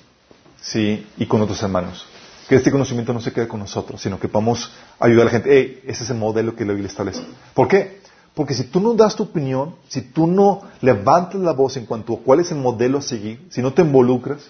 sí, 0.60 1.06
y 1.16 1.26
con 1.26 1.40
otros 1.42 1.62
hermanos. 1.62 2.06
Que 2.48 2.56
este 2.56 2.70
conocimiento 2.70 3.12
no 3.12 3.20
se 3.20 3.32
quede 3.32 3.48
con 3.48 3.60
nosotros, 3.60 4.00
sino 4.00 4.20
que 4.20 4.28
podamos 4.28 4.72
ayudar 4.98 5.22
a 5.22 5.24
la 5.26 5.30
gente. 5.30 5.50
Hey, 5.50 5.82
ese 5.86 6.04
es 6.04 6.10
el 6.10 6.16
modelo 6.16 6.54
que 6.54 6.64
la 6.64 6.72
Biblia 6.72 6.88
establece. 6.88 7.22
¿Por 7.54 7.68
qué? 7.68 8.00
Porque 8.34 8.54
si 8.54 8.64
tú 8.64 8.80
no 8.80 8.94
das 8.94 9.14
tu 9.14 9.22
opinión, 9.22 9.76
si 9.88 10.02
tú 10.02 10.26
no 10.26 10.62
levantas 10.80 11.40
la 11.40 11.52
voz 11.52 11.76
en 11.76 11.86
cuanto 11.86 12.14
a 12.14 12.18
cuál 12.18 12.40
es 12.40 12.50
el 12.50 12.58
modelo 12.58 12.98
a 12.98 13.02
seguir, 13.02 13.46
si 13.48 13.62
no 13.62 13.72
te 13.72 13.82
involucras, 13.82 14.44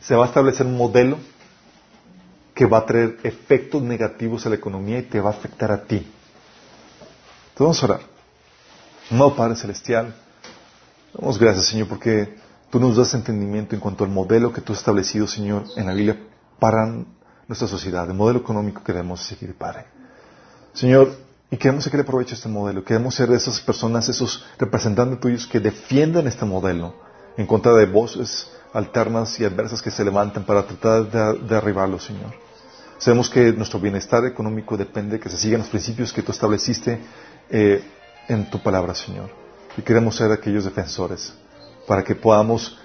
se 0.00 0.14
va 0.14 0.24
a 0.24 0.28
establecer 0.28 0.64
un 0.64 0.76
modelo 0.76 1.18
que 2.54 2.66
va 2.66 2.78
a 2.78 2.86
traer 2.86 3.18
efectos 3.24 3.82
negativos 3.82 4.46
a 4.46 4.48
la 4.48 4.54
economía 4.54 5.00
y 5.00 5.02
te 5.02 5.20
va 5.20 5.30
a 5.30 5.32
afectar 5.32 5.72
a 5.72 5.82
ti. 5.82 6.06
Entonces 7.48 7.58
vamos 7.58 7.82
a 7.82 7.86
orar. 7.86 8.00
Amado 9.10 9.34
Padre 9.34 9.56
Celestial, 9.56 10.14
damos 11.12 11.38
gracias, 11.38 11.66
Señor, 11.66 11.88
porque 11.88 12.36
tú 12.70 12.78
nos 12.78 12.96
das 12.96 13.12
entendimiento 13.14 13.74
en 13.74 13.80
cuanto 13.80 14.04
al 14.04 14.10
modelo 14.10 14.52
que 14.52 14.60
tú 14.60 14.72
has 14.72 14.78
establecido, 14.78 15.26
Señor, 15.26 15.64
en 15.76 15.86
la 15.86 15.94
Biblia 15.94 16.16
para 16.58 16.86
nuestra 17.48 17.66
sociedad, 17.68 18.08
el 18.08 18.16
modelo 18.16 18.38
económico 18.38 18.82
que 18.84 18.92
debemos 18.92 19.20
seguir, 19.22 19.54
Padre. 19.56 19.86
Señor, 20.72 21.25
y 21.50 21.56
queremos 21.56 21.84
sacar 21.84 22.04
provecho 22.04 22.34
a 22.34 22.38
este 22.38 22.48
modelo. 22.48 22.84
Queremos 22.84 23.14
ser 23.14 23.28
de 23.28 23.36
esas 23.36 23.60
personas, 23.60 24.08
esos 24.08 24.44
representantes 24.58 25.20
tuyos 25.20 25.46
que 25.46 25.60
defiendan 25.60 26.26
este 26.26 26.44
modelo 26.44 26.94
en 27.36 27.46
contra 27.46 27.72
de 27.74 27.86
voces 27.86 28.50
alternas 28.72 29.38
y 29.38 29.44
adversas 29.44 29.80
que 29.80 29.90
se 29.90 30.04
levantan 30.04 30.44
para 30.44 30.66
tratar 30.66 31.10
de 31.10 31.46
derribarlo, 31.46 31.98
Señor. 31.98 32.34
Sabemos 32.98 33.30
que 33.30 33.52
nuestro 33.52 33.78
bienestar 33.78 34.24
económico 34.24 34.76
depende 34.76 35.16
de 35.16 35.20
que 35.20 35.28
se 35.28 35.36
sigan 35.36 35.60
los 35.60 35.68
principios 35.68 36.12
que 36.12 36.22
tú 36.22 36.32
estableciste 36.32 36.98
eh, 37.50 37.84
en 38.28 38.50
tu 38.50 38.62
palabra, 38.62 38.94
Señor. 38.94 39.30
Y 39.76 39.82
queremos 39.82 40.16
ser 40.16 40.32
aquellos 40.32 40.64
defensores 40.64 41.32
para 41.86 42.02
que 42.02 42.14
podamos 42.14 42.78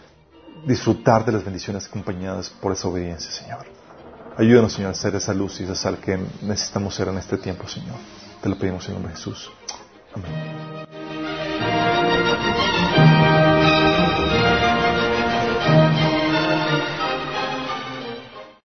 disfrutar 0.68 1.26
de 1.26 1.32
las 1.32 1.44
bendiciones 1.44 1.88
acompañadas 1.88 2.50
por 2.50 2.74
esa 2.74 2.88
obediencia, 2.88 3.32
Señor. 3.32 3.66
Ayúdanos, 4.38 4.74
Señor, 4.74 4.92
a 4.92 4.94
ser 4.94 5.16
esa 5.16 5.34
luz 5.34 5.60
y 5.60 5.64
esa 5.64 5.76
sal 5.76 5.98
que 5.98 6.20
necesitamos 6.42 6.94
ser 6.94 7.08
en 7.08 7.18
este 7.18 7.38
tiempo, 7.38 7.68
Señor. 7.68 7.98
Te 8.42 8.50
lo 8.50 8.56
pedimos 8.58 8.88
en 8.88 8.94
nombre 8.96 9.12
de 9.12 9.18
Jesús. 9.18 9.52
Amén. 10.16 10.32